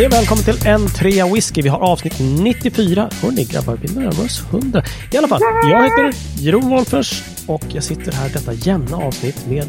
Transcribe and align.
Hej 0.00 0.06
och 0.06 0.12
välkommen 0.12 0.44
till 0.44 0.66
en 0.66 0.88
trea 0.88 1.26
whisky. 1.34 1.62
Vi 1.62 1.68
har 1.68 1.78
avsnitt 1.78 2.14
94. 2.20 3.10
Hörni 3.22 3.44
grabbar, 3.44 3.78
vi 3.82 3.94
närmar 3.94 4.24
oss 4.24 4.42
100. 4.50 4.82
I 5.12 5.16
alla 5.16 5.28
fall, 5.28 5.40
jag 5.42 5.82
heter 5.82 6.12
Jeroen 6.38 6.68
Wolffers 6.68 7.22
och 7.46 7.62
jag 7.68 7.84
sitter 7.84 8.12
här 8.12 8.28
detta 8.28 8.52
jämna 8.52 8.96
avsnitt 8.96 9.46
med 9.46 9.68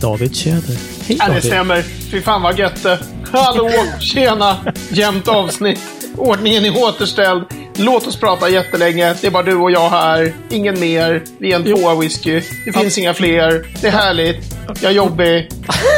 David 0.00 0.36
Tjäder. 0.36 0.76
Hej 1.06 1.16
Ja, 1.18 1.24
det 1.24 1.28
David! 1.28 1.44
stämmer. 1.44 1.82
Fy 1.82 2.20
fan 2.20 2.42
vad 2.42 2.58
gött 2.58 2.82
det. 2.82 2.98
Hallå, 3.32 3.70
tjena, 4.00 4.56
jämnt 4.88 5.28
avsnitt. 5.28 5.80
Ordningen 6.16 6.64
är 6.64 6.82
återställd. 6.84 7.44
Låt 7.76 8.06
oss 8.06 8.16
prata 8.16 8.48
jättelänge. 8.48 9.14
Det 9.20 9.26
är 9.26 9.30
bara 9.30 9.42
du 9.42 9.54
och 9.54 9.70
jag 9.70 9.90
här. 9.90 10.34
Ingen 10.50 10.80
mer. 10.80 11.22
Vi 11.38 11.52
är 11.52 11.56
en 11.56 11.64
tvåa 11.64 11.94
whisky. 11.94 12.42
Det 12.64 12.72
finns 12.72 12.98
inga 12.98 13.14
fler. 13.14 13.66
Det 13.80 13.86
är 13.86 13.92
härligt. 13.92 14.56
Jag 14.66 14.90
är 14.90 14.96
jobbig. 14.96 15.48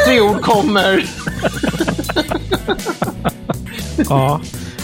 Tre 0.05 0.21
ord 0.21 0.41
kommer. 0.41 1.05
Ja. 4.09 4.41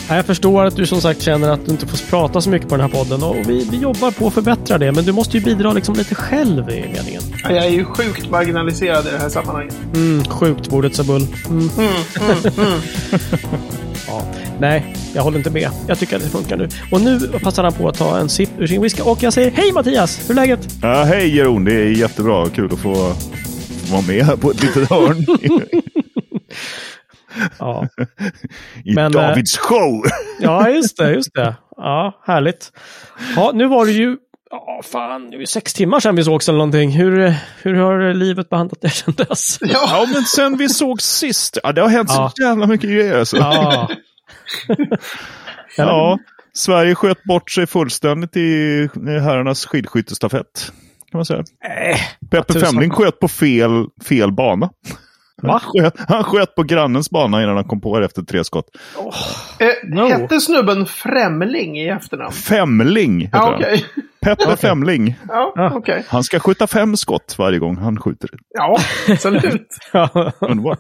Ja, 0.10 0.16
Jag 0.16 0.26
förstår 0.26 0.66
att 0.66 0.76
du 0.76 0.86
som 0.86 1.02
sagt 1.02 1.22
känner 1.22 1.50
att 1.50 1.66
du 1.66 1.72
inte 1.72 1.88
får 1.88 2.10
prata 2.10 2.42
så 2.42 2.50
mycket 2.50 2.70
på 2.70 2.78
den 2.78 2.90
här 2.92 2.98
podden 2.98 3.24
och 3.24 3.36
vi, 3.48 3.68
vi 3.72 3.78
jobbar 3.78 4.12
på 4.12 4.28
att 4.28 4.34
förbättra 4.34 4.78
det. 4.78 4.92
Men 4.92 5.06
du 5.06 5.12
måste 5.12 5.38
ju 5.38 5.44
bidra 5.44 5.74
liksom 5.74 5.96
lite 5.96 6.16
själv 6.16 6.70
i 6.70 6.86
meningen. 6.94 7.22
Ja, 7.44 7.52
Jag 7.52 7.66
är 7.66 7.70
ju 7.70 7.86
sjukt 7.86 8.30
marginaliserad 8.30 9.08
i 9.08 9.10
det 9.12 9.18
här 9.18 9.30
sammanhanget. 9.30 9.76
Mm, 9.96 10.26
sjukt 10.26 10.70
bordet 10.70 10.96
Sabull. 10.96 11.28
Mm. 11.50 11.70
ja, 14.08 14.22
nej, 14.60 14.96
jag 15.14 15.24
håller 15.24 15.38
inte 15.38 15.50
med. 15.50 15.70
Jag 15.88 16.00
tycker 16.00 16.16
att 16.16 16.24
det 16.24 16.30
funkar 16.30 16.58
nu. 16.58 16.70
Och 16.92 17.02
nu 17.02 17.20
passar 17.20 17.64
han 17.64 17.74
på 17.74 17.90
att 17.90 17.98
ta 17.98 18.18
en 18.18 18.30
sipp 18.30 18.50
ur 18.58 18.68
sin 18.68 18.82
whisky 18.82 19.02
och 19.02 19.24
jag 19.24 19.34
säger 19.34 19.52
hej 19.52 19.72
Mattias! 19.72 20.20
Hur 20.30 20.32
är 20.32 20.36
läget? 20.36 20.68
Ja, 20.82 21.04
hej 21.04 21.36
Jeroen, 21.36 21.66
det 21.66 21.74
är 21.74 21.86
jättebra. 21.90 22.50
Kul 22.50 22.74
att 22.74 22.80
få 22.80 23.14
vara 23.92 24.02
med 24.08 24.26
här 24.26 24.36
på 24.36 24.52
ett 24.52 24.62
litet 24.64 24.90
hörn 24.90 25.26
Ja, 27.60 27.88
i 28.86 28.94
Men, 28.96 29.12
Davids 29.12 29.58
show. 29.58 30.04
ja 30.40 30.70
just 30.70 30.98
det, 30.98 31.12
just 31.14 31.34
det. 31.34 31.56
Ja, 31.78 32.22
härligt. 32.26 32.72
Ja, 33.36 33.52
nu 33.54 33.68
var 33.68 33.86
det 33.86 33.92
ju 33.92 34.18
Ja, 34.52 34.82
fan, 34.92 35.30
det 35.30 35.36
är 35.38 35.40
ju 35.40 35.46
sex 35.46 35.74
timmar 35.74 36.00
sedan 36.00 36.16
vi 36.16 36.24
sågs 36.24 36.50
eller 36.50 36.58
någonting. 36.58 36.92
Hur, 36.92 37.34
hur 37.64 37.74
har 37.76 38.14
livet 38.14 38.50
behandlat 38.50 38.82
dig 38.82 38.92
sedan 38.92 39.14
dess? 39.18 39.58
Ja, 39.62 39.68
Ja, 39.72 40.06
men 40.14 40.24
sen 40.24 40.58
vi 40.58 40.70
såg 40.70 41.02
sist, 41.02 41.58
ja, 41.64 41.72
det 41.72 41.82
har 41.82 41.90
hänt 41.90 42.10
Ja. 42.14 42.32
så 42.36 42.44
jävla 42.44 42.68
mycket 42.68 42.90
grejer. 42.90 43.20
Alltså. 43.20 43.38
Ja. 43.38 43.90
Ja, 45.78 46.20
Sverige 46.54 46.96
sköt 46.96 47.24
bort 47.24 47.52
sig 47.52 47.68
fullständigt 47.68 48.38
i 48.38 48.90
herrarnas 49.06 49.66
skidskyttestafett. 49.66 50.72
Kan 51.12 51.18
man 51.18 51.26
säga. 51.26 51.40
Äh, 51.40 52.00
Peppe. 52.32 52.60
Femling 52.60 52.92
sköt 52.92 53.20
på 53.20 53.28
fel, 53.28 53.86
fel 54.06 54.32
bana. 54.32 54.70
Va? 55.48 55.60
Sköt, 55.64 55.94
han 56.08 56.24
sköt 56.24 56.56
på 56.56 56.64
grannens 56.64 57.10
bana 57.10 57.44
innan 57.44 57.56
han 57.56 57.66
kom 57.66 57.82
på 57.82 58.00
det 58.00 58.06
efter 58.06 58.22
tre 58.22 58.44
skott. 58.44 58.66
eh, 59.60 59.68
No. 59.96 60.08
Hette 60.08 60.40
snubben 60.40 60.86
Främling 60.86 61.78
i 61.80 61.88
efternamn? 61.88 62.32
Femling 62.32 63.22
heter 63.22 63.38
Ja, 63.38 63.46
han. 63.46 63.54
okej. 63.56 63.86
Peppe 64.22 64.58
Femling. 64.58 65.16
Ja, 65.28 65.54
Ah. 65.58 65.72
okej. 65.76 66.06
Han 66.08 66.24
ska 66.24 66.40
skjuta 66.40 66.68
fem 66.68 66.98
skott 66.98 67.36
varje 67.38 67.60
gång 67.60 67.78
han 67.78 68.00
skjuter. 68.00 68.30
Ja, 68.50 68.78
absolut. 69.10 69.68
Underbart. 70.40 70.80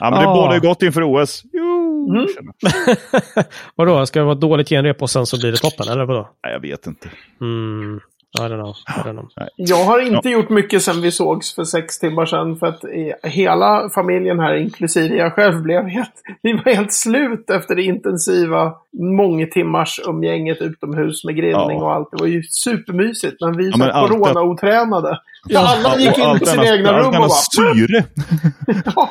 Ja, 0.00 0.10
men 0.10 0.20
det 0.20 0.26
Ah. 0.28 0.34
bådar 0.34 0.54
ju 0.54 0.60
gott 0.60 0.82
inför 0.82 1.02
OS. 1.02 1.42
Jo, 1.52 1.76
Mm. 2.10 2.26
vadå, 3.76 4.06
ska 4.06 4.18
det 4.18 4.24
vara 4.24 4.34
dåligt 4.34 4.68
genrep 4.68 5.02
och 5.02 5.10
sen 5.10 5.26
så 5.26 5.38
blir 5.40 5.50
det 5.52 5.58
toppen, 5.58 5.88
eller 5.92 6.04
vadå? 6.04 6.28
Nej, 6.44 6.52
jag 6.52 6.60
vet 6.60 6.86
inte. 6.86 7.08
Mm, 7.40 8.00
I 8.38 8.42
don't 8.42 8.48
know. 8.60 8.74
I 8.88 9.08
don't 9.08 9.12
know. 9.12 9.28
Jag 9.56 9.84
har 9.84 10.00
inte 10.00 10.28
gjort 10.30 10.50
mycket 10.50 10.82
sen 10.82 11.00
vi 11.00 11.10
sågs 11.12 11.54
för 11.54 11.64
sex 11.64 11.98
timmar 11.98 12.26
sedan. 12.26 12.56
För 12.56 12.66
att 12.66 12.80
hela 13.22 13.90
familjen 13.94 14.40
här, 14.40 14.54
inklusive 14.54 15.16
jag 15.16 15.32
själv, 15.34 15.62
blev 15.62 15.88
helt, 15.88 16.12
vi 16.42 16.52
var 16.52 16.74
helt 16.74 16.92
slut 16.92 17.50
efter 17.50 17.74
det 17.74 17.82
intensiva 17.82 18.72
mångtimmars 19.16 20.00
umgänget 20.08 20.58
utomhus 20.62 21.24
med 21.24 21.36
grillning 21.36 21.78
Ja. 21.78 21.84
och 21.84 21.92
allt. 21.92 22.08
Det 22.10 22.16
var 22.20 22.26
ju 22.26 22.42
supermysigt. 22.42 23.36
Men 23.40 23.56
vi 23.56 23.70
Ja, 23.70 23.76
men 23.76 23.88
satt 23.88 24.08
corona-otränade. 24.10 25.18
Alla 25.56 25.96
gick 25.98 26.18
in 26.18 26.38
på 26.38 26.46
sina 26.46 26.66
egna 26.74 26.98
rum 26.98 27.06
och 27.06 27.12
bara... 27.12 27.28
syre. 27.28 28.04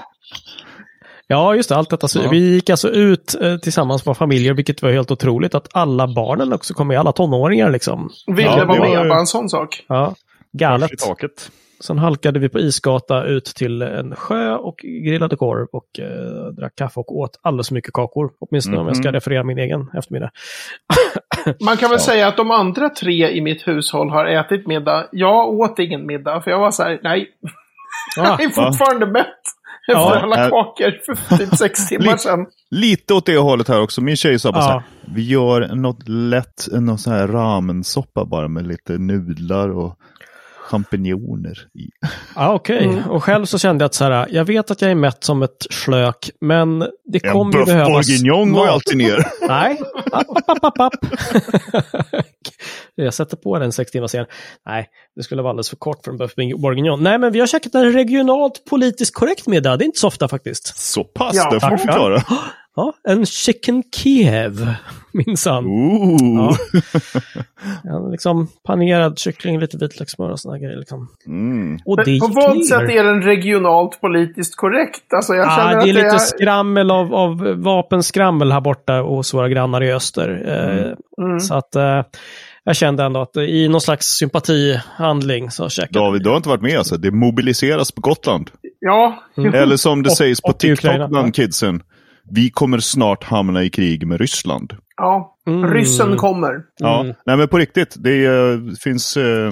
Ja, 1.31 1.35
Ja, 1.35 1.56
just 1.56 1.69
det. 1.69 1.75
Allt 1.75 1.90
detta. 1.90 2.07
Ja. 2.16 2.29
Vi 2.29 2.53
gick 2.53 2.69
alltså 2.69 2.90
ut 2.90 3.35
eh, 3.41 3.57
tillsammans 3.57 4.06
med 4.06 4.17
familjer, 4.17 4.53
vilket 4.53 4.81
var 4.81 4.91
helt 4.91 5.12
otroligt. 5.12 5.56
Att 5.56 5.67
alla 5.72 6.07
barnen 6.07 6.53
också 6.53 6.73
kom 6.73 6.88
med, 6.88 7.00
alla 7.00 7.12
tonåringar 7.12 7.69
liksom. 7.69 8.09
ville 8.28 8.41
Ja, 8.41 8.66
vara 8.66 8.79
med, 8.79 9.09
bara 9.09 9.19
en 9.19 9.28
sån 9.28 9.50
sak. 9.50 9.85
Ja, 9.88 10.16
galet. 10.51 10.91
Sen 11.84 11.97
halkade 11.97 12.40
vi 12.40 12.50
på 12.50 12.59
isgata 12.59 13.23
ut 13.23 13.45
till 13.45 13.81
en 13.81 14.16
sjö 14.16 14.56
och 14.56 14.78
grillade 14.78 15.35
korv 15.35 15.67
och 15.72 16.00
eh, 16.00 16.53
drack 16.57 16.75
kaffe 16.75 17.00
och 17.00 17.17
åt 17.17 17.40
alldeles 17.41 17.67
för 17.67 17.75
mycket 17.75 17.94
kakor. 17.94 18.29
Åtminstone 18.40 18.78
om 18.78 18.88
jag 18.88 18.96
ska 18.97 19.07
Mhm. 19.07 19.13
referera 19.13 19.44
min 19.44 19.57
egen 19.59 19.88
eftermiddag. 19.97 20.31
Man 21.66 21.78
kan 21.78 21.90
väl 21.90 22.00
säga 22.00 22.28
att 22.28 22.38
de 22.38 22.51
andra 22.51 22.90
tre 22.90 23.31
i 23.31 23.41
mitt 23.41 23.67
hushåll 23.67 24.09
har 24.09 24.25
ätit 24.25 24.67
middag. 24.67 25.07
Jag 25.11 25.50
åt 25.50 25.79
ingen 25.79 26.06
middag, 26.06 26.41
för 26.41 26.51
jag 26.51 26.59
var 26.59 26.72
så 26.72 26.84
här, 26.84 27.00
nej, 27.03 27.28
Ah, 28.19 28.23
jag 28.40 28.41
är 28.41 28.50
fortfarande 28.50 29.06
mätt. 29.06 29.38
Efter 29.91 30.00
Ja, 30.01 30.19
alla 30.19 30.44
äh, 30.45 30.50
kakor 30.50 30.91
för 31.05 31.38
typ 31.38 31.55
sex 31.57 31.88
timmar 31.89 32.05
Lite- 32.05 32.17
sedan. 32.17 32.45
Lite 32.72 33.13
åt 33.13 33.25
det 33.25 33.38
hållet 33.38 33.67
här 33.67 33.81
också. 33.81 34.01
Min 34.01 34.16
tjej 34.16 34.39
sa 34.39 34.51
bara 34.51 34.59
Ja. 34.63 34.67
så 34.67 34.72
här, 34.72 34.83
vi 35.16 35.27
gör 35.27 35.75
något 35.75 36.07
lätt, 36.09 36.67
någon 36.72 36.97
sån 36.97 37.13
här 37.13 37.27
ramensoppa 37.27 38.25
bara 38.25 38.47
med 38.47 38.67
lite 38.67 38.97
nudlar 38.97 39.69
och 39.69 39.95
champinjoner 40.69 41.51
i. 41.73 41.89
ah, 42.35 42.53
Okej, 42.53 42.85
Mm. 42.85 43.09
och 43.09 43.23
själv 43.23 43.45
så 43.45 43.57
kände 43.59 43.83
jag 43.83 43.88
att 43.88 43.94
så 43.94 44.03
här, 44.03 44.28
jag 44.29 44.45
vet 44.45 44.72
att 44.72 44.81
jag 44.81 44.91
är 44.91 44.95
mätt 44.95 45.23
som 45.23 45.44
ett 45.44 45.66
slök, 45.69 46.29
men 46.41 46.79
det 46.79 47.23
En 47.25 47.33
kommer 47.33 47.57
ju 47.59 47.66
behövas 47.66 48.07
bourguignon 48.07 48.51
går 48.53 48.66
ju 48.66 48.72
alltid 48.72 48.97
ner. 48.97 49.25
Nej. 49.47 49.81
App, 50.11 50.28
app, 50.49 50.63
app, 50.66 50.79
app. 50.79 50.94
jag 52.95 53.13
sätter 53.13 53.38
på 53.38 53.59
den 53.59 53.72
sex 53.72 53.91
timmar 53.91 54.07
sen. 54.07 54.25
Nej, 54.66 54.89
det 55.16 55.23
skulle 55.23 55.41
vara 55.41 55.50
alldeles 55.50 55.69
för 55.69 55.75
kort 55.75 56.03
för 56.03 56.11
en 56.11 56.17
buff 56.17 56.35
bourguignon. 56.35 57.03
Nej, 57.03 57.17
men 57.17 57.31
vi 57.31 57.39
har 57.39 57.47
käkat 57.47 57.75
en 57.75 57.94
regionalt 57.94 58.66
politiskt 58.66 59.13
korrekt 59.16 59.47
middag. 59.47 59.77
Det 59.77 59.83
är 59.83 59.85
inte 59.85 60.00
så 60.00 60.07
ofta 60.07 60.27
faktiskt. 60.27 60.78
Så 60.78 61.03
pass, 61.03 61.35
Ja, 61.35 61.51
det 61.51 61.59
får 61.59 61.69
du 61.69 61.78
förklara. 61.78 62.23
Ja, 62.75 62.94
en 63.07 63.25
chicken 63.25 63.83
Kiev, 63.95 64.73
minsann. 65.25 65.66
Ja, 67.84 68.09
liksom 68.12 68.47
panerad 68.68 69.20
kyckling, 69.20 69.59
lite 69.59 69.78
vitlökssmör 69.78 70.30
och 70.30 70.40
sådana 70.40 70.59
grejer. 70.59 70.78
Liksom. 70.78 71.08
Mm. 71.28 71.80
Och 71.86 72.06
det 72.06 72.20
på 72.20 72.28
vad 72.28 72.58
ner. 72.58 72.64
sätt 72.64 72.90
är 72.90 73.03
den 73.03 73.22
regionalt 73.22 74.02
politiskt 74.02 74.56
korrekt? 74.56 75.14
Alltså 75.14 75.34
jag 75.34 75.52
känner 75.52 75.74
Ah, 75.75 75.78
att 75.78 75.84
det 75.84 75.90
är 75.90 75.94
lite 75.94 76.08
är... 76.08 76.18
skrammel 76.18 76.92
av, 76.92 77.14
av 77.16 77.38
vapenskrammel 77.58 78.52
här 78.52 78.62
borta 78.62 78.94
hos 79.02 79.34
våra 79.34 79.50
grannar 79.50 79.84
i 79.84 79.92
öster. 79.94 80.30
Eh, 80.47 80.94
Mm. 81.22 81.40
Så 81.40 81.53
att 81.56 81.76
eh, 81.76 82.02
jag 82.64 82.76
kände 82.76 83.03
ändå 83.03 83.22
att 83.22 83.38
i 83.38 83.68
någon 83.68 83.81
slags 83.81 84.06
sympatihandling 84.06 85.52
så 85.52 85.70
käkade 85.70 86.00
David, 86.00 86.24
du 86.24 86.30
har 86.30 86.38
inte 86.38 86.50
varit 86.50 86.62
med 86.62 86.78
alltså. 86.78 86.97
Det 86.97 87.12
mobiliseras 87.12 87.91
på 87.91 88.02
Gotland. 88.02 88.50
Ja, 88.80 89.24
Mm. 89.38 89.53
Eller 89.53 89.76
som 89.78 90.03
det 90.03 90.09
Och- 90.09 90.18
sägs 90.18 90.41
på. 90.41 90.53
TikTok 90.53 91.09
bland 91.09 91.36
kidsen. 91.36 91.81
Vi 92.31 92.50
kommer 92.50 92.79
snart 92.79 93.23
hamna 93.23 93.63
i 93.63 93.69
krig 93.69 94.07
med 94.07 94.19
Ryssland. 94.22 94.73
ja. 94.97 95.35
Mm. 95.47 95.73
ryssen 95.73 96.17
kommer. 96.17 96.62
Ja, 96.78 97.01
Mm. 97.01 97.13
nej 97.25 97.38
men 97.38 97.47
på 97.47 97.57
riktigt. 97.57 97.95
Det 98.00 98.25
eh, 98.25 98.59
finns... 98.84 99.17
eh, 99.17 99.51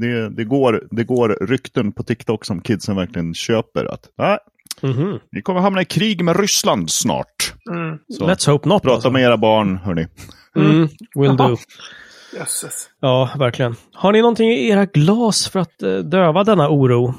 Det, 0.00 0.28
det, 0.36 0.44
går, 0.44 0.82
det 0.90 1.04
går 1.04 1.38
rykten 1.40 1.92
på 1.92 2.02
TikTok 2.02 2.44
som 2.44 2.60
kidsen 2.60 2.96
verkligen 2.96 3.34
köper. 3.34 3.84
Att 3.94 4.00
nej, 4.18 4.38
Mhm. 4.82 5.18
vi 5.30 5.42
kommer 5.42 5.60
hamna 5.60 5.82
i 5.82 5.84
krig 5.84 6.24
med 6.24 6.40
Ryssland 6.40 6.90
snart. 6.90 7.54
Mm. 7.70 7.98
Så, 8.18 8.26
Let's 8.28 8.50
hope 8.50 8.68
not. 8.68 8.82
prata 8.82 8.94
alltså. 8.94 9.10
med 9.10 9.22
era 9.22 9.36
barn, 9.36 9.76
hörni. 9.76 10.06
Mm, 10.56 10.88
will 11.14 11.36
do. 11.36 11.56
Jösses. 12.38 12.88
Ja, 13.00 13.30
verkligen. 13.38 13.76
Har 13.92 14.12
ni 14.12 14.20
någonting 14.20 14.50
i 14.50 14.68
era 14.68 14.86
glas 14.86 15.48
för 15.48 15.60
att 15.60 15.82
eh, 15.82 15.96
döva 15.96 16.44
denna 16.44 16.68
oro? 16.70 17.14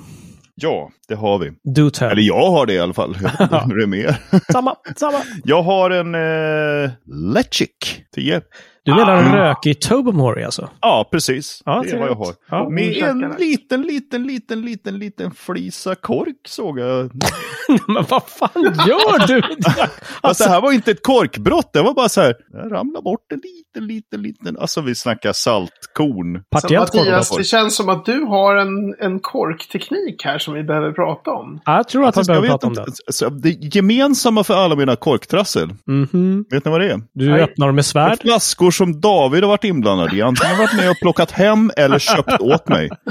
Ja, 0.56 0.92
det 1.08 1.16
har 1.16 1.40
vi. 1.40 1.52
Do 1.64 1.90
tell. 1.90 2.12
Eller 2.12 2.22
jag 2.22 2.52
har 2.52 2.66
det 2.66 2.74
i 2.74 2.80
alla 2.80 2.94
fall. 2.94 3.18
Jag 3.22 3.50
det 3.78 3.84
är 3.84 3.88
mer. 3.88 4.18
Samma, 4.52 4.76
samma. 4.96 5.18
Jag 5.44 5.64
har 5.64 5.90
en 5.90 6.16
eh, 6.16 6.92
Lechik 7.34 8.04
10. 8.16 8.42
Du 8.86 8.92
menar 8.96 9.16
en 9.16 9.28
Ah. 9.34 9.36
rökig 9.50 9.82
Tobamori 9.82 10.44
alltså? 10.44 10.70
Ja, 10.82 11.08
precis. 11.12 11.62
Ja, 11.66 11.82
det 11.86 11.92
är 11.92 12.00
vad 12.00 12.08
jag 12.10 12.16
har. 12.16 12.34
Ja, 12.50 12.70
Med 12.70 12.98
en 12.98 13.36
liten, 13.40 13.82
liten, 13.82 14.24
liten, 14.28 14.62
liten, 14.62 15.00
liten 15.00 15.32
flisa 15.32 15.96
kork 15.96 16.36
såg 16.48 16.80
jag. 16.80 17.12
Men 17.88 18.06
vad 18.10 18.24
fan 18.28 18.64
gör 18.88 19.28
du? 19.28 19.42
Alltså, 20.22 20.44
det 20.44 20.50
här 20.50 20.62
var 20.62 20.72
inte 20.72 20.92
ett 20.92 21.04
korkbrott, 21.04 21.74
det 21.74 21.82
var 21.82 21.94
bara 21.94 22.10
så 22.10 22.22
här, 22.22 22.36
jag 22.54 22.72
ramlade 22.72 23.04
bort 23.04 23.32
en 23.34 23.42
liten, 23.44 23.88
liten, 23.88 24.22
liten, 24.22 24.58
alltså 24.60 24.82
vi 24.82 24.96
snackar 24.96 25.34
saltkorn. 25.34 26.36
Så 26.38 26.44
Partiellt 26.62 26.94
Mattias, 26.94 27.30
korv. 27.30 27.38
det 27.38 27.44
känns 27.44 27.76
som 27.76 27.90
att 27.90 28.06
du 28.06 28.22
har 28.22 28.56
en, 28.56 28.96
en 29.00 29.20
korkteknik 29.20 30.22
här 30.26 30.38
som 30.38 30.54
vi 30.54 30.64
behöver 30.64 30.92
prata 30.92 31.32
om. 31.32 31.62
Ja, 31.66 31.76
Jag 31.76 31.88
tror 31.88 32.06
att 32.08 32.18
vi 32.18 32.24
behöver 32.24 32.48
prata 32.48 32.68
om 32.68 32.74
det. 32.74 32.82
alltså, 33.08 33.30
det 33.30 33.50
gemensamma 33.76 34.44
för 34.44 34.54
alla 34.54 34.76
mina 34.76 34.96
korktrassel, 34.96 35.70
Mhm. 35.88 36.46
vet 36.50 36.66
ni 36.66 36.72
vad 36.72 36.82
det 36.82 36.92
är? 36.92 37.02
Du 37.14 37.30
Nej. 37.32 37.42
öppnar 37.42 37.68
dem 37.68 37.76
med 37.76 37.86
svärd. 37.86 38.22
Flaskor 38.22 38.72
som 38.78 39.02
David 39.02 39.44
har 39.44 39.50
varit 39.50 39.64
inblandad 39.64 40.14
i, 40.14 40.22
antingen 40.22 40.58
varit 40.58 40.76
med 40.76 40.90
och 40.90 41.00
plockat 41.02 41.32
hem 41.32 41.72
eller 41.78 42.00
köpt 42.00 42.42
åt 42.42 42.68
mig. 42.68 42.90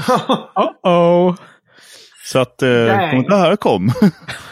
Oh-oh. 0.83 1.35
Så 2.25 2.39
att, 2.39 2.61
eh, 2.61 2.69
det 3.29 3.37
här 3.37 3.55
kom. 3.55 3.91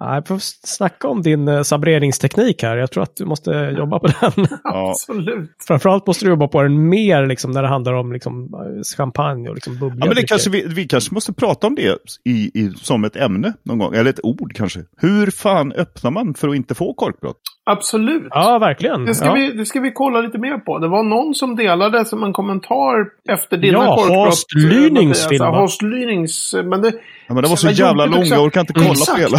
Nej, 0.00 0.22
får 0.26 0.38
snacka 0.66 1.08
om 1.08 1.22
din 1.22 1.48
eh, 1.48 1.62
sabreringsteknik 1.62 2.62
här. 2.62 2.76
Jag 2.76 2.90
tror 2.90 3.02
att 3.02 3.16
du 3.16 3.24
måste 3.24 3.74
jobba 3.78 3.98
på 3.98 4.06
den. 4.06 4.46
Ja. 4.64 4.90
Absolut. 4.90 5.50
Framförallt 5.68 6.06
måste 6.06 6.24
du 6.24 6.30
jobba 6.30 6.48
på 6.48 6.62
den 6.62 6.88
mer 6.88 7.26
liksom, 7.26 7.50
när 7.50 7.62
det 7.62 7.68
handlar 7.68 7.92
om 7.92 8.12
liksom, 8.12 8.44
eh, 8.54 8.96
champagne 8.96 9.48
och 9.48 9.54
liksom, 9.54 9.78
bubbliga 9.78 9.98
Ja, 10.00 10.06
men 10.06 10.08
det 10.08 10.14
drycker. 10.14 10.28
kanske 10.28 10.50
vi, 10.50 10.66
vi 10.66 10.86
kanske 10.86 11.14
måste 11.14 11.32
prata 11.32 11.66
om 11.66 11.74
det 11.74 11.96
i, 12.24 12.30
i, 12.30 12.72
som 12.76 13.04
ett 13.04 13.16
ämne 13.16 13.52
någon 13.62 13.78
gång, 13.78 13.94
eller 13.94 14.10
ett 14.10 14.20
ord 14.22 14.52
kanske. 14.54 14.80
Hur 14.96 15.26
fan 15.30 15.72
öppnar 15.72 16.10
man 16.10 16.34
för 16.34 16.48
att 16.48 16.56
inte 16.56 16.74
få 16.74 16.94
korkbrott? 16.94 17.40
Absolut. 17.70 18.26
Ja, 18.30 18.58
verkligen. 18.58 19.04
Det 19.04 19.14
ska, 19.14 19.26
ja. 19.26 19.34
vi, 19.34 19.52
det 19.52 19.66
ska 19.66 19.80
vi 19.80 19.92
kolla 19.92 20.20
lite 20.20 20.38
mer 20.38 20.58
på. 20.58 20.78
Det 20.78 20.88
var 20.88 21.02
någon 21.02 21.34
som 21.34 21.56
delade 21.56 22.04
som 22.04 22.22
en 22.22 22.32
kommentar 22.32 23.06
efter 23.28 23.56
dina 23.56 23.72
Ja, 23.72 23.96
korkbrott. 23.96 24.26
Horst 24.26 24.54
Lynings 24.54 25.28
film? 25.28 25.44
Horst 25.44 25.82
Lynings. 25.82 26.54
Men 26.64 26.82
det, 26.82 26.92
Ja, 27.30 27.34
men 27.34 27.42
det 27.42 27.48
var 27.48 27.56
så 27.56 27.66
Men 27.66 27.74
jävla 27.74 28.04
jobbigt 28.04 28.14
lång, 28.14 28.22
också. 28.22 28.34
jag 28.34 28.44
orkar 28.44 28.60
inte 28.60 28.72
kolla 28.72 28.90
Exakt. 28.90 29.12
på 29.12 29.18
hela. 29.20 29.38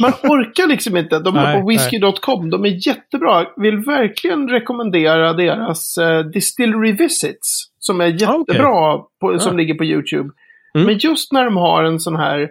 man 0.00 0.12
orkar 0.12 0.66
liksom 0.66 0.96
inte. 0.96 1.18
De 1.18 1.36
är 1.36 1.42
Nej, 1.42 1.60
på 1.60 1.66
whisky.com. 1.66 2.50
De 2.50 2.64
är 2.64 2.88
jättebra. 2.88 3.46
Vill 3.56 3.76
verkligen 3.76 4.48
rekommendera 4.48 5.32
deras 5.32 5.98
uh, 5.98 6.18
Distillery 6.30 6.92
Visits. 6.92 7.70
Som 7.78 8.00
är 8.00 8.06
jättebra. 8.06 8.98
På, 9.20 9.38
som 9.38 9.52
Ja. 9.52 9.56
ligger 9.58 9.74
på 9.74 9.84
YouTube. 9.84 10.30
Mm. 10.74 10.86
Men 10.86 10.98
just 10.98 11.32
när 11.32 11.44
de 11.44 11.56
har 11.56 11.84
en 11.84 12.00
sån 12.00 12.16
här. 12.16 12.48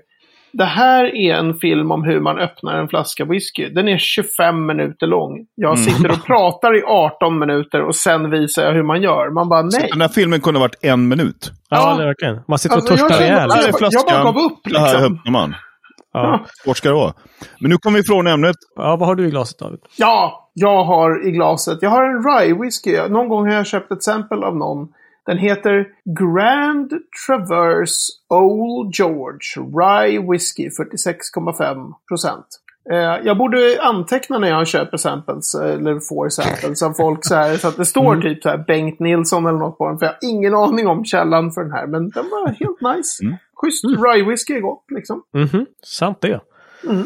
Det 0.52 0.66
här 0.66 1.16
är 1.16 1.36
en 1.36 1.54
film 1.54 1.92
om 1.92 2.04
hur 2.04 2.20
man 2.20 2.40
öppnar 2.40 2.76
en 2.76 2.88
flaska 2.88 3.26
whisky. 3.26 3.70
Den 3.70 3.88
är 3.88 3.98
25 3.98 4.66
minuter 4.66 5.08
lång. 5.08 5.46
Jag 5.56 5.74
Mm. 5.78 5.84
sitter 5.84 6.12
och 6.12 6.26
pratar 6.26 6.78
i 6.78 6.84
18 6.84 7.40
minuter 7.40 7.82
och 7.82 7.96
sen 7.96 8.30
visar 8.30 8.64
jag 8.64 8.74
hur 8.74 8.84
man 8.84 9.02
gör. 9.02 9.30
Man 9.34 9.50
bara 9.50 9.62
nej. 9.62 9.90
Den 9.92 10.02
här 10.02 10.08
filmen 10.08 10.42
kunde 10.42 10.60
ha 10.60 10.64
varit 10.64 10.84
en 10.84 11.08
minut. 11.08 11.52
Ja, 11.70 11.78
Ja. 11.92 11.96
det 11.98 12.04
är 12.04 12.08
verkligen. 12.08 12.40
Man 12.48 12.60
sitter 12.60 12.76
och 12.78 12.82
Alltså, 12.82 12.94
jag 12.98 13.10
törstar 13.10 13.26
ihjäl. 13.26 13.52
Här 13.52 13.64
är 13.64 13.68
jag 13.92 14.06
bara 14.06 14.24
gav 14.24 14.38
upp, 14.46 14.60
Det 14.64 14.80
här 14.80 14.94
liksom. 14.94 15.14
öppnar 15.18 15.32
man. 15.32 15.56
Ja. 16.14 16.46
Svårt 16.66 16.78
ska 16.78 16.90
det 16.90 16.96
vara. 16.96 17.14
Men 17.60 17.70
nu 17.72 17.78
kommer 17.78 17.98
vi 17.98 18.02
ifrån 18.02 18.28
ämnet. 18.28 18.56
ja, 18.76 18.96
vad 18.96 19.08
har 19.08 19.16
du 19.16 19.28
i 19.28 19.30
glaset 19.30 19.60
David? 19.60 19.80
Ja, 19.98 20.50
jag 20.54 20.84
har 20.84 21.28
i 21.28 21.32
glaset. 21.32 21.78
Jag 21.82 21.90
har 21.90 22.04
en 22.04 22.24
rye 22.24 22.54
whisky. 22.62 22.98
Någon 23.10 23.30
gång 23.30 23.48
har 23.48 23.54
jag 23.56 23.68
köpt 23.68 23.92
ett 23.92 24.04
sample 24.04 24.38
av 24.46 24.58
någon. 24.58 24.88
Den 25.30 25.38
heter 25.38 25.88
Grand 26.20 26.94
Traverse 27.28 28.12
Old 28.30 28.96
George 29.00 29.56
Rye 29.56 30.32
Whisky 30.32 30.70
46,5 30.70 31.94
procent. 32.08 32.46
Eh, 32.92 32.98
jag 32.98 33.38
borde 33.38 33.82
anteckna 33.82 34.38
när 34.40 34.48
jag 34.50 34.68
köper 34.68 34.98
samples, 34.98 35.56
eh, 35.56 35.72
eller 35.72 36.00
får 36.00 36.30
samples 36.30 36.84
av 36.84 36.94
folk 36.94 37.26
så 37.26 37.36
här. 37.36 37.58
Så 37.58 37.68
att 37.68 37.78
det 37.78 37.86
står 37.86 38.22
typ 38.22 38.44
så 38.44 38.50
här 38.50 38.58
Bengt 38.68 39.00
Nilsson 39.00 39.46
eller 39.46 39.60
något 39.60 39.78
på 39.78 39.88
den. 39.88 40.00
För 40.00 40.06
jag 40.06 40.14
har 40.14 40.30
ingen 40.30 40.56
aning 40.56 40.88
om 40.88 41.06
källan 41.06 41.52
för 41.52 41.62
den 41.62 41.72
här. 41.72 41.88
Men 41.88 42.10
den 42.10 42.26
var 42.30 42.48
helt 42.48 42.98
nice. 42.98 43.24
Schysst 43.56 43.84
rye 43.86 44.30
whisky 44.30 44.54
är 44.54 44.62
gott 44.62 44.86
liksom. 44.96 45.24
Mhm, 45.34 45.66
sant 45.84 46.18
det. 46.22 46.40
Mm. 46.90 47.04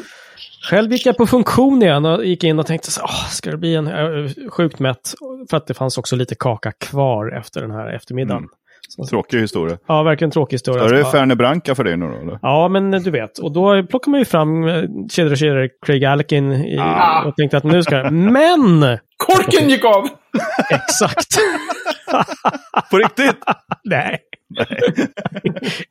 Själv 0.70 0.92
gick 0.92 1.06
jag 1.06 1.18
på 1.18 1.28
funktion 1.28 1.82
igen 1.84 2.06
och 2.06 2.26
gick 2.26 2.44
in 2.44 2.60
och 2.60 2.66
tänkte 2.68 2.92
så, 2.92 3.02
åh, 3.04 3.28
ska 3.30 3.52
det 3.52 3.58
bli 3.58 3.76
en 3.76 3.88
äh, 3.88 4.30
sjukt 4.52 4.80
mätt? 4.80 5.14
För 5.50 5.58
att 5.58 5.68
det 5.68 5.74
fanns 5.74 5.98
också 5.98 6.16
lite 6.16 6.36
kaka 6.36 6.72
kvar 6.72 7.38
efter 7.38 7.62
den 7.62 7.72
här 7.72 7.96
eftermiddagen. 7.96 8.44
Så, 8.90 9.06
Tråkig 9.06 9.40
historia. 9.40 9.78
ja, 9.88 10.04
verkligen 10.04 10.32
tråkig 10.32 10.54
historia. 10.56 10.84
Är 10.84 10.90
det 10.94 11.04
Så, 11.04 11.12
Fernet 11.12 11.38
Branca 11.38 11.76
för 11.76 11.84
dig 11.84 11.98
nu 11.98 12.06
då? 12.08 12.14
Eller? 12.22 12.40
Ja, 12.42 12.68
men 12.68 12.92
du 12.92 13.12
vet. 13.12 13.38
Och 13.40 13.52
då 13.52 13.84
plockar 13.84 14.12
man 14.12 14.20
ju 14.20 14.26
fram 14.26 14.68
eh, 14.68 14.84
kedjor 15.12 15.32
och 15.32 15.38
kedjor 15.38 15.70
Craig 15.86 16.06
Alkin 16.06 16.52
i, 16.52 16.78
Ah. 16.80 17.24
och 17.26 17.36
tänkte 17.36 17.58
att 17.58 17.64
nu 17.64 17.84
ska 17.84 17.96
jag... 17.96 18.14
Men! 18.14 18.98
Korken 19.18 19.70
gick 19.70 19.86
av! 19.86 20.08
Exakt! 20.70 21.38
På 22.92 22.98
riktigt? 22.98 23.36
Nej. 23.84 24.20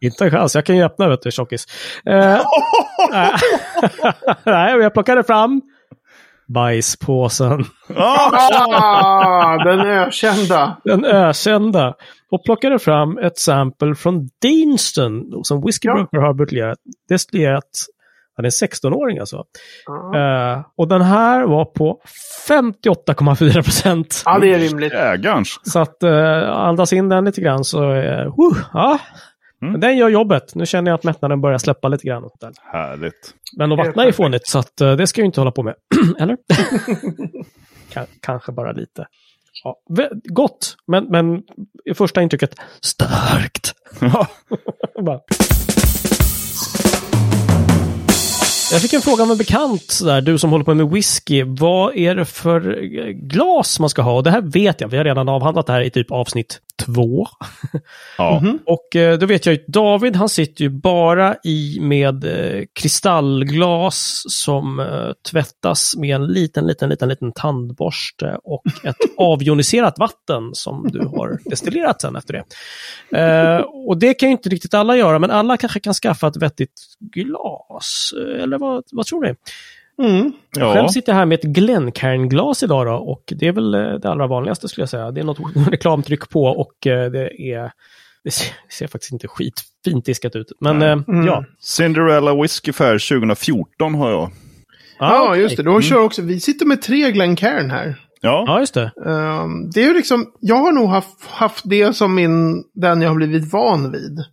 Inte 0.00 0.24
en 0.24 0.30
chans. 0.30 0.54
Jag 0.54 0.66
kan 0.66 0.76
ju 0.76 0.82
öppna, 0.82 1.08
vet 1.08 1.22
du, 1.22 1.30
tjockis. 1.30 1.66
Eh, 2.06 2.40
nej. 4.44 4.76
Jag 4.82 4.94
plockade 4.94 5.22
fram 5.22 5.62
bajspåsen. 6.48 7.64
Ah, 7.96 9.64
den 9.64 9.80
ökända. 9.80 10.76
Den 10.84 11.04
ökända. 11.04 11.94
Och 12.30 12.44
plockade 12.44 12.78
fram 12.78 13.18
ett 13.18 13.38
sample 13.38 13.94
från 13.94 14.28
Deanston 14.42 15.22
som 15.42 15.62
Whiskey 15.66 15.88
Ja. 15.88 15.94
Broker 15.94 16.18
har 16.18 16.34
buteljerat. 16.34 16.78
Det 18.36 18.42
är 18.42 18.64
en 18.64 18.68
16-åring 18.68 19.18
alltså. 19.18 19.44
Ja. 19.86 20.18
Eh, 20.54 20.64
och 20.76 20.88
den 20.88 21.02
här 21.02 21.46
var 21.46 21.64
på 21.64 22.00
58,4 22.48 23.52
procent. 23.62 24.22
Ja, 24.24 24.38
det 24.38 24.54
är 24.54 24.58
rimligt. 24.58 24.92
Jägarns. 24.92 25.60
Så 25.62 25.78
att 25.78 25.96
uh, 26.04 26.50
andas 26.50 26.92
in 26.92 27.08
den 27.08 27.24
lite 27.24 27.40
grann 27.40 27.64
så, 27.64 27.92
uh, 27.92 28.32
ja. 28.72 28.98
Mm. 29.62 29.72
Men 29.72 29.80
Den 29.80 29.96
gör 29.96 30.08
jobbet. 30.08 30.54
Nu 30.54 30.66
känner 30.66 30.90
jag 30.90 30.98
att 30.98 31.04
mättnaden 31.04 31.40
börjar 31.40 31.58
släppa 31.58 31.88
lite 31.88 32.06
grann. 32.06 32.28
Härligt. 32.72 33.34
Men 33.56 33.72
att 33.72 33.78
vattna 33.78 34.04
är 34.04 34.12
fånigt 34.12 34.48
så 34.48 34.58
att 34.58 34.80
eh, 34.80 34.92
det 34.92 35.06
ska 35.06 35.20
jag 35.20 35.24
ju 35.24 35.26
inte 35.26 35.40
hålla 35.40 35.50
på 35.50 35.62
med. 35.62 35.74
Eller? 36.18 36.36
Ka- 37.92 38.06
kanske 38.20 38.52
bara 38.52 38.72
lite. 38.72 39.06
Ja, 39.64 39.76
gott, 40.24 40.76
men, 40.86 41.04
men 41.04 41.42
i 41.84 41.94
första 41.94 42.22
intrycket 42.22 42.54
starkt. 42.80 43.72
Jag 48.72 48.80
fick 48.80 48.92
en 48.92 49.02
fråga 49.02 49.22
av 49.22 49.30
en 49.30 49.38
bekant, 49.38 49.90
sådär, 49.90 50.20
du 50.20 50.38
som 50.38 50.50
håller 50.50 50.64
på 50.64 50.74
med 50.74 50.90
whisky. 50.90 51.42
Vad 51.42 51.96
är 51.96 52.14
det 52.14 52.24
för 52.24 52.84
eh, 52.84 53.06
glas 53.06 53.80
man 53.80 53.88
ska 53.90 54.02
ha? 54.02 54.12
Och 54.12 54.22
det 54.22 54.30
här 54.30 54.40
vet 54.40 54.80
jag, 54.80 54.88
vi 54.88 54.96
har 54.96 55.04
redan 55.04 55.28
avhandlat 55.28 55.66
det 55.66 55.72
här 55.72 55.80
i 55.80 55.90
typ 55.90 56.10
avsnitt 56.10 56.60
två. 56.84 57.26
Ja. 58.18 58.42
Och 58.66 58.96
eh, 58.96 59.18
då 59.18 59.26
vet 59.26 59.46
jag 59.46 59.54
ju, 59.54 59.64
David 59.66 60.16
han 60.16 60.28
sitter 60.28 60.64
ju 60.64 60.70
bara 60.70 61.36
i 61.44 61.78
med 61.80 62.24
eh, 62.24 62.64
kristallglas 62.72 64.22
som 64.28 64.80
eh, 64.80 65.12
tvättas 65.30 65.96
med 65.96 66.14
en 66.14 66.26
liten, 66.26 66.66
liten, 66.66 66.88
liten, 66.88 67.08
liten 67.08 67.32
tandborste 67.32 68.38
och 68.44 68.62
ett 68.84 68.96
avjoniserat 69.16 69.98
vatten 69.98 70.50
som 70.52 70.88
du 70.92 71.06
har 71.06 71.38
destillerat 71.44 72.00
sen 72.00 72.16
efter 72.16 72.32
det. 72.32 72.44
Och 73.64 73.98
det 73.98 74.14
kan 74.14 74.28
ju 74.28 74.32
inte 74.32 74.48
riktigt 74.48 74.74
alla 74.74 74.96
göra, 74.96 75.18
men 75.18 75.30
alla 75.30 75.56
kanske 75.56 75.80
kan 75.80 75.94
skaffa 75.94 76.28
ett 76.28 76.36
vettigt 76.36 76.80
glas. 77.00 78.14
Eller 78.42 78.58
vad, 78.58 78.84
vad 78.92 79.06
tror 79.06 79.22
ni? 79.24 79.34
Mm. 80.02 80.32
ja. 80.56 80.74
Själv 80.74 80.88
sitter 80.88 81.12
jag 81.12 81.16
här 81.18 81.26
med 81.26 81.38
ett 81.38 81.44
Glencairn-glas 81.44 82.62
idag 82.62 82.86
då, 82.86 82.92
och 82.92 83.22
det 83.26 83.48
är 83.48 83.52
väl 83.52 83.74
eh, 83.74 83.80
det 83.94 84.10
allra 84.10 84.26
vanligaste 84.26 84.68
skulle 84.68 84.82
jag 84.82 84.88
säga. 84.88 85.10
Det 85.10 85.20
är 85.20 85.24
något 85.24 85.38
reklamtryck 85.70 86.28
på 86.30 86.44
och 86.44 86.86
eh, 86.86 87.10
det 87.10 87.42
är 87.42 87.72
det 88.24 88.30
ser, 88.30 88.46
det 88.68 88.74
ser 88.74 88.86
faktiskt 88.86 89.12
inte 89.12 89.28
skitfint 89.28 90.04
diskat 90.04 90.36
ut. 90.36 90.52
Men 90.60 90.82
eh, 90.82 90.92
Mm. 91.08 91.26
ja. 91.26 91.44
Cinderella 91.60 92.34
Whiskey 92.42 92.72
Fair 92.72 92.98
2014 93.18 93.94
har 93.94 94.10
jag. 94.10 94.30
Ja, 94.98 95.28
okej. 95.28 95.42
just 95.42 95.56
det. 95.56 95.62
Då 95.62 95.80
kör 95.80 96.04
också, 96.04 96.22
vi 96.22 96.40
sitter 96.40 96.66
med 96.66 96.82
tre 96.82 97.10
Glencairn 97.12 97.70
här. 97.70 97.96
Ja. 98.20 98.44
Ja, 98.46 98.60
just 98.60 98.74
det. 98.74 98.92
Ehm, 99.06 99.70
det 99.70 99.80
är 99.82 99.86
ju 99.88 99.94
liksom, 99.94 100.26
jag 100.40 100.56
har 100.56 100.72
nog 100.72 100.88
haft, 100.88 101.26
haft 101.26 101.62
det 101.64 101.96
som 101.96 102.14
min, 102.14 102.64
den 102.74 103.02
jag 103.02 103.08
har 103.08 103.14
blivit 103.16 103.52
van 103.52 103.92
vid. 103.92 104.24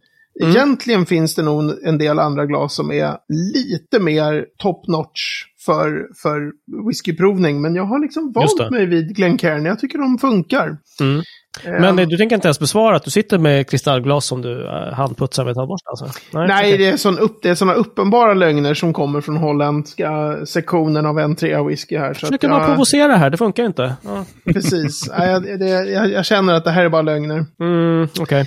Mm. 0.41 0.55
Egentligen 0.55 1.05
finns 1.05 1.35
det 1.35 1.41
nog 1.41 1.83
en 1.83 1.97
del 1.97 2.19
andra 2.19 2.45
glas 2.45 2.75
som 2.75 2.91
är 2.91 3.17
lite 3.53 3.99
mer 3.99 4.45
top 4.57 4.87
notch 4.87 5.43
för, 5.65 6.07
för 6.21 6.51
whiskyprovning. 6.87 7.61
Men 7.61 7.75
jag 7.75 7.83
har 7.83 7.99
liksom 7.99 8.31
vant 8.31 8.71
mig 8.71 8.85
vid 8.85 9.15
Glencairn. 9.15 9.65
Jag 9.65 9.79
tycker 9.79 9.97
de 9.97 10.17
funkar. 10.17 10.77
Mm. 10.99 11.21
Ehm, 11.63 11.81
Men 11.81 11.99
eh, 11.99 12.07
du 12.07 12.17
tänker 12.17 12.35
inte 12.35 12.47
ens 12.47 12.59
besvara 12.59 12.95
att 12.95 13.03
du 13.03 13.11
sitter 13.11 13.37
med 13.37 13.69
kristallglas 13.69 14.25
som 14.25 14.41
du 14.41 14.63
uh, 14.63 14.93
handputsar 14.93 15.45
med 15.45 15.55
tandborste? 15.55 15.89
Alltså? 15.89 16.05
Nej, 16.33 16.45
okej. 16.45 16.77
det 16.77 16.85
är, 16.85 16.97
sån 16.97 17.19
upp, 17.19 17.39
det 17.41 17.49
är 17.49 17.55
såna 17.55 17.73
uppenbara 17.73 18.33
lögner 18.33 18.73
som 18.73 18.93
kommer 18.93 19.21
från 19.21 19.37
holländska 19.37 20.37
sektionen 20.45 21.05
av 21.05 21.19
N3 21.19 21.67
whisky 21.67 21.97
här. 21.97 22.05
Så 22.05 22.09
att 22.11 22.17
Försöker 22.17 22.49
bara 22.49 22.59
jag, 22.59 22.67
provocera 22.67 23.15
här, 23.15 23.29
det 23.29 23.37
funkar 23.37 23.65
inte. 23.65 23.93
Ja. 24.03 24.25
precis. 24.45 25.09
Nej, 25.17 25.29
jag, 25.29 25.59
det, 25.59 25.69
jag, 25.69 26.11
jag 26.11 26.25
känner 26.25 26.53
att 26.53 26.63
det 26.63 26.71
här 26.71 26.85
är 26.85 26.89
bara 26.89 27.01
lögner. 27.01 27.45
Mm, 27.59 28.07
okej. 28.19 28.45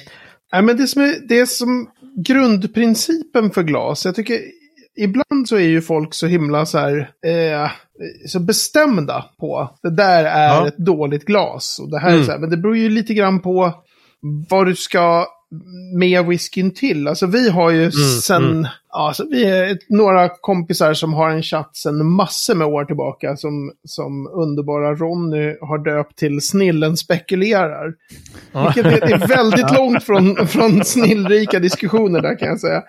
Nej, 0.53 0.63
men 0.63 0.77
det 0.77 0.87
som, 0.87 1.03
är, 1.03 1.15
det 1.29 1.47
som 1.47 1.89
grundprincipen 2.27 3.51
för 3.51 3.63
glas, 3.63 4.05
jag 4.05 4.15
tycker 4.15 4.39
ibland 4.97 5.49
så 5.49 5.57
är 5.57 5.61
ju 5.61 5.83
folk 5.83 6.15
så 6.15 6.27
himla 6.27 6.67
så 6.67 6.79
här, 6.79 7.11
eh, 7.27 7.71
så 8.27 8.41
bestämda 8.41 9.25
på 9.41 9.71
det 9.83 9.91
där 9.91 10.25
är 10.25 10.47
Ja. 10.49 10.69
ett 10.69 10.79
dåligt 10.79 11.25
glas. 11.25 11.79
Och 11.83 11.91
det 11.91 11.99
här 11.99 12.09
Mm. 12.09 12.21
är 12.21 12.25
så 12.25 12.33
här, 12.33 12.39
men 12.39 12.51
det 12.51 12.57
beror 12.57 12.77
ju 12.77 12.89
lite 12.89 13.15
grann 13.15 13.41
på 13.41 13.73
vad 14.49 14.67
du 14.67 14.77
ska 14.77 15.27
med 15.99 16.27
whiskyn 16.27 16.71
till. 16.75 17.09
Alltså 17.09 17.27
vi 17.27 17.51
har 17.51 17.71
ju 17.71 17.91
sen, 18.23 18.45
mm. 18.51 18.67
Ja, 18.93 19.15
vi 19.31 19.45
är 19.45 19.79
några 19.89 20.29
kompisar 20.29 20.95
som 20.95 21.15
har 21.15 21.31
en 21.31 21.43
chatt 21.43 21.77
sen 21.77 22.07
massor 22.07 22.55
med 22.55 22.67
år 22.67 22.85
tillbaka 22.85 23.37
som, 23.37 23.73
som 23.85 24.27
underbara 24.27 24.95
Ronny 24.95 25.57
har 25.61 25.85
döpt 25.85 26.19
till 26.19 26.41
Snillen 26.41 26.97
spekulerar. 26.97 27.95
Vilket 28.53 28.87
är, 28.87 29.13
är 29.13 29.29
väldigt 29.29 29.73
långt 29.79 30.05
från, 30.05 30.47
från 30.47 30.85
snillrika 30.85 31.59
diskussioner 31.59 32.21
där 32.21 32.39
kan 32.39 32.49
jag 32.49 32.61
säga. 32.61 32.83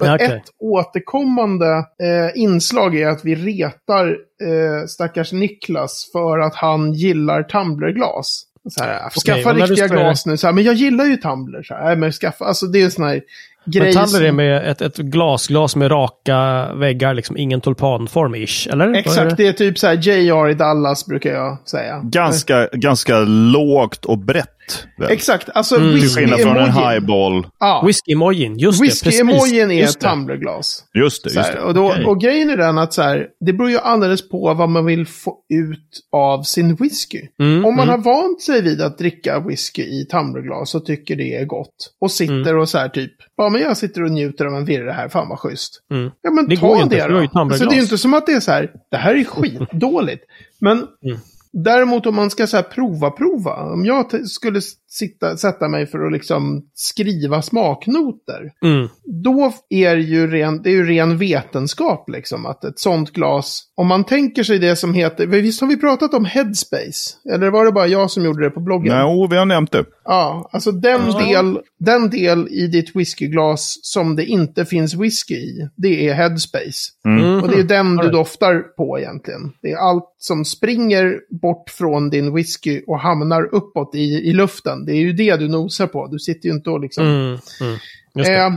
Okej. 0.00 0.26
Ett 0.26 0.42
återkommande 0.58 1.66
eh, 2.02 2.42
inslag 2.42 2.96
är 2.96 3.08
att 3.08 3.24
vi 3.24 3.34
retar 3.34 4.08
eh, 4.42 4.86
stackars 4.88 5.32
Niklas 5.32 6.10
för 6.12 6.38
att 6.38 6.54
han 6.54 6.92
gillar 6.92 7.42
tumblerglas. 7.42 8.46
Så 8.68 8.84
här, 8.84 9.10
skaffa 9.10 9.52
när 9.52 9.66
du 9.66 9.66
riktiga 9.66 9.88
glas 9.88 10.26
nu. 10.26 10.36
Så 10.36 10.46
här, 10.46 10.54
men 10.54 10.64
jag 10.64 10.74
gillar 10.74 11.04
ju 11.04 11.16
tumbler. 11.16 11.62
Så 11.62 11.74
här, 11.74 11.84
Nej, 11.84 11.96
men 11.96 12.12
skaffa, 12.12 12.44
alltså 12.44 12.66
det 12.66 12.80
är 12.80 12.84
en 12.84 12.90
sån 12.90 13.04
här 13.04 13.22
Men 13.64 13.72
grej 13.72 13.88
är 13.88 14.06
som... 14.06 14.36
med 14.36 14.70
ett, 14.70 14.80
ett 14.80 14.96
glasglas 14.96 15.76
med 15.76 15.90
raka 15.90 16.70
väggar, 16.74 17.14
liksom 17.14 17.36
ingen 17.36 17.60
tulpanform-ish, 17.60 18.72
eller? 18.72 18.88
Är 18.88 18.94
Exakt, 18.94 19.36
det 19.36 19.48
är 19.48 19.52
typ 19.52 19.78
så 19.78 19.86
här 19.86 19.94
JR 19.94 20.50
i 20.50 20.54
Dallas 20.54 21.06
brukar 21.06 21.30
jag 21.30 21.68
säga. 21.68 22.00
Ganska, 22.04 22.68
ganska 22.72 23.18
lågt 23.20 24.04
och 24.04 24.18
brett. 24.18 24.56
Väl? 24.98 25.10
Exakt, 25.10 25.48
alltså 25.54 25.74
Till 25.76 25.92
whisky 25.92 26.08
skillnad 26.20 26.40
från 26.40 26.56
en 26.56 26.72
highball. 26.72 27.46
Ja, 27.60 27.82
Whisky-emojin, 27.86 28.58
just 28.58 28.78
det. 28.80 28.84
precis. 28.86 29.06
whisky-emojin 29.06 29.70
är 29.70 29.74
ett 29.74 29.80
Just 29.80 30.00
det. 30.00 30.08
tumblerglas. 30.08 30.84
Just 30.94 31.24
det, 31.24 31.30
Så 31.30 31.38
just 31.38 31.52
det. 31.52 31.60
och, 31.60 31.74
då, 31.74 31.90
Okej. 31.90 32.04
och 32.04 32.20
grejen 32.20 32.50
är 32.50 32.56
den 32.56 32.78
att 32.78 32.92
så 32.92 33.02
här, 33.02 33.26
det 33.46 33.52
beror 33.52 33.70
ju 33.70 33.78
alldeles 33.78 34.28
på 34.28 34.54
vad 34.54 34.68
man 34.68 34.84
vill 34.86 35.06
få 35.06 35.36
ut 35.54 36.00
av 36.12 36.42
sin 36.42 36.74
whisky. 36.74 37.20
Mm, 37.40 37.64
Om 37.64 37.76
man 37.76 37.88
mm. 37.88 38.04
har 38.04 38.12
vant 38.22 38.42
sig 38.42 38.62
vid 38.62 38.82
att 38.82 38.98
dricka 38.98 39.40
whisky 39.40 39.82
i 39.82 40.06
tumblerglas 40.10 40.74
och 40.74 40.86
tycker 40.86 41.16
det 41.16 41.36
är 41.36 41.44
gott. 41.44 41.92
Och 42.00 42.10
sitter 42.10 42.34
Mm. 42.34 42.58
och 42.58 42.68
så 42.68 42.78
här 42.78 42.88
typ, 42.88 43.12
ja 43.36 43.48
men 43.48 43.60
jag 43.60 43.76
sitter 43.76 44.02
och 44.04 44.10
njuter 44.10 44.44
av 44.44 44.54
en 44.54 44.64
virre 44.64 44.90
här, 44.90 45.08
fan 45.08 45.28
vad 45.28 45.38
schysst. 45.38 45.82
Mm. 45.90 46.10
Ja 46.22 46.30
men 46.30 46.48
Det 46.48 46.56
ta 46.56 46.82
inte, 46.82 46.94
det 46.96 47.02
för 47.02 47.08
du 47.08 47.14
har 47.14 47.22
ju 47.22 47.28
då. 47.32 47.40
Alltså, 47.40 47.64
det 47.64 47.70
är 47.74 47.76
ju 47.76 47.82
inte 47.82 47.98
som 47.98 48.14
att 48.14 48.26
det 48.26 48.32
är 48.32 48.40
så 48.40 48.50
här, 48.52 48.70
det 48.90 48.96
här 48.96 49.14
är 49.14 49.24
skitdåligt. 49.24 50.24
Men 50.60 50.86
Mm. 51.04 51.18
Däremot 51.52 52.06
om 52.06 52.14
man 52.14 52.30
ska 52.30 52.46
så 52.46 52.56
här 52.56 52.64
prova, 52.64 53.10
prova. 53.10 53.72
Om 53.72 53.84
jag 53.84 54.10
t- 54.10 54.24
skulle 54.24 54.60
sitta, 54.88 55.36
sätta 55.36 55.68
mig 55.68 55.86
för 55.86 56.06
att 56.06 56.12
liksom 56.12 56.62
skriva 56.74 57.42
smaknoter. 57.42 58.52
Mm. 58.64 58.88
Då 59.24 59.52
är 59.68 59.96
det 59.96 60.02
ju 60.02 60.30
ren, 60.30 60.62
det 60.62 60.70
är 60.70 60.74
ju 60.74 60.86
ren 60.86 61.18
vetenskap 61.18 62.08
liksom. 62.08 62.46
Att 62.46 62.64
ett 62.64 62.78
sånt 62.78 63.12
glas, 63.12 63.62
om 63.76 63.86
man 63.86 64.04
tänker 64.04 64.42
sig 64.42 64.58
det 64.58 64.76
som 64.76 64.94
heter, 64.94 65.26
visst 65.26 65.60
har 65.60 65.68
vi 65.68 65.76
pratat 65.76 66.14
om 66.14 66.24
headspace? 66.24 67.30
Eller 67.34 67.50
var 67.50 67.64
det 67.64 67.72
bara 67.72 67.86
jag 67.86 68.10
som 68.10 68.24
gjorde 68.24 68.44
det 68.44 68.50
på 68.50 68.60
bloggen? 68.60 68.94
Nej, 68.96 69.28
vi 69.30 69.36
har 69.36 69.46
nämnt 69.46 69.72
det. 69.72 69.84
Ja, 70.10 70.50
alltså 70.52 70.72
den, 70.72 71.00
Ja. 71.06 71.18
del, 71.18 71.60
den 71.78 72.10
del 72.10 72.48
i 72.48 72.66
ditt 72.66 72.96
whiskyglas 72.96 73.78
som 73.82 74.16
det 74.16 74.24
inte 74.26 74.64
finns 74.64 74.94
whisky 74.94 75.34
i, 75.34 75.68
det 75.76 76.08
är 76.08 76.14
headspace. 76.14 76.92
Mm. 77.04 77.42
Och 77.42 77.48
det 77.48 77.58
är 77.60 77.64
den 77.64 77.96
du 77.96 78.10
doftar 78.10 78.60
på 78.60 78.98
egentligen. 78.98 79.52
Det 79.62 79.70
är 79.72 79.76
allt 79.76 80.14
som 80.18 80.44
springer 80.44 81.20
bort 81.42 81.70
från 81.70 82.10
din 82.10 82.34
whisky 82.34 82.82
och 82.86 83.00
hamnar 83.00 83.54
uppåt 83.54 83.94
i, 83.94 83.98
i 84.00 84.32
luften. 84.32 84.84
Det 84.84 84.92
är 84.92 85.00
ju 85.00 85.12
det 85.12 85.36
du 85.36 85.48
nosar 85.48 85.86
på. 85.86 86.06
Du 86.06 86.18
sitter 86.18 86.48
ju 86.48 86.54
inte 86.54 86.70
och 86.70 86.80
liksom... 86.80 87.06
Mm. 87.06 87.38
Mm. 87.60 87.78
Just 88.14 88.28
det. 88.30 88.36
Eh, 88.36 88.52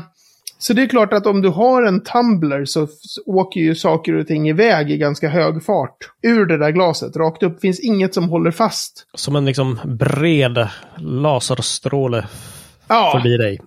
så 0.63 0.73
det 0.73 0.81
är 0.81 0.87
klart 0.87 1.13
att 1.13 1.25
om 1.25 1.41
du 1.41 1.49
har 1.49 1.83
en 1.83 2.03
tumbler 2.03 2.65
så 2.65 2.87
åker 3.25 3.59
ju 3.59 3.75
saker 3.75 4.13
och 4.13 4.27
ting 4.27 4.49
iväg 4.49 4.91
i 4.91 4.97
ganska 4.97 5.29
hög 5.29 5.63
fart 5.63 5.97
ur 6.21 6.45
det 6.45 6.57
där 6.57 6.71
glaset. 6.71 7.15
Rakt 7.15 7.43
upp 7.43 7.61
finns 7.61 7.79
inget 7.79 8.13
som 8.13 8.29
håller 8.29 8.51
fast. 8.51 9.05
Som 9.13 9.35
en 9.35 9.45
liksom 9.45 9.79
bred 9.85 10.67
laserstråle 10.97 12.25
Ja, 12.87 13.11
förbi 13.21 13.37
dig. 13.37 13.59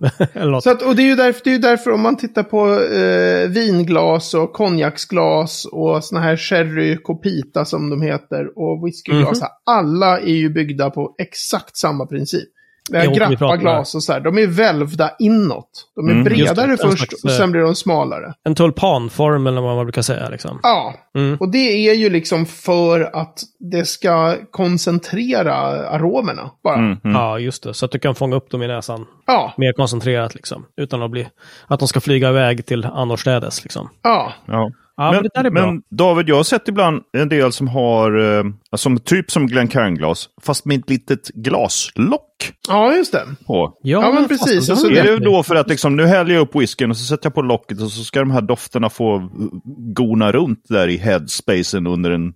Så 0.61 0.69
att, 0.69 0.81
och 0.81 0.95
det 0.95 1.01
är, 1.01 1.07
ju 1.07 1.15
därför, 1.15 1.41
det 1.43 1.53
är 1.53 1.59
därför 1.59 1.91
om 1.91 2.01
man 2.01 2.17
tittar 2.17 2.43
på 2.43 2.81
eh, 2.81 3.49
vinglas 3.49 4.33
och 4.33 4.53
konjaksglas 4.53 5.65
och 5.65 6.03
såna 6.03 6.21
här 6.21 6.37
sherry 6.37 6.97
copita 6.97 7.65
som 7.65 7.89
de 7.89 8.01
heter 8.01 8.59
och 8.59 8.87
whiskyglas. 8.87 9.41
Mhm. 9.41 9.47
Alla 9.65 10.19
är 10.19 10.35
ju 10.35 10.49
byggda 10.49 10.89
på 10.89 11.15
exakt 11.17 11.77
samma 11.77 12.05
princip. 12.05 12.49
Pratar 12.91 13.29
grappaglas 13.29 13.95
och 13.95 14.03
så 14.03 14.13
här. 14.13 14.19
De 14.19 14.37
är 14.37 14.47
välvda 14.47 15.11
inåt. 15.19 15.69
De 15.95 16.07
är 16.07 16.11
Mm, 16.11 16.23
bredare 16.23 16.77
först 16.77 16.97
slags, 16.97 17.23
och 17.23 17.29
eh, 17.29 17.35
sen 17.37 17.51
blir 17.51 17.61
de 17.61 17.75
smalare. 17.75 18.33
En 18.43 18.55
tulpanform 18.55 19.47
eller 19.47 19.61
vad 19.61 19.75
man 19.75 19.85
brukar 19.85 20.01
säga. 20.01 20.29
Liksom. 20.29 20.59
Ja, 20.63 20.93
Mm. 21.17 21.37
och 21.39 21.51
det 21.51 21.87
är 21.89 21.93
ju 21.93 22.09
liksom 22.09 22.45
för 22.45 23.15
att 23.15 23.39
det 23.71 23.85
ska 23.85 24.35
koncentrera 24.51 25.53
aromerna 25.89 26.51
bara. 26.63 26.75
Mm, 26.75 26.97
mm. 27.03 27.15
Ja, 27.15 27.39
just 27.39 27.63
det. 27.63 27.73
Så 27.73 27.85
att 27.85 27.91
du 27.91 27.99
kan 27.99 28.15
fånga 28.15 28.35
upp 28.35 28.49
dem 28.51 28.63
i 28.63 28.67
näsan 28.67 29.05
Ja, 29.27 29.53
mer 29.57 29.73
koncentrerat. 29.73 30.35
Liksom. 30.35 30.65
Utan 30.81 31.01
att, 31.03 31.11
bli, 31.11 31.27
att 31.67 31.79
de 31.79 31.87
ska 31.87 31.99
flyga 31.99 32.29
iväg 32.29 32.65
till 32.65 32.85
annorstädes. 32.85 33.63
Liksom. 33.63 33.89
ja. 34.03 34.33
Ja. 34.45 34.71
Ja, 34.97 35.11
men, 35.11 35.23
det 35.23 35.29
där 35.33 35.43
är 35.43 35.49
bra. 35.49 35.65
men 35.65 35.81
David, 35.89 36.29
jag 36.29 36.35
har 36.35 36.43
sett 36.43 36.67
ibland 36.67 37.01
en 37.17 37.29
del 37.29 37.51
som 37.51 37.67
har, 37.67 38.37
eh, 38.39 38.43
som 38.75 38.99
typ 38.99 39.31
som 39.31 39.47
Glencairn-glas, 39.47 40.29
fast 40.41 40.65
med 40.65 40.79
ett 40.79 40.89
litet 40.89 41.27
glaslock 41.27 42.53
Ja, 42.67 42.95
just 42.95 43.11
det. 43.11 43.23
på. 43.47 43.73
Ja, 43.81 44.01
men 44.13 44.29
fast 44.29 44.45
precis. 44.45 44.65
så 44.81 44.87
du 44.87 44.97
Är 44.97 45.03
det 45.03 45.17
då 45.25 45.43
för 45.43 45.55
att 45.55 45.69
liksom, 45.69 45.95
nu 45.95 46.05
häller 46.05 46.33
jag 46.33 46.41
upp 46.41 46.55
whiskyn 46.55 46.91
och 46.91 46.97
så 46.97 47.05
sätter 47.05 47.25
jag 47.25 47.33
på 47.33 47.41
locket 47.41 47.81
och 47.81 47.91
så 47.91 48.03
ska 48.03 48.19
de 48.19 48.31
här 48.31 48.41
dofterna 48.41 48.89
få 48.89 49.29
gona 49.95 50.31
runt 50.31 50.65
där 50.69 50.87
i 50.87 50.97
headspacen 50.97 51.87
under 51.87 52.11
en... 52.11 52.33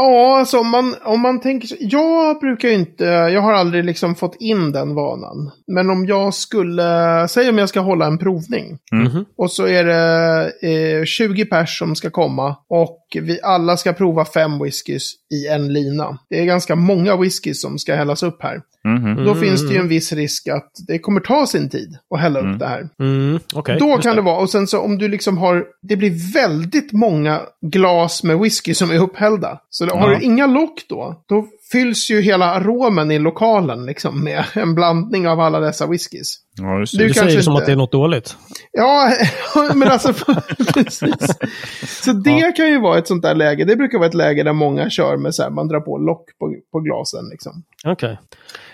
Ja, 0.00 0.38
alltså 0.38 0.58
om 0.58 0.68
man, 0.68 0.94
om 1.04 1.20
man 1.20 1.40
tänker 1.40 1.68
så, 1.68 1.76
Jag 1.78 2.40
brukar 2.40 2.68
ju 2.68 2.74
inte, 2.74 3.04
jag 3.04 3.40
har 3.40 3.52
aldrig 3.52 3.84
liksom 3.84 4.14
fått 4.14 4.36
in 4.40 4.72
den 4.72 4.94
vanan. 4.94 5.50
Men 5.66 5.90
om 5.90 6.06
jag 6.06 6.34
skulle, 6.34 7.28
säg 7.28 7.48
om 7.48 7.58
jag 7.58 7.68
ska 7.68 7.80
hålla 7.80 8.06
en 8.06 8.18
provning. 8.18 8.78
Mhm. 8.92 9.24
Och 9.36 9.52
så 9.52 9.66
är 9.66 9.84
det 9.84 10.98
eh, 10.98 11.04
20 11.04 11.44
pers 11.44 11.78
som 11.78 11.96
ska 11.96 12.10
komma. 12.10 12.56
Och 12.68 13.16
vi 13.22 13.40
alla 13.42 13.76
ska 13.76 13.92
prova 13.92 14.24
fem 14.24 14.58
whiskys 14.58 15.14
i 15.34 15.46
en 15.48 15.72
lina. 15.72 16.18
Det 16.30 16.40
är 16.40 16.44
ganska 16.44 16.76
många 16.76 17.16
whiskys 17.16 17.60
som 17.60 17.78
ska 17.78 17.94
hällas 17.94 18.22
upp 18.22 18.42
här. 18.42 18.60
Mhm. 18.88 19.24
Då 19.24 19.34
finns 19.34 19.68
det 19.68 19.74
ju 19.74 19.80
en 19.80 19.88
viss 19.88 20.12
risk 20.12 20.48
att 20.48 20.70
det 20.88 20.98
kommer 20.98 21.20
ta 21.20 21.46
sin 21.46 21.68
tid 21.70 21.96
att 22.14 22.20
hälla 22.20 22.40
upp 22.40 22.58
det 22.58 22.66
här. 22.66 22.88
Mm, 23.00 23.38
okej. 23.54 23.76
Då 23.80 23.96
kan 23.98 24.16
det 24.16 24.22
vara, 24.22 24.38
och 24.38 24.50
sen 24.50 24.66
så 24.66 24.80
om 24.80 24.98
du 24.98 25.08
liksom 25.08 25.38
har, 25.38 25.64
det 25.82 25.96
blir 25.96 26.32
väldigt 26.34 26.92
många 26.92 27.40
glas 27.66 28.22
med 28.22 28.38
whisky 28.38 28.74
som 28.74 28.90
är 28.90 28.98
upphällda. 29.02 29.58
Så 29.70 29.86
då 29.86 29.94
har 29.94 30.12
Ja. 30.12 30.18
du 30.18 30.24
inga 30.24 30.46
lock 30.46 30.82
då, 30.88 31.22
då 31.28 31.46
fylls 31.72 32.10
ju 32.10 32.20
hela 32.20 32.44
aromen 32.46 33.10
i 33.10 33.18
lokalen 33.18 33.86
liksom 33.86 34.24
med 34.24 34.44
en 34.54 34.74
blandning 34.74 35.28
av 35.28 35.40
alla 35.40 35.60
dessa 35.60 35.86
whiskys. 35.86 36.34
Ja, 36.60 36.78
just 36.78 36.92
Du 36.92 36.98
det. 36.98 37.04
Du 37.08 37.14
säger 37.14 37.40
som 37.40 37.52
inte- 37.52 37.62
att 37.62 37.66
det 37.66 37.72
är 37.72 37.76
något 37.76 37.92
dåligt. 37.92 38.36
Ja, 38.72 39.12
men 39.74 39.88
alltså 39.88 40.12
precis. 40.74 41.14
Så 42.04 42.12
det 42.12 42.52
kan 42.56 42.68
ju 42.68 42.80
vara 42.80 42.98
ett 42.98 43.08
sånt 43.08 43.22
där 43.22 43.34
läge. 43.34 43.64
Det 43.64 43.76
brukar 43.76 43.98
vara 43.98 44.08
ett 44.08 44.14
läge 44.14 44.42
där 44.42 44.52
många 44.52 44.90
kör 44.90 45.16
med 45.16 45.34
så 45.34 45.42
här, 45.42 45.50
man 45.50 45.68
drar 45.68 45.80
på 45.80 45.98
lock 45.98 46.24
på, 46.38 46.54
på 46.72 46.80
glasen 46.80 47.28
liksom. 47.30 47.62
Okej. 47.86 48.18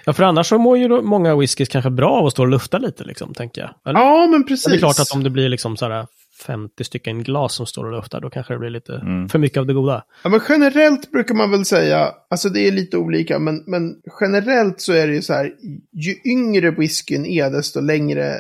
Ja, 0.04 0.12
för 0.12 0.22
annars 0.22 0.46
så 0.46 0.58
mår 0.58 0.78
ju 0.78 0.88
många 1.02 1.36
whiskys 1.36 1.68
kanske 1.68 1.90
bra 1.90 2.10
av 2.10 2.26
att 2.26 2.32
stå 2.32 2.42
och 2.42 2.48
lufta 2.48 2.78
lite, 2.78 3.04
liksom, 3.04 3.34
tänker 3.34 3.60
jag. 3.60 3.70
Eller? 3.90 4.00
Ja, 4.00 4.26
men 4.30 4.44
precis. 4.46 4.64
Det 4.66 4.74
är 4.76 4.78
klart 4.78 4.98
att 4.98 5.10
om 5.10 5.22
det 5.24 5.30
blir 5.30 5.48
liksom 5.48 5.76
så 5.76 5.88
här 5.88 6.06
50 6.46 6.84
stycken 6.84 7.22
glas 7.22 7.54
som 7.54 7.66
står 7.66 7.84
och 7.84 7.92
luftar, 7.92 8.20
då 8.20 8.30
kanske 8.30 8.52
det 8.54 8.58
blir 8.58 8.70
lite 8.70 8.94
Mm. 8.94 9.28
för 9.28 9.38
mycket 9.38 9.58
av 9.58 9.66
det 9.66 9.74
goda. 9.74 10.04
Ja, 10.24 10.30
men 10.30 10.40
generellt 10.48 11.10
brukar 11.10 11.34
man 11.34 11.50
väl 11.50 11.64
säga, 11.64 12.12
alltså 12.30 12.48
det 12.48 12.60
är 12.68 12.72
lite 12.72 12.96
olika, 12.96 13.38
men, 13.38 13.64
men 13.66 13.96
generellt 14.20 14.80
så 14.80 14.92
är 14.92 15.06
det 15.08 15.14
ju 15.14 15.22
så 15.22 15.32
här, 15.32 15.52
ju 15.92 16.14
yngre 16.32 16.70
whiskyn 16.70 17.26
är, 17.26 17.50
desto 17.50 17.80
längre 17.80 18.34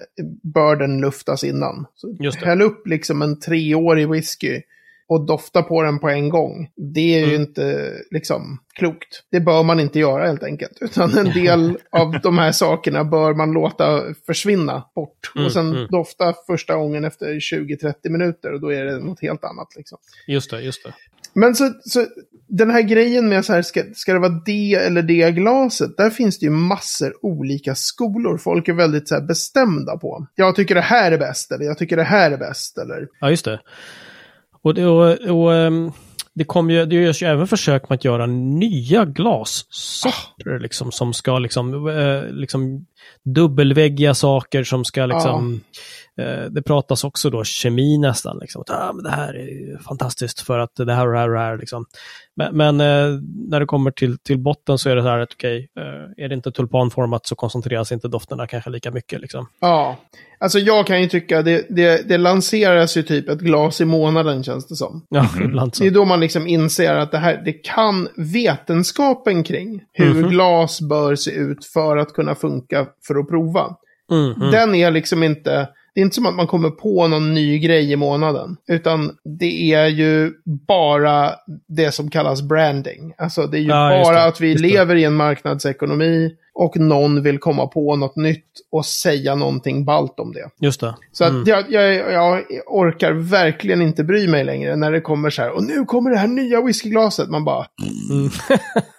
bör 0.54 0.76
den 0.76 1.00
luftas 1.00 1.44
innan. 1.44 1.86
Så 1.94 2.16
Just 2.20 2.40
det. 2.40 2.46
häll 2.46 2.62
upp 2.62 2.86
liksom 2.86 3.22
en 3.22 3.40
treårig 3.40 4.08
whisky 4.10 4.60
och 5.08 5.26
dofta 5.26 5.62
på 5.62 5.82
den 5.82 5.98
på 5.98 6.08
en 6.08 6.28
gång. 6.28 6.68
Det 6.94 7.14
är 7.14 7.26
ju 7.26 7.34
Mm. 7.34 7.40
inte 7.40 7.92
liksom 8.10 8.58
klokt. 8.74 9.22
Det 9.30 9.40
bör 9.40 9.62
man 9.62 9.80
inte 9.80 9.98
göra 9.98 10.26
helt 10.26 10.42
enkelt. 10.42 10.72
Utan 10.80 11.18
en 11.18 11.32
del 11.32 11.78
av 11.90 12.20
de 12.22 12.38
här 12.38 12.52
sakerna 12.52 13.04
bör 13.04 13.34
man 13.34 13.52
låta 13.52 14.02
försvinna 14.26 14.84
bort. 14.94 15.32
Mm, 15.34 15.46
och 15.46 15.52
sen 15.52 15.72
mm. 15.72 15.86
dofta 15.90 16.34
första 16.46 16.76
gången 16.76 17.04
efter 17.04 17.26
20-30 17.26 17.94
minuter 18.08 18.52
och 18.52 18.60
då 18.60 18.72
är 18.72 18.84
det 18.84 18.98
något 18.98 19.22
helt 19.22 19.44
annat. 19.44 19.76
Liksom. 19.76 19.98
Just 20.26 20.50
det, 20.50 20.60
just 20.60 20.84
det. 20.84 20.94
Men 21.34 21.54
så, 21.54 21.72
så 21.84 22.06
den 22.48 22.70
här 22.70 22.82
grejen 22.82 23.28
med 23.28 23.44
så 23.44 23.52
här, 23.52 23.62
ska, 23.62 23.82
ska 23.94 24.12
det 24.12 24.18
vara 24.18 24.42
det 24.46 24.74
eller 24.74 25.02
det 25.02 25.30
glaset? 25.30 25.96
Där 25.96 26.10
finns 26.10 26.38
det 26.38 26.46
ju 26.46 26.50
massor 26.50 27.14
olika 27.22 27.74
skolor. 27.74 28.38
Folk 28.38 28.68
är 28.68 28.72
väldigt 28.72 29.08
så 29.08 29.14
här, 29.14 29.22
bestämda 29.22 29.96
på. 29.96 30.26
Jag 30.34 30.56
tycker 30.56 30.74
det 30.74 30.80
här 30.80 31.12
är 31.12 31.18
bäst, 31.18 31.52
eller 31.52 31.64
jag 31.64 31.78
tycker 31.78 31.96
det 31.96 32.02
här 32.02 32.30
är 32.30 32.36
bäst, 32.36 32.78
eller... 32.78 33.08
Ja, 33.20 33.30
just 33.30 33.44
det. 33.44 33.60
Och, 34.64 34.78
och, 34.78 35.10
och 35.10 35.52
det, 36.34 36.44
kom 36.44 36.70
ju, 36.70 36.86
det 36.86 36.96
görs 36.96 37.22
ju 37.22 37.26
även 37.26 37.46
försök 37.46 37.88
med 37.88 37.96
att 37.96 38.04
göra 38.04 38.26
nya 38.26 39.04
glassorter 39.04 40.54
ah. 40.54 40.58
liksom, 40.58 40.92
som 40.92 41.12
ska 41.12 41.38
liksom, 41.38 41.88
eh, 41.88 42.22
liksom 42.30 42.86
dubbelväggiga 43.24 44.14
saker 44.14 44.64
som 44.64 44.84
ska 44.84 45.06
liksom... 45.06 45.62
ah 45.64 45.78
det 46.50 46.62
pratas 46.62 47.04
också 47.04 47.30
då 47.30 47.44
kemi 47.44 47.98
nästan. 47.98 48.38
Liksom, 48.38 48.62
att, 48.62 48.70
ah, 48.70 48.92
men 48.92 49.04
det 49.04 49.10
här 49.10 49.34
är 49.34 49.78
fantastiskt 49.82 50.40
för 50.40 50.58
att 50.58 50.70
det 50.76 50.92
här 50.94 51.06
och 51.06 51.12
det 51.12 51.18
här 51.18 51.28
och 51.28 51.34
det 51.34 51.40
här. 51.40 51.58
Liksom. 51.58 51.86
Men, 52.36 52.56
men 52.56 52.80
eh, 52.80 53.20
när 53.48 53.60
det 53.60 53.66
kommer 53.66 53.90
till, 53.90 54.18
till 54.18 54.38
botten 54.38 54.78
så 54.78 54.90
är 54.90 54.96
det 54.96 55.02
så 55.02 55.08
här 55.08 55.18
att 55.18 55.32
okej, 55.32 55.68
eh, 55.78 56.24
är 56.24 56.28
det 56.28 56.34
inte 56.34 56.52
tulpanformat 56.52 57.26
så 57.26 57.34
koncentreras 57.34 57.92
inte 57.92 58.08
dofterna 58.08 58.46
kanske 58.46 58.70
lika 58.70 58.90
mycket. 58.90 59.20
Liksom. 59.20 59.46
Ja, 59.60 59.96
alltså 60.38 60.58
jag 60.58 60.86
kan 60.86 61.02
ju 61.02 61.08
tycka 61.08 61.42
det, 61.42 61.66
det, 61.70 62.08
det 62.08 62.18
lanseras 62.18 62.96
ju 62.96 63.02
typ 63.02 63.28
ett 63.28 63.40
glas 63.40 63.80
i 63.80 63.84
månaden 63.84 64.44
känns 64.44 64.66
det 64.66 64.76
som. 64.76 65.06
Ja, 65.08 65.28
ibland 65.44 65.74
så. 65.74 65.82
Det 65.82 65.88
är 65.88 65.94
då 65.94 66.04
man 66.04 66.20
liksom 66.20 66.46
inser 66.46 66.94
att 66.94 67.10
det 67.12 67.18
här, 67.18 67.42
det 67.44 67.52
kan 67.52 68.08
vetenskapen 68.16 69.44
kring 69.44 69.80
hur 69.92 70.14
Mhm. 70.14 70.30
glas 70.30 70.80
bör 70.80 71.14
se 71.14 71.30
ut 71.30 71.64
för 71.64 71.96
att 71.96 72.12
kunna 72.12 72.34
funka 72.34 72.86
för 73.06 73.14
att 73.14 73.28
prova. 73.28 73.76
Mm, 74.10 74.32
mm. 74.32 74.50
Den 74.50 74.74
är 74.74 74.90
liksom 74.90 75.22
inte, 75.22 75.68
det 75.94 76.00
är 76.00 76.02
inte 76.02 76.14
som 76.14 76.26
att 76.26 76.34
man 76.34 76.46
kommer 76.46 76.70
på 76.70 77.08
någon 77.08 77.34
ny 77.34 77.58
grej 77.58 77.92
i 77.92 77.96
månaden. 77.96 78.56
Utan 78.68 79.10
det 79.38 79.72
är 79.74 79.86
ju 79.86 80.32
bara 80.68 81.30
det 81.68 81.92
som 81.92 82.10
kallas 82.10 82.42
branding. 82.42 83.12
Alltså 83.18 83.46
det 83.46 83.56
är 83.58 83.60
ju 83.60 83.68
Ja, 83.68 84.02
bara 84.04 84.24
att 84.24 84.40
vi 84.40 84.54
lever 84.54 84.94
i 84.96 85.04
en 85.04 85.14
marknadsekonomi 85.14 86.30
och 86.54 86.76
någon 86.76 87.22
vill 87.22 87.38
komma 87.38 87.66
på 87.66 87.96
något 87.96 88.16
nytt 88.16 88.46
och 88.72 88.86
säga 88.86 89.34
någonting 89.34 89.84
balt 89.84 90.20
om 90.20 90.32
det. 90.32 90.48
Just 90.60 90.80
det. 90.80 90.94
Så 91.12 91.24
Mm. 91.24 91.42
att 91.42 91.48
jag, 91.48 91.64
jag, 91.70 91.94
jag 92.12 92.42
orkar 92.66 93.12
verkligen 93.12 93.82
inte 93.82 94.04
bry 94.04 94.28
mig 94.28 94.44
längre 94.44 94.76
när 94.76 94.92
det 94.92 95.00
kommer 95.00 95.30
så 95.30 95.42
här, 95.42 95.50
och 95.50 95.64
nu 95.64 95.84
kommer 95.84 96.10
det 96.10 96.18
här 96.18 96.26
nya 96.28 96.60
whiskyglaset. 96.62 97.28
Man 97.30 97.44
bara, 97.44 97.66
Mm. 98.10 98.30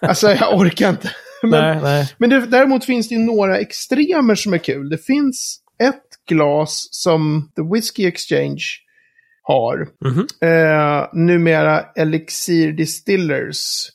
alltså 0.00 0.30
jag 0.30 0.60
orkar 0.60 0.90
inte. 0.90 1.10
Men, 1.42 1.50
Nej, 1.50 1.78
nej. 1.82 2.12
men 2.18 2.30
det, 2.30 2.46
däremot 2.46 2.84
finns 2.84 3.08
det 3.08 3.14
ju 3.14 3.20
några 3.20 3.58
extremer 3.58 4.34
som 4.34 4.54
är 4.54 4.58
kul. 4.58 4.88
Det 4.88 4.98
finns 4.98 5.60
ett 5.82 6.05
glas 6.26 6.88
som 6.90 7.50
The 7.56 7.62
Whiskey 7.74 8.06
Exchange 8.06 8.62
har. 9.42 9.88
Mhm. 10.04 10.26
Eh, 10.40 11.08
numera 11.12 11.80
Elixir 11.96 12.72
Distillers. 12.72 13.90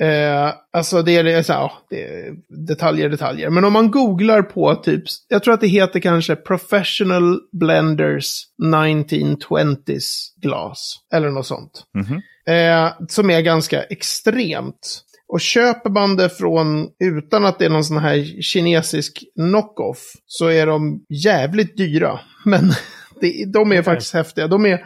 Eh, 0.00 0.52
alltså 0.72 1.02
det 1.02 1.16
är, 1.16 1.24
det 1.24 1.44
så 1.44 1.52
ja, 1.52 1.72
det 1.90 2.04
är 2.04 2.34
detaljer, 2.48 3.08
detaljer. 3.08 3.50
Men 3.50 3.64
om 3.64 3.72
man 3.72 3.90
googlar 3.90 4.42
på 4.42 4.74
typ, 4.74 5.04
jag 5.28 5.42
tror 5.42 5.54
att 5.54 5.60
det 5.60 5.66
heter 5.66 6.00
kanske 6.00 6.36
Professional 6.36 7.40
Blenders 7.52 8.42
1920s 8.62 10.04
Glass. 10.36 10.96
Eller 11.14 11.30
något 11.30 11.46
sånt. 11.46 11.84
Mhm. 11.94 12.22
Eh, 12.56 12.92
som 13.08 13.30
är 13.30 13.40
ganska 13.40 13.82
extremt. 13.82 15.04
Och 15.32 15.40
köper 15.40 15.90
man 15.90 16.16
det 16.16 16.28
från, 16.28 16.88
utan 17.00 17.44
att 17.44 17.58
det 17.58 17.64
är 17.64 17.70
någon 17.70 17.84
sån 17.84 17.98
här 17.98 18.42
kinesisk 18.42 19.24
knock-off, 19.36 20.12
så 20.26 20.46
är 20.46 20.66
de 20.66 21.04
jävligt 21.08 21.76
dyra. 21.76 22.20
Men 22.44 22.72
det, 23.20 23.44
de 23.52 23.72
är 23.72 23.82
faktiskt 23.82 24.14
häftiga. 24.14 24.46
De 24.46 24.66
är, 24.66 24.84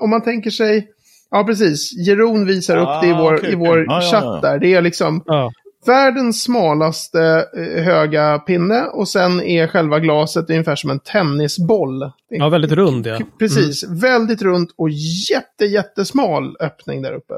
om 0.00 0.10
man 0.10 0.22
tänker 0.22 0.50
sig, 0.50 0.88
ja 1.30 1.44
precis, 1.44 1.92
Jeroen 2.06 2.46
visar 2.46 2.76
upp 2.76 3.02
det 3.02 3.08
i 3.08 3.12
Ah, 3.12 3.22
vår, 3.22 3.34
okej, 3.34 3.52
i 3.52 3.54
vår 3.54 3.84
ja, 3.88 4.00
chatt 4.00 4.24
ja. 4.24 4.40
där. 4.42 4.58
Det 4.58 4.74
är 4.74 4.82
liksom 4.82 5.22
Ja. 5.26 5.52
världens 5.86 6.42
smalaste 6.42 7.46
eh, 7.56 7.82
höga 7.84 8.38
pinne 8.38 8.82
och 8.84 9.08
sen 9.08 9.40
är 9.42 9.66
själva 9.66 9.98
glaset 9.98 10.50
ungefär 10.50 10.76
som 10.76 10.90
en 10.90 11.00
tennisboll. 11.00 12.10
ja, 12.28 12.48
väldigt 12.48 12.72
rund 12.72 13.06
ja. 13.06 13.18
Precis, 13.38 13.84
väldigt 13.88 14.42
runt 14.42 14.74
och 14.76 14.90
jätte, 15.30 15.64
jättesmal 15.64 16.56
öppning 16.60 17.02
där 17.02 17.12
uppe. 17.12 17.34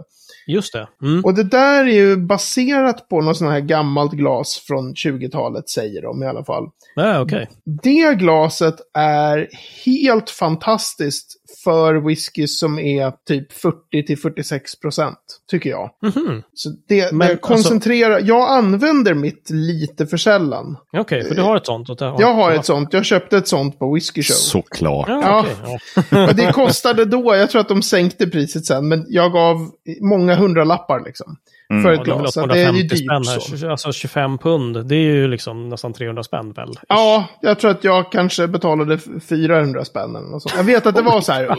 Just 0.47 0.73
det. 0.73 0.89
Mm. 1.03 1.25
Och 1.25 1.35
det 1.35 1.45
där 1.45 1.85
är 1.85 1.93
ju 1.93 2.17
baserat 2.17 3.09
på 3.09 3.21
något 3.21 3.37
sånt 3.37 3.51
här 3.51 3.61
gammalt 3.61 4.13
glas 4.13 4.63
från 4.67 4.95
20-talet, 4.95 5.69
säger 5.69 6.03
de 6.03 6.23
i 6.23 6.27
alla 6.27 6.45
fall. 6.45 6.65
Ja, 6.95 7.21
okej. 7.21 7.49
Det 7.83 8.15
glaset 8.15 8.77
är 8.95 9.49
helt 9.85 10.31
fantastiskt 10.31 11.42
för 11.65 11.95
whisky 11.95 12.47
som 12.47 12.79
är 12.79 13.13
typ 13.29 13.53
40-46 13.53 14.61
procent, 14.81 15.19
tycker 15.51 15.71
jag. 15.71 15.91
Mhm. 16.03 16.43
Så 16.55 16.69
det, 16.89 17.13
Men 17.13 17.29
det 17.29 17.39
alltså- 17.43 17.93
jag 18.21 18.51
använder 18.51 19.15
mitt 19.15 19.51
lite 19.51 20.07
för 20.07 20.17
sällan. 20.17 20.77
Okej, 20.93 21.25
för 21.25 21.35
du 21.35 21.43
har 21.43 21.57
ett 21.57 21.67
sånt? 21.67 21.99
det- 21.99 22.05
Jag 22.19 22.35
har 22.35 22.53
ett 22.53 22.67
sånt, 22.67 22.93
jag 22.93 23.05
köpte 23.05 23.37
ett 23.37 23.49
sånt 23.49 23.79
på 23.79 23.95
Whisky 23.95 24.23
Show. 24.23 24.35
Såklart. 24.35 25.09
Ja, 25.09 25.21
Ja. 25.23 25.41
okej. 25.41 25.79
Ja. 25.95 26.03
Men 26.27 26.37
det 26.37 26.53
kostade 26.53 27.05
då, 27.05 27.35
jag 27.37 27.51
tror 27.51 27.61
att 27.61 27.69
de 27.69 27.83
sänkte 27.83 28.27
priset 28.27 28.67
sen, 28.67 28.89
men 28.89 29.05
jag 29.09 29.33
gav 29.33 29.71
många 30.01 30.35
hundralappar 30.35 31.05
liksom. 31.05 31.37
Mm. 31.73 31.83
För 31.83 31.93
Ja, 31.93 32.01
ett 32.01 32.05
det 32.05 32.11
är 32.11 32.15
väl 32.15 32.23
glas. 32.23 32.35
Det 32.35 32.41
är 32.41 32.73
ju 32.73 32.89
250 32.89 32.89
dyrt 32.97 33.59
så. 33.61 33.67
här. 33.67 33.71
Alltså 33.71 33.93
25 33.93 34.39
pund. 34.39 34.87
Det 34.87 34.95
är 34.95 34.99
ju 35.15 35.29
liksom 35.29 35.69
nästan 35.69 35.93
300 35.93 36.23
spänn 36.23 36.53
väl? 36.53 36.69
Ja, 36.89 37.25
jag 37.41 37.59
tror 37.59 37.71
att 37.71 37.85
jag 37.85 38.13
kanske 38.13 38.49
betalade 38.49 38.95
f- 38.95 39.23
400 39.29 39.85
spänn 39.85 40.17
eller 40.17 40.29
något 40.29 40.43
sånt. 40.43 40.55
Jag 40.57 40.65
vet 40.65 40.87
att 40.87 40.95
det 40.95 41.03
var 41.03 41.21
så 41.21 41.33
här. 41.33 41.47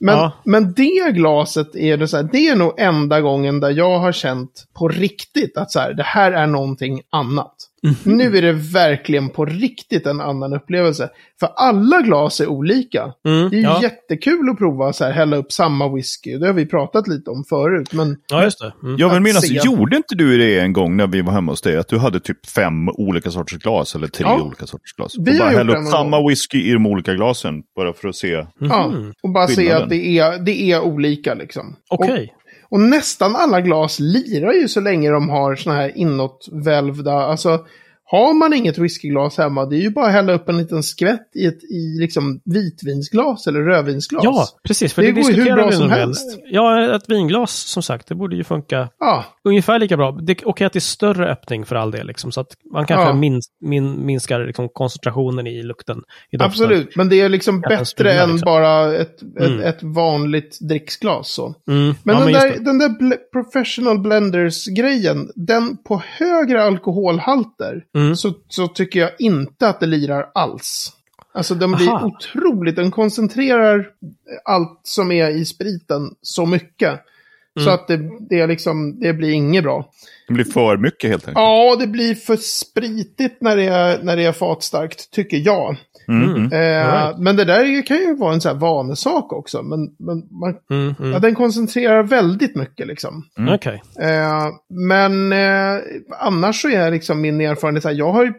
Men, 0.00 0.16
Ja. 0.16 0.32
men 0.44 0.72
det 0.72 1.12
glaset 1.12 1.76
är 1.76 1.96
det 1.96 2.08
så 2.08 2.16
här, 2.16 2.28
det 2.32 2.48
är 2.48 2.56
nog 2.56 2.74
enda 2.80 3.20
gången 3.20 3.60
där 3.60 3.70
jag 3.70 3.98
har 3.98 4.12
känt 4.12 4.50
på 4.78 4.88
riktigt 4.88 5.56
att 5.56 5.70
så 5.70 5.80
här, 5.80 5.94
det 5.94 6.02
här 6.02 6.32
är 6.32 6.46
någonting 6.46 7.00
annat. 7.10 7.54
Mhm. 7.82 8.16
Nu 8.16 8.36
är 8.36 8.42
det 8.42 8.52
verkligen 8.52 9.28
på 9.28 9.44
riktigt 9.44 10.06
en 10.06 10.20
annan 10.20 10.52
upplevelse. 10.52 11.10
För 11.40 11.48
alla 11.56 12.00
glas 12.00 12.40
är 12.40 12.46
olika. 12.46 13.02
Mm, 13.26 13.50
Det 13.50 13.56
är 13.56 13.58
ju 13.58 13.62
ja. 13.64 13.82
jättekul 13.82 14.50
att 14.50 14.58
prova 14.58 14.92
så 14.92 15.04
här, 15.04 15.12
hälla 15.12 15.36
upp 15.36 15.52
samma 15.52 15.94
whisky. 15.94 16.38
Det 16.38 16.46
har 16.46 16.52
vi 16.54 16.66
pratat 16.66 17.08
lite 17.08 17.30
om 17.30 17.44
förut. 17.48 17.92
Men 17.92 18.16
ja, 18.28 18.44
just 18.44 18.58
det. 18.60 18.72
Mm. 18.82 18.96
Jag 18.98 19.08
vill 19.08 19.16
Att 19.16 19.22
minnas, 19.22 19.48
se. 19.48 19.60
gjorde 19.64 19.96
inte 19.96 20.14
du 20.14 20.38
det 20.38 20.58
en 20.60 20.72
gång 20.72 20.96
när 20.96 21.06
vi 21.06 21.22
var 21.22 21.32
hemma 21.32 21.52
hos 21.52 21.60
dig? 21.62 21.76
Att 21.76 21.88
du 21.88 21.98
hade 21.98 22.20
typ 22.20 22.46
fem 22.46 22.88
olika 22.88 23.30
sorters 23.30 23.58
glas, 23.58 23.94
eller 23.94 24.06
tre 24.06 24.24
Ja. 24.28 24.42
olika 24.42 24.66
sorters 24.66 24.92
glas. 24.96 25.12
Vi 25.18 25.32
och 25.34 25.38
bara 25.38 25.50
hälla 25.50 25.78
upp 25.78 25.86
samma 25.88 26.16
gång. 26.18 26.28
whisky 26.28 26.62
i 26.62 26.72
de 26.72 26.86
olika 26.86 27.14
glasen, 27.14 27.62
bara 27.76 27.92
för 27.92 28.08
att 28.08 28.16
se. 28.16 28.44
ja, 28.60 28.92
och 29.22 29.30
bara 29.30 29.46
se 29.46 29.72
att 29.72 29.88
det 29.88 30.18
är, 30.18 30.38
det 30.38 30.70
är 30.72 30.80
olika 30.80 31.34
liksom. 31.34 31.76
Okej. 31.90 32.34
Och 32.70 32.80
nästan 32.80 33.36
alla 33.36 33.60
glas 33.60 34.00
lirar 34.00 34.52
ju 34.52 34.68
så 34.68 34.80
länge 34.80 35.10
de 35.10 35.28
har 35.28 35.56
såna 35.56 35.76
här 35.76 35.98
inåtvälvda, 35.98 37.12
alltså 37.12 37.66
har 38.10 38.34
man 38.34 38.52
inget 38.52 38.78
whiskyglas 38.78 39.38
hemma, 39.38 39.66
det 39.66 39.76
är 39.76 39.80
ju 39.80 39.90
bara 39.90 40.06
att 40.06 40.12
hälla 40.12 40.32
upp 40.32 40.48
en 40.48 40.58
liten 40.58 40.82
skvätt 40.82 41.30
i 41.34 41.46
ett 41.46 41.64
i 41.64 41.98
liksom 42.00 42.40
vitvinsglas 42.44 43.46
eller 43.46 43.60
rödvinsglas. 43.60 44.24
Ja, 44.24 44.46
precis. 44.66 44.92
För 44.92 45.02
Det 45.02 45.12
det, 45.12 45.20
går 45.22 45.30
ju 45.30 45.42
hur 45.42 45.54
bra 45.54 45.72
som 45.72 45.90
helst. 45.90 46.38
Ja, 46.50 46.94
ett 46.96 47.10
vinglas 47.10 47.52
som 47.52 47.82
sagt, 47.82 48.08
det 48.08 48.14
borde 48.14 48.36
ju 48.36 48.44
funka 48.44 48.88
Ja, 48.98 49.24
ungefär 49.44 49.78
lika 49.78 49.96
bra. 49.96 50.12
Det, 50.22 50.38
okej 50.44 50.66
att 50.66 50.72
det 50.72 50.78
är 50.78 50.80
större 50.80 51.32
öppning 51.32 51.64
för 51.66 51.76
all 51.76 51.90
del, 51.90 52.06
liksom, 52.06 52.32
så 52.32 52.40
att 52.40 52.48
man 52.72 52.86
kanske 52.86 53.06
Ja. 53.06 53.14
mins, 53.14 53.46
min, 53.60 54.06
minskar 54.06 54.40
liksom, 54.46 54.68
koncentrationen 54.68 55.46
i 55.46 55.62
lukten. 55.62 55.98
I 56.30 56.36
absolut. 56.42 56.96
Men 56.96 57.08
det 57.08 57.20
är 57.20 57.28
liksom 57.28 57.60
bättre 57.60 58.12
än 58.12 58.30
liksom. 58.30 58.46
bara 58.46 58.96
ett, 58.96 59.22
Mm. 59.40 59.60
ett, 59.60 59.74
ett 59.74 59.82
vanligt 59.82 60.58
dricksglas. 60.60 61.28
Så. 61.30 61.54
Mm. 61.70 61.94
Men, 62.02 62.16
ja, 62.16 62.24
den, 62.24 62.24
men 62.24 62.32
där, 62.32 62.58
den 62.64 62.78
där 62.78 63.16
professional 63.32 63.98
blenders-grejen, 63.98 65.30
den 65.34 65.76
på 65.76 66.02
högre 66.18 66.62
alkoholhalter, 66.64 67.82
Mm. 67.98 68.16
så, 68.16 68.32
så 68.48 68.68
tycker 68.68 69.00
jag 69.00 69.10
inte 69.18 69.68
att 69.68 69.80
det 69.80 69.86
lirar 69.86 70.30
alls. 70.34 70.92
Alltså 71.34 71.54
den 71.54 71.72
blir 71.72 71.88
Aha. 71.88 72.06
otroligt, 72.06 72.76
den 72.76 72.90
koncentrerar 72.90 73.86
allt 74.44 74.80
som 74.82 75.12
är 75.12 75.30
i 75.30 75.44
spriten 75.44 76.14
så 76.22 76.46
mycket. 76.46 77.00
Så 77.58 77.62
Mm. 77.62 77.74
att 77.74 77.88
det, 77.88 77.96
det, 78.28 78.40
är 78.40 78.46
liksom, 78.46 79.00
det 79.00 79.12
blir 79.12 79.30
inget 79.30 79.64
bra. 79.64 79.90
Det 80.28 80.34
blir 80.34 80.44
för 80.44 80.76
mycket 80.76 81.10
helt 81.10 81.28
enkelt. 81.28 81.42
Ja, 81.42 81.76
det 81.76 81.86
blir 81.86 82.14
för 82.14 82.36
spritigt 82.36 83.40
när 83.40 83.56
det 83.56 83.64
är, 83.64 84.02
när 84.02 84.16
det 84.16 84.24
är 84.24 84.32
fatstarkt, 84.32 85.10
tycker 85.10 85.36
jag. 85.36 85.76
Mm. 86.08 86.30
Mm. 86.36 86.52
Eh, 86.52 86.94
All 86.94 87.06
right. 87.06 87.18
Men 87.18 87.36
det 87.36 87.44
där 87.44 87.86
kan 87.86 87.96
ju 87.96 88.16
vara 88.16 88.34
en 88.34 88.40
sån 88.40 88.52
här 88.52 88.58
vanesak 88.58 89.32
också. 89.32 89.62
Men, 89.62 89.80
men 89.98 90.22
man, 90.40 90.54
Mm, 90.70 90.94
mm. 90.98 91.12
ja, 91.12 91.18
den 91.18 91.34
koncentrerar 91.34 92.02
väldigt 92.02 92.56
mycket 92.56 92.86
liksom. 92.86 93.24
Mm. 93.38 93.54
Okej. 93.54 93.82
Eh, 94.00 94.46
men 94.88 95.32
eh, 95.32 95.80
annars 96.20 96.62
så 96.62 96.68
är 96.68 96.90
liksom 96.90 97.20
min 97.20 97.40
erfarenhet 97.40 97.82
så 97.82 97.88
här, 97.88 97.96
jag 97.96 98.12
har 98.12 98.24
ju 98.24 98.32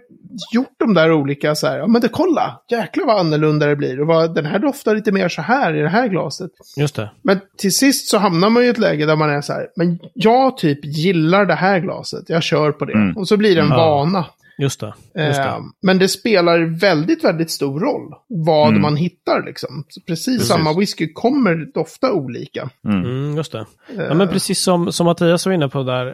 gjort 0.54 0.76
de 0.80 0.94
där 0.94 1.12
olika 1.12 1.56
så 1.56 1.68
här, 1.68 1.78
ja 1.78 1.88
men 1.88 2.02
det 2.02 2.08
kolla, 2.08 2.60
jäklar 2.72 3.06
vad 3.06 3.20
annorlunda 3.20 3.66
det 3.66 3.76
blir. 3.76 4.02
Och 4.02 4.08
vad, 4.08 4.36
den 4.36 4.46
här 4.46 4.60
doftar 4.60 4.96
lite 4.96 5.12
mer 5.12 5.30
så 5.30 5.42
här 5.42 5.76
i 5.76 5.82
det 5.82 5.90
här 5.90 6.08
glaset. 6.08 6.52
Just 6.78 6.96
det. 6.96 7.12
Men 7.22 7.40
till 7.58 7.74
sist 7.76 8.08
så 8.10 8.18
hamnar 8.18 8.50
man 8.50 8.64
ju 8.64 8.68
i 8.68 8.72
ett 8.72 8.78
läge 8.78 9.06
där 9.06 9.16
man 9.16 9.30
är 9.30 9.42
så 9.42 9.54
här, 9.54 9.68
men 9.76 10.00
jag 10.14 10.58
typ 10.58 10.80
gillar 10.86 11.46
det 11.46 11.56
här 11.56 11.80
glaset, 11.80 12.24
jag 12.28 12.44
kör 12.44 12.72
på 12.72 12.86
det. 12.86 12.94
Mm. 12.94 13.18
Och 13.18 13.28
så 13.28 13.38
blir 13.38 13.56
det 13.56 13.62
en 13.62 13.68
Ja. 13.70 13.78
vana. 13.78 14.26
Just 14.62 14.80
det. 14.80 14.94
Just 15.28 15.40
Eh, 15.40 15.46
det. 15.46 15.62
men 15.82 15.98
det 16.00 16.08
spelar 16.08 16.80
väldigt, 16.80 17.24
väldigt 17.24 17.52
stor 17.52 17.80
roll 17.80 18.14
vad 18.28 18.70
Mm. 18.70 18.82
man 18.82 18.96
hittar 18.96 19.46
liksom. 19.46 19.84
Precis, 20.08 20.26
Precis. 20.26 20.48
samma 20.48 20.74
whisky 20.80 21.14
kommer 21.14 21.72
dofta 21.74 22.14
olika. 22.14 22.70
Mm. 22.86 23.04
Mm, 23.06 23.36
just 23.38 23.52
det. 23.52 23.66
Ja, 23.98 24.04
Eh, 24.04 24.16
men 24.16 24.28
precis 24.28 24.62
som, 24.64 24.92
som 24.92 25.06
Mattias 25.06 25.46
var 25.46 25.54
inne 25.54 25.70
på 25.70 25.84
där, 25.84 26.06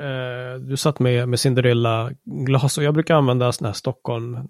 eh, 0.53 0.59
du 0.59 0.77
satt 0.77 0.99
med, 0.99 1.29
med 1.29 1.39
Cinderella-glas 1.39 2.77
och 2.77 2.83
jag 2.83 2.93
brukar 2.93 3.15
använda 3.15 3.51
sådana 3.51 3.69
här 3.69 3.73
Stockholm 3.73 4.35
eh, 4.35 4.41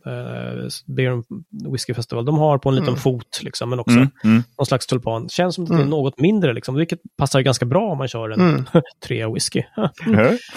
Beer 0.95 1.11
and 1.11 1.23
Whiskey 1.71 1.93
Festival. 1.95 2.25
De 2.25 2.37
har 2.37 2.57
på 2.57 2.69
en 2.69 2.75
liten 2.75 2.87
Mm. 2.87 2.99
fot, 2.99 3.39
liksom, 3.43 3.69
men 3.69 3.79
också 3.79 3.95
Mm. 3.95 4.09
Mm. 4.23 4.43
någon 4.57 4.65
slags 4.65 4.87
tulpan. 4.87 5.29
Känns 5.29 5.55
som 5.55 5.63
att 5.63 5.69
det 5.69 5.75
är 5.75 5.77
Mm. 5.77 5.89
något 5.89 6.19
mindre, 6.19 6.53
liksom, 6.53 6.75
vilket 6.75 6.99
passar 7.17 7.41
ganska 7.41 7.65
bra 7.65 7.91
om 7.91 7.97
man 7.97 8.07
kör 8.07 8.29
en 8.29 8.41
Mm. 8.41 8.65
trea 9.07 9.29
whisky. 9.33 9.63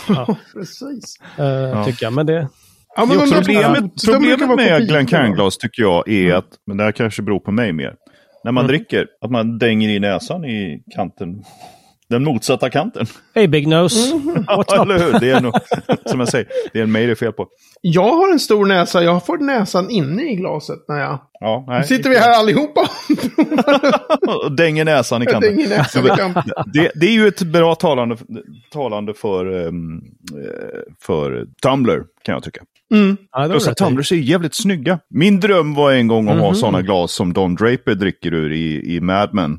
Ja. 0.09 0.37
precis. 0.55 1.16
Eh, 1.38 1.85
Tycker 1.85 2.07
jag, 2.07 2.12
men 2.12 2.27
det... 2.27 2.48
Ja, 2.99 3.03
också 3.23 3.35
där 3.35 3.43
problemet 3.43 3.81
de 4.07 4.13
problemet 4.13 4.39
med 4.41 4.49
kopior. 4.49 4.79
Glencairn-glas 4.89 5.59
tycker 5.59 5.83
jag 5.83 6.09
är 6.09 6.35
att, 6.35 6.49
men 6.67 6.77
det 6.77 6.85
här 6.85 6.93
kanske 6.93 7.23
beror 7.23 7.39
på 7.41 7.51
mig 7.53 7.73
mer. 7.73 7.95
När 8.45 8.53
man 8.53 8.65
Mm. 8.65 8.77
dricker, 8.77 9.07
att 9.21 9.31
man 9.31 9.59
dänger 9.59 9.89
i 9.89 9.99
näsan 10.01 10.45
i 10.45 10.83
kanten. 10.97 11.43
Den 12.11 12.25
motsatta 12.25 12.71
kanten. 12.71 13.07
Hey 13.35 13.47
Big 13.49 13.69
Nose, 13.69 14.15
Mm. 14.15 14.35
what's 14.45 14.75
up? 14.75 14.83
Eller 14.83 14.99
hur? 14.99 15.21
Det 15.21 15.31
är 15.31 15.41
nog, 15.41 15.55
som 16.07 16.21
jag 16.21 16.29
säger, 16.29 16.47
det 16.73 16.81
är 16.81 16.87
mig 16.87 17.07
det 17.07 17.13
är 17.13 17.15
fel 17.15 17.33
på. 17.33 17.47
Jag 17.81 18.13
har 18.13 18.33
en 18.33 18.39
stor 18.39 18.67
näsa, 18.67 19.03
jag 19.03 19.27
får 19.27 19.39
näsan 19.39 19.91
inne 19.91 20.23
i 20.33 20.37
glaset 20.37 20.79
när 20.89 20.99
jag... 21.01 21.19
Ja, 21.41 21.65
Nu 21.69 21.73
nej. 21.73 21.85
sitter 21.85 22.11
vi 22.11 22.17
här 22.19 22.39
allihopa 22.41 22.81
och 24.45 24.53
dänger 24.57 24.85
näsan 24.85 25.23
i 25.23 25.27
kanten. 25.27 25.57
dänger 25.57 25.69
näsan 25.69 26.07
i 26.07 26.09
kanten. 26.09 26.43
Det, 26.73 26.91
det 26.95 27.07
är 27.07 27.13
ju 27.13 27.29
ett 27.29 27.43
bra 27.43 27.75
talande, 27.75 28.17
talande 28.73 29.15
för, 29.15 29.67
eh, 29.67 29.73
för 31.03 31.47
Tumblr, 31.63 32.03
kan 32.23 32.33
jag 32.33 32.43
tycka. 32.43 32.61
Mm. 32.94 33.16
Ja, 33.33 33.48
tumblers 33.74 34.12
är 34.12 34.16
jävligt 34.16 34.55
snygga. 34.55 34.98
Min 35.14 35.40
dröm 35.40 35.74
var 35.74 35.92
en 35.92 36.07
gång 36.09 36.29
att 36.29 36.38
ha 36.38 36.46
Mhm. 36.46 36.55
sådana 36.55 36.83
glas 36.83 37.12
som 37.12 37.33
Don 37.33 37.55
Draper 37.55 37.94
dricker 37.94 38.35
ur 38.35 38.53
i, 38.53 38.94
i 38.96 39.01
Mad 39.01 39.31
Men. 39.35 39.59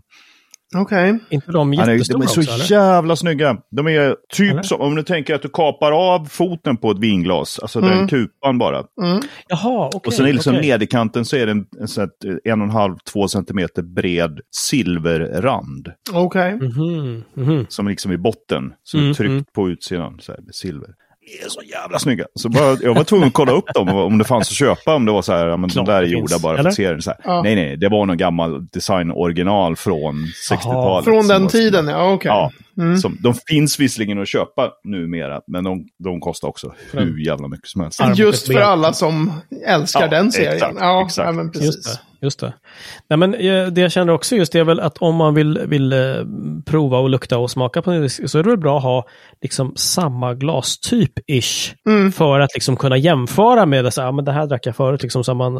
Okej. 0.77 1.19
Inte 1.29 1.51
de 1.51 1.73
är, 1.73 1.85
de 1.85 1.91
jättestora 1.91 2.23
är 2.23 2.27
så 2.27 2.41
också, 2.41 2.73
jävla 2.73 3.15
snygga. 3.15 3.57
De 3.71 3.87
är 3.87 4.15
typ 4.33 4.51
Eller? 4.51 4.63
som, 4.63 4.81
om 4.81 4.95
du 4.95 5.03
tänker 5.03 5.35
att 5.35 5.41
du 5.41 5.49
kapar 5.49 5.91
av 5.91 6.25
foten 6.25 6.77
på 6.77 6.91
ett 6.91 6.99
vinglas, 6.99 7.59
alltså 7.59 7.81
den 7.81 8.07
kupan 8.07 8.57
bara. 8.57 8.77
Mm. 9.03 9.21
Jaha, 9.47 9.87
okej. 9.87 10.01
och 10.07 10.13
sen 10.13 10.25
är 10.25 10.33
liksom 10.33 10.55
okej. 10.55 10.67
nederkanten 10.69 11.25
så 11.25 11.35
är 11.35 11.45
det 11.45 11.51
en, 11.51 11.65
här 11.97 12.09
en 12.43 12.61
och 12.61 12.67
en 12.67 12.73
halv, 12.73 12.95
två 13.13 13.27
centimeter 13.27 13.81
bred 13.81 14.39
silverrand. 14.51 15.87
Okej. 16.13 16.55
Mhm, 16.55 17.23
mhm. 17.35 17.65
Som 17.69 17.87
liksom 17.87 18.11
i 18.11 18.17
botten, 18.17 18.73
som 18.83 18.99
Mm, 18.99 19.09
är 19.09 19.13
tryckt 19.15 19.29
mm. 19.31 19.43
på 19.55 19.69
utsidan 19.69 20.17
så 20.21 20.31
här, 20.31 20.41
med 20.41 20.55
silver. 20.55 20.89
De 21.31 21.45
är 21.45 21.49
så 21.49 21.61
jävla 21.61 21.99
snygga. 21.99 22.25
Så 22.35 22.49
bara, 22.49 22.77
jag 22.81 22.95
var 22.95 23.03
tvungen 23.03 23.27
att 23.27 23.33
kolla 23.33 23.51
upp 23.51 23.73
dem, 23.73 23.89
om 23.89 24.17
det 24.17 24.23
fanns 24.25 24.49
att 24.49 24.55
köpa, 24.55 24.95
om 24.95 25.05
det 25.05 25.11
var 25.11 25.21
så 25.21 25.33
här, 25.33 25.45
men 25.45 25.61
de 25.61 25.69
Klart 25.69 25.85
där 25.85 25.93
är 25.93 26.03
gjorda 26.03 26.27
finns, 26.27 26.41
bara 26.41 26.53
för 26.55 26.59
eller? 26.59 26.69
att 26.69 26.75
se 26.75 26.89
den. 26.91 27.01
Så 27.01 27.09
här. 27.09 27.19
Ja. 27.23 27.41
Nej, 27.43 27.55
nej, 27.55 27.77
det 27.77 27.89
var 27.89 28.05
någon 28.05 28.17
gammal 28.17 28.67
design 28.67 29.11
original 29.11 29.75
från 29.75 30.25
60-talet. 30.51 31.05
Från 31.05 31.27
den 31.27 31.47
tiden, 31.47 31.87
ja 31.87 32.11
okej. 32.13 32.29
Ja, 32.29 32.51
Mm. 32.79 32.97
som, 32.97 33.17
de 33.23 33.33
finns 33.47 33.79
visserligen 33.79 34.21
att 34.21 34.27
köpa 34.27 34.71
numera, 34.83 35.41
men 35.47 35.63
de, 35.63 35.85
de 36.03 36.19
kostar 36.19 36.47
också 36.47 36.73
hur 36.91 37.25
jävla 37.25 37.47
mycket 37.47 37.67
som 37.67 37.81
helst. 37.81 38.01
Just 38.15 38.47
för 38.47 38.59
alla 38.59 38.93
som 38.93 39.31
älskar 39.67 40.01
Ja, 40.01 40.07
den 40.07 40.31
serien. 40.31 40.53
exakt, 40.53 40.77
ja, 40.79 41.05
exakt. 41.05 41.25
ja, 41.25 41.31
men 41.31 41.51
precis. 41.51 41.65
Just 41.65 41.83
det. 41.83 41.99
Just 42.21 42.39
det. 42.39 42.53
Nej, 43.09 43.17
men 43.17 43.33
eh, 43.33 43.67
det 43.67 43.81
jag 43.81 43.91
känner 43.91 44.13
också 44.13 44.35
just 44.35 44.51
det 44.51 44.59
är 44.59 44.63
väl 44.63 44.79
att 44.79 44.97
om 44.97 45.15
man 45.15 45.33
vill, 45.33 45.59
vill 45.67 45.93
eh, 45.93 45.99
prova 46.65 46.97
och 46.97 47.09
lukta 47.09 47.37
och 47.37 47.51
smaka 47.51 47.81
på 47.81 47.91
en 47.91 48.01
whisky 48.01 48.27
så 48.27 48.39
är 48.39 48.43
det 48.43 48.49
väl 48.49 48.57
bra 48.59 48.77
att 48.77 48.83
ha 48.83 49.05
liksom 49.41 49.73
samma 49.75 50.33
glastyp-ish. 50.33 51.73
Mm. 51.89 52.11
För 52.11 52.39
att 52.39 52.53
liksom 52.53 52.77
kunna 52.77 52.97
jämföra 52.97 53.65
med 53.65 53.85
det. 53.85 53.91
Så, 53.91 54.01
här, 54.01 54.11
men 54.11 54.25
det 54.25 54.31
här 54.31 54.47
drack 54.47 54.65
jag 54.65 54.75
förut. 54.75 55.03
Liksom, 55.03 55.23
så 55.23 55.33
man, 55.33 55.57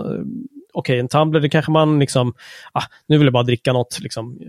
Okej, 0.73 0.99
en 0.99 1.07
tumbler, 1.07 1.39
det 1.39 1.49
kanske 1.49 1.71
man 1.71 1.99
liksom, 1.99 2.33
ah, 2.73 2.83
nu 3.07 3.17
vill 3.17 3.25
jag 3.25 3.33
bara 3.33 3.43
dricka 3.43 3.73
något, 3.73 3.99
liksom, 3.99 4.39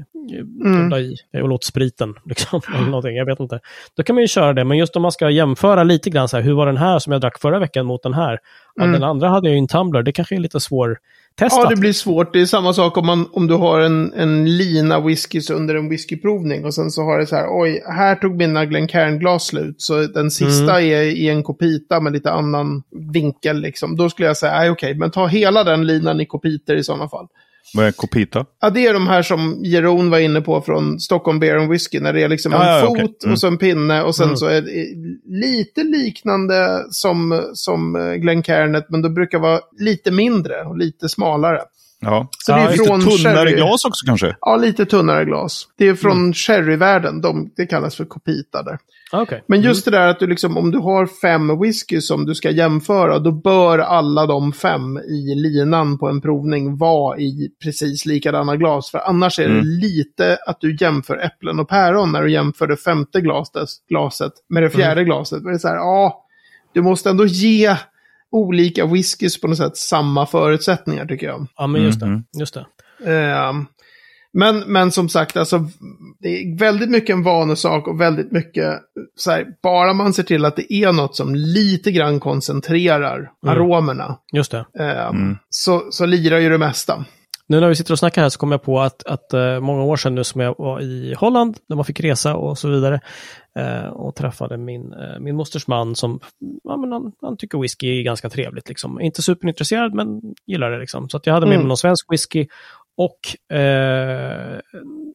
mm. 0.65 0.93
i, 0.93 1.17
jag 1.31 1.43
vill 1.43 1.53
åt 1.53 1.65
spriten, 1.65 2.15
liksom, 2.25 2.61
eller 2.75 2.87
någonting, 2.87 3.17
jag 3.17 3.27
vet 3.27 3.41
inte. 3.41 3.61
Då 3.97 4.03
kan 4.03 4.15
man 4.15 4.23
ju 4.23 4.29
köra 4.29 4.53
det, 4.53 4.65
men 4.65 4.79
just 4.79 4.97
om 4.97 5.03
man 5.03 5.13
ska 5.13 5.31
jämföra 5.31 5.85
lite 5.85 6.11
grann, 6.11 6.29
så 6.29 6.37
här, 6.37 6.45
hur 6.45 6.53
var 6.53 6.67
den 6.67 6.77
här 6.77 6.99
som 6.99 7.13
jag 7.13 7.21
drack 7.21 7.41
förra 7.41 7.59
veckan 7.59 7.87
mot 7.87 8.03
den 8.03 8.15
här? 8.15 8.39
Ja, 8.75 8.83
Mm. 8.83 8.93
Den 9.01 9.11
andra 9.11 9.29
hade 9.29 9.49
jag 9.49 9.53
ju 9.53 9.59
en 9.59 9.69
tumbler, 9.69 10.03
det 10.03 10.13
kanske 10.13 10.35
är 10.35 10.41
lite 10.41 10.61
svår 10.61 10.99
testat. 11.39 11.65
Ja, 11.65 11.71
det 11.71 11.77
blir 11.77 11.93
svårt. 11.93 12.33
Det 12.33 12.41
är 12.41 12.47
samma 12.47 12.73
sak 12.73 12.97
om, 12.97 13.07
man, 13.07 13.29
om 13.33 13.47
du 13.47 13.55
har 13.55 13.81
en, 13.81 14.13
en 14.13 14.57
lina 14.57 15.01
whiskys 15.01 15.51
under 15.51 15.75
en 15.75 15.89
whiskyprovning 15.89 16.65
och 16.65 16.75
sen 16.75 16.91
så 16.91 17.03
har 17.03 17.19
det 17.19 17.27
så 17.27 17.37
här, 17.37 17.47
oj, 17.51 17.83
här 17.87 18.15
tog 18.15 18.37
mina 18.37 18.65
Glencairn-glas 18.65 19.47
slut, 19.47 19.75
så 19.79 20.07
den 20.07 20.31
sista 20.31 20.83
är 20.83 21.03
i 21.03 21.29
en 21.29 21.43
kopita 21.43 22.01
med 22.01 22.13
lite 22.13 22.33
annan 22.33 22.83
vinkel 23.13 23.61
liksom. 23.61 23.97
Då 23.97 24.11
skulle 24.11 24.29
jag 24.29 24.37
säga, 24.37 24.53
nej 24.53 24.71
okej, 24.71 24.95
men 24.95 25.11
ta 25.11 25.27
hela 25.27 25.65
den 25.65 25.87
linan 25.87 26.21
i 26.21 26.27
kopiter 26.27 26.77
i 26.77 26.85
sådana 26.85 27.09
fall. 27.09 27.27
Vad 27.75 27.87
är 27.87 27.93
Copita? 27.93 28.45
Ja, 28.61 28.71
det 28.71 28.87
är 28.87 28.93
de 28.95 29.07
här 29.07 29.23
som 29.23 29.61
Jeroen 29.65 30.11
var 30.11 30.19
inne 30.19 30.41
på 30.41 30.63
från 30.63 31.01
Stockholm 31.01 31.41
Beer 31.41 31.57
and 31.57 31.71
Whisky, 31.71 32.01
när 32.01 32.13
det 32.13 32.23
är 32.23 32.29
liksom 32.29 32.53
en 32.53 32.61
Ja, 32.67 32.81
fot 32.81 32.91
okej. 32.91 33.15
Mm. 33.25 33.33
och 33.33 33.39
så 33.41 33.47
en 33.47 33.59
pinne 33.59 34.03
och 34.03 34.15
sen 34.17 34.25
Mm. 34.25 34.37
så 34.37 34.47
är 34.47 34.61
det 34.63 34.87
lite 35.47 35.85
liknande 35.85 36.85
som, 36.91 37.51
som 37.55 38.15
Glencairnet, 38.21 38.87
men 38.89 39.03
då 39.03 39.09
brukar 39.09 39.39
vara 39.39 39.61
lite 39.79 40.11
mindre 40.11 40.63
och 40.65 40.77
lite 40.79 41.09
smalare. 41.09 41.61
Ja. 42.01 42.29
Så 42.39 42.53
det 42.53 42.59
är 42.61 42.71
Lite 42.73 42.85
från 42.85 43.01
tunnare 43.01 43.49
sherry- 43.51 43.57
glas 43.57 43.85
också 43.85 44.07
kanske? 44.07 44.37
Ja, 44.41 44.57
lite 44.57 44.87
tunnare 44.87 45.25
glas. 45.25 45.67
Det 45.79 45.89
är 45.89 45.95
från 45.95 46.13
Mm. 46.19 46.33
sherryvärlden, 46.33 47.21
de, 47.21 47.51
det 47.57 47.67
kallas 47.67 47.97
för 47.97 48.05
kopita 48.05 48.63
där. 48.63 48.79
Okej. 49.13 49.45
Men 49.47 49.61
just 49.63 49.85
det 49.85 49.91
där 49.91 50.09
att 50.09 50.19
du 50.19 50.27
liksom, 50.27 50.57
om 50.57 50.71
du 50.71 50.79
har 50.79 51.07
fem 51.07 51.61
whisky 51.61 52.01
som 52.01 52.27
du 52.27 52.35
ska 52.35 52.51
jämföra, 52.51 53.19
då 53.19 53.33
bör 53.33 53.79
alla 53.79 54.27
de 54.27 54.53
fem 54.53 54.99
i 54.99 55.35
linan 55.35 55.99
på 55.99 56.09
en 56.09 56.21
provning 56.21 56.77
vara 56.77 57.19
i 57.19 57.51
precis 57.63 58.07
likadana 58.07 58.57
glas. 58.57 58.91
För 58.91 58.99
annars 58.99 59.39
är 59.39 59.49
det 59.49 59.55
Mm. 59.55 59.65
lite 59.67 60.39
att 60.47 60.61
du 60.61 60.77
jämför 60.81 61.17
äpplen 61.17 61.61
och 61.61 61.69
päron 61.69 62.13
när 62.13 62.23
du 62.23 62.33
jämför 62.33 62.67
det 62.67 62.77
femte 62.77 63.21
glaset, 63.21 63.69
glaset 63.89 64.33
med 64.49 64.63
det 64.63 64.71
fjärde 64.71 65.05
glaset. 65.05 65.45
Det 65.45 65.51
är 65.51 65.59
så 65.59 65.69
här, 65.69 65.77
ja, 65.77 66.25
du 66.73 66.83
måste 66.83 67.11
ändå 67.11 67.27
ge 67.27 67.77
olika 68.31 68.87
whiskys 68.87 69.41
på 69.41 69.49
något 69.49 69.57
sätt 69.59 69.77
samma 69.77 70.27
förutsättningar 70.27 71.07
tycker 71.07 71.27
jag. 71.27 71.47
Ja, 71.57 71.67
men 71.67 71.83
just 71.83 72.01
det. 72.01 72.23
Just 72.39 72.55
det. 72.55 72.67
Ehm, 73.13 73.67
men, 74.33 74.59
men 74.61 74.91
som 74.93 75.09
sagt, 75.09 75.37
alltså, 75.37 75.59
det 76.21 76.29
är 76.29 76.59
väldigt 76.59 76.91
mycket 76.91 77.15
en 77.15 77.23
vanesak 77.23 77.89
och 77.89 78.01
väldigt 78.01 78.33
mycket, 78.33 78.79
så 79.17 79.31
här, 79.31 79.47
bara 79.63 79.93
man 79.93 80.13
ser 80.13 80.23
till 80.23 80.45
att 80.45 80.57
det 80.57 80.73
är 80.75 80.93
något 80.93 81.17
som 81.17 81.35
lite 81.35 81.93
grann 81.93 82.21
koncentrerar 82.21 83.31
aromerna, 83.47 84.19
Just 84.33 84.51
det. 84.51 84.67
ehm, 84.79 85.37
så, 85.51 85.83
så 85.91 86.07
lirar 86.07 86.39
ju 86.39 86.49
det 86.49 86.59
mesta. 86.59 87.05
Nu 87.47 87.61
när 87.61 87.69
vi 87.69 87.75
sitter 87.75 87.93
och 87.93 87.99
snackar 87.99 88.23
här 88.23 88.29
så 88.29 88.39
kom 88.39 88.53
jag 88.53 88.63
på 88.63 88.81
att, 88.81 89.07
att 89.07 89.33
eh, 89.33 89.61
många 89.61 89.83
år 89.83 89.97
sedan 89.97 90.15
nu 90.15 90.25
som 90.25 90.41
jag 90.41 90.55
var 90.59 90.81
i 90.81 91.15
Holland, 91.19 91.57
där 91.69 91.77
man 91.77 91.85
fick 91.85 92.01
resa 92.01 92.35
och 92.37 92.59
så 92.59 92.69
vidare, 92.69 93.01
eh, 93.59 93.87
och 93.89 94.15
träffade 94.15 94.57
min, 94.57 94.93
eh, 94.93 95.21
min 95.21 95.37
mosters 95.37 95.67
man 95.67 95.95
som, 95.95 96.21
ja, 96.65 96.77
men 96.77 96.93
han, 96.93 97.13
han 97.23 97.37
tycker 97.37 97.59
whisky 97.59 98.01
är 98.01 98.03
ganska 98.03 98.31
trevligt. 98.31 98.69
Liksom. 98.69 99.01
Inte 99.01 99.23
superintresserad, 99.23 99.95
men 99.95 100.21
gillar 100.47 100.71
det. 100.71 100.79
Liksom. 100.79 101.09
Så 101.09 101.17
att 101.17 101.27
jag 101.27 101.35
hade 101.35 101.47
med 101.47 101.53
Mm. 101.55 101.63
mig 101.65 101.69
någon 101.69 101.77
svensk 101.77 102.13
whisky. 102.13 102.47
Och 103.01 103.57
eh, 103.59 104.59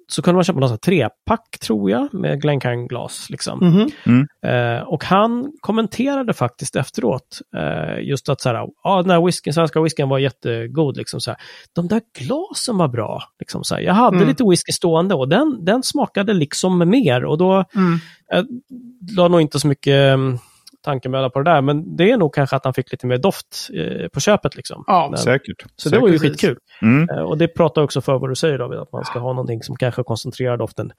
så 0.08 0.22
kunde 0.22 0.36
man 0.36 0.44
köpa 0.44 0.60
någon 0.60 0.70
sån 0.70 0.74
här 0.74 0.78
trepack, 0.78 1.60
tror 1.62 1.92
jag, 1.92 2.14
med 2.14 2.42
Glencairn-glas. 2.42 3.30
Liksom. 3.30 3.60
Mhm. 4.06 4.28
Eh, 4.52 4.82
och 4.82 5.04
han 5.04 5.52
kommenterade 5.60 6.34
faktiskt 6.34 6.76
efteråt 6.76 7.40
eh, 7.58 8.00
just 8.04 8.30
att 8.30 8.42
så 8.42 8.50
här, 8.50 8.68
ja, 8.84 9.02
den 9.02 9.12
här 9.12 9.26
whiskyn, 9.26 9.54
svenska 9.54 9.82
whiskyn 9.82 10.10
var 10.10 10.20
jättegod. 10.20 10.98
Liksom, 10.98 11.22
så 11.22 11.32
här. 11.32 11.38
De 11.76 11.88
där 11.88 12.02
glasen 12.20 12.78
var 12.78 12.88
bra. 12.88 13.24
Liksom, 13.40 13.64
så 13.64 13.76
här. 13.76 13.82
Jag 13.82 13.94
hade 13.94 14.18
Mm. 14.18 14.28
lite 14.30 14.44
whisky 14.50 14.72
stående 14.72 15.16
och 15.16 15.30
den, 15.30 15.66
den 15.66 15.84
smakade 15.84 16.34
liksom 16.34 16.90
mer. 16.90 17.26
Och 17.26 17.38
då 17.38 17.54
Mm. 17.76 18.00
jag 18.30 18.46
la 19.18 19.28
nog 19.28 19.42
inte 19.42 19.60
så 19.60 19.68
mycket 19.68 20.14
um, 20.14 20.40
tankemöda 20.86 21.30
på 21.30 21.40
det 21.42 21.52
där, 21.52 21.62
men 21.62 21.96
det 21.96 22.12
är 22.12 22.18
nog 22.18 22.34
kanske 22.34 22.56
att 22.56 22.66
han 22.66 22.74
fick 22.74 22.92
lite 22.92 23.08
mer 23.08 23.18
doft 23.18 23.70
eh, 23.74 24.08
på 24.08 24.20
köpet. 24.20 24.56
Liksom. 24.56 24.84
Ja, 24.88 25.08
Men- 25.12 25.18
Säkert. 25.20 25.64
så 25.76 25.90
det 25.90 26.00
var 26.00 26.08
ju 26.10 26.20
skitkul. 26.20 26.58
Mm. 26.82 27.10
Eh, 27.10 27.24
och 27.24 27.38
det 27.38 27.48
pratar 27.48 27.82
också 27.82 28.02
för 28.02 28.20
vad 28.20 28.30
du 28.32 28.36
säger 28.36 28.58
David, 28.58 28.80
att 28.80 28.92
man 28.92 29.06
ska 29.06 29.20
ha 29.20 29.34
någonting 29.34 29.64
som 29.64 29.76
kanske 29.76 30.04
koncentrerar 30.04 30.58
doften 30.58 30.92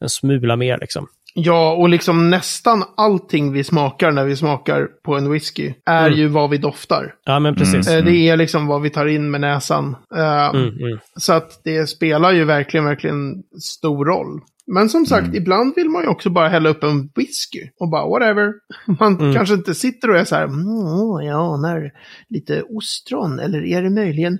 en 0.00 0.08
smula 0.08 0.56
mer. 0.56 0.78
Liksom. 0.80 1.06
Ja, 1.34 1.72
och 1.72 1.88
liksom 1.88 2.30
nästan 2.30 2.84
allting 2.96 3.52
vi 3.52 3.64
smakar 3.64 4.12
när 4.12 4.24
vi 4.24 4.36
smakar 4.36 4.88
på 5.04 5.14
en 5.16 5.30
whisky 5.32 5.74
är 5.86 6.06
Mm. 6.06 6.18
ju 6.18 6.26
vad 6.28 6.50
vi 6.50 6.58
doftar. 6.58 7.14
Ja, 7.24 7.38
men 7.38 7.54
precis. 7.54 7.88
Eh, 7.88 8.04
Det 8.04 8.28
är 8.28 8.36
liksom 8.36 8.66
vad 8.66 8.82
vi 8.82 8.90
tar 8.90 9.06
in 9.06 9.30
med 9.30 9.40
näsan. 9.40 9.96
Mm, 10.14 10.68
mm. 10.68 10.98
Så 11.16 11.32
att 11.32 11.60
det 11.64 11.86
spelar 11.86 12.32
ju 12.32 12.44
verkligen, 12.44 12.84
verkligen 12.86 13.42
stor 13.62 14.04
roll. 14.04 14.40
Men 14.74 14.88
som 14.88 15.06
sagt, 15.06 15.24
Mm. 15.24 15.36
ibland 15.36 15.74
vill 15.76 15.88
man 15.88 16.02
ju 16.02 16.08
också 16.08 16.30
bara 16.30 16.48
hälla 16.48 16.68
upp 16.68 16.82
en 16.84 17.10
whisky 17.16 17.68
och 17.80 17.90
bara 17.90 18.06
whatever. 18.08 18.52
Man 19.00 19.14
Mm. 19.20 19.34
kanske 19.34 19.54
inte 19.54 19.74
sitter 19.74 20.10
och 20.10 20.16
är 20.16 20.24
så 20.24 20.34
här, 20.34 20.44
mm, 20.44 21.26
jag 21.26 21.40
anar 21.54 21.90
lite 22.28 22.62
ostron, 22.62 23.38
eller 23.38 23.64
är 23.64 23.82
det 23.82 23.90
möjligen... 23.90 24.38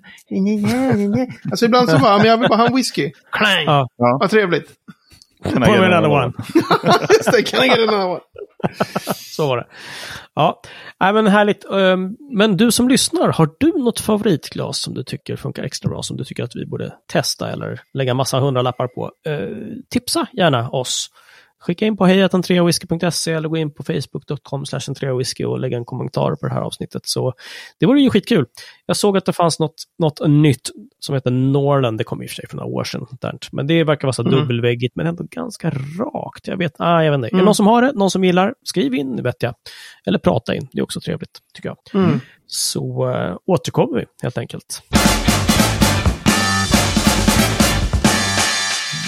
alltså 1.51 1.65
ibland 1.65 1.89
så 1.91 1.99
bara, 1.99 2.19
men 2.19 2.27
jag 2.27 2.39
vill 2.39 2.49
bara 2.49 2.57
ha 2.59 2.67
en 2.69 2.77
whisky. 2.77 3.11
Klang! 3.33 3.65
Ja. 3.67 3.89
Vad 3.97 4.31
trevligt. 4.31 4.71
Can 5.43 5.63
I 5.63 5.67
get 5.67 5.83
another 5.93 6.09
one? 6.09 6.33
Just 7.11 7.33
det, 7.33 7.43
kan 7.43 7.67
jag 7.67 7.79
get 7.79 7.89
another 7.89 8.09
one? 8.09 8.21
Så 9.17 9.47
var 9.49 9.57
det. 9.57 9.67
Ja, 10.35 10.61
Nej, 11.01 11.13
men 11.13 11.27
härligt. 11.27 11.65
Ehm, 11.71 12.17
Men 12.33 12.57
du 12.57 12.71
som 12.73 12.89
lyssnar, 12.89 13.29
har 13.33 13.49
du 13.61 13.73
något 13.79 14.01
favoritglas 14.01 14.79
som 14.79 14.95
du 14.95 15.05
tycker 15.05 15.37
funkar 15.37 15.63
extra 15.63 15.89
bra, 15.89 16.03
som 16.03 16.17
du 16.17 16.25
tycker 16.25 16.45
att 16.45 16.57
vi 16.57 16.67
borde 16.67 16.93
testa 17.13 17.51
eller 17.51 17.81
lägga 17.95 18.15
massa 18.15 18.39
hundralappar 18.39 18.87
på? 18.87 19.11
Eh, 19.27 19.49
tipsa 19.91 20.27
gärna 20.33 20.71
oss. 20.71 21.11
Skicka 21.63 21.87
in 21.87 21.97
på 21.97 22.07
hejatentreawhisky.se 22.07 23.33
eller 23.33 23.49
gå 23.49 23.57
in 23.57 23.75
på 23.75 23.83
facebook.com 23.83 24.65
whisky 25.19 25.45
och 25.45 25.59
lägga 25.61 25.77
en 25.77 25.85
kommentar 25.85 26.35
på 26.37 26.47
det 26.47 26.53
här 26.53 26.61
avsnittet. 26.61 27.03
Så 27.07 27.33
det 27.81 27.87
vore 27.87 28.01
ju 28.01 28.11
skitkul. 28.11 28.47
Jag 28.87 28.97
såg 28.97 29.17
att 29.17 29.25
det 29.25 29.33
fanns 29.33 29.59
något, 29.59 29.75
något 29.99 30.29
nytt 30.29 30.71
som 30.99 31.15
heter 31.15 31.31
Norland. 31.31 31.99
Det 31.99 32.05
kom 32.05 32.23
i 32.23 32.27
och 32.27 32.31
för 32.31 32.35
sig 32.35 32.49
för 32.49 32.57
några 32.57 32.69
år 32.69 32.85
sedan. 32.85 33.07
Men 33.53 33.67
det 33.67 33.85
verkar 33.85 34.03
vara 34.09 34.13
så 34.13 34.23
Mm. 34.23 34.35
dubbelväggigt, 34.35 34.97
men 34.97 35.07
ändå 35.07 35.25
ganska 35.31 35.71
rakt. 35.71 36.47
Jag 36.47 36.57
vet, 36.57 36.73
ah, 36.79 37.03
jag 37.05 37.11
vet 37.13 37.19
inte. 37.19 37.27
Är 37.27 37.31
det 37.31 37.35
Mm. 37.37 37.45
någon 37.45 37.55
som 37.55 37.67
har 37.67 37.83
det? 37.83 37.93
Någon 37.93 38.11
som 38.11 38.25
gillar? 38.25 38.55
Skriv 38.65 38.95
in, 38.95 39.23
vet 39.23 39.43
jag. 39.43 39.55
Eller 40.07 40.19
prata 40.19 40.55
in. 40.55 40.69
Det 40.73 40.79
är 40.79 40.83
också 40.83 41.01
trevligt, 41.01 41.39
tycker 41.55 41.69
jag. 41.69 42.03
Mm. 42.05 42.21
Så 42.47 43.11
äh, 43.11 43.37
återkommer 43.47 43.99
vi 43.99 44.05
helt 44.23 44.39
enkelt. 44.39 44.83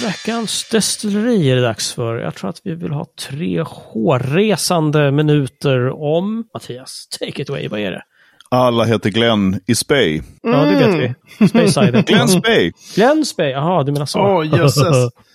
Veckans 0.02 0.68
destilleri 0.68 1.50
är 1.50 1.56
det 1.56 1.62
dags 1.62 1.92
för. 1.92 2.16
Jag 2.16 2.34
tror 2.34 2.50
att 2.50 2.60
vi 2.64 2.74
vill 2.74 2.92
ha 2.92 3.06
tre 3.28 3.62
hårresande 3.66 5.10
minuter 5.10 6.02
om... 6.02 6.44
Mattias, 6.54 7.08
take 7.20 7.42
it 7.42 7.50
away. 7.50 7.68
Vad 7.68 7.80
är 7.80 7.90
det? 7.90 8.02
Alla 8.48 8.84
heter 8.84 9.10
Glenn 9.10 9.60
i 9.66 9.74
Spey. 9.74 10.22
Ja, 10.42 10.50
det 10.50 10.86
vet 10.86 11.14
vi. 11.38 11.48
Space 11.48 11.72
Side. 11.72 12.06
Glenn 12.06 12.28
Spey! 12.28 12.72
Glenn 12.94 13.24
Spey. 13.24 13.50
Jaha, 13.50 13.82
du 13.82 13.92
menar 13.92 14.06
så. 14.06 14.20
Åh, 14.20 14.46
jösses. 14.46 14.96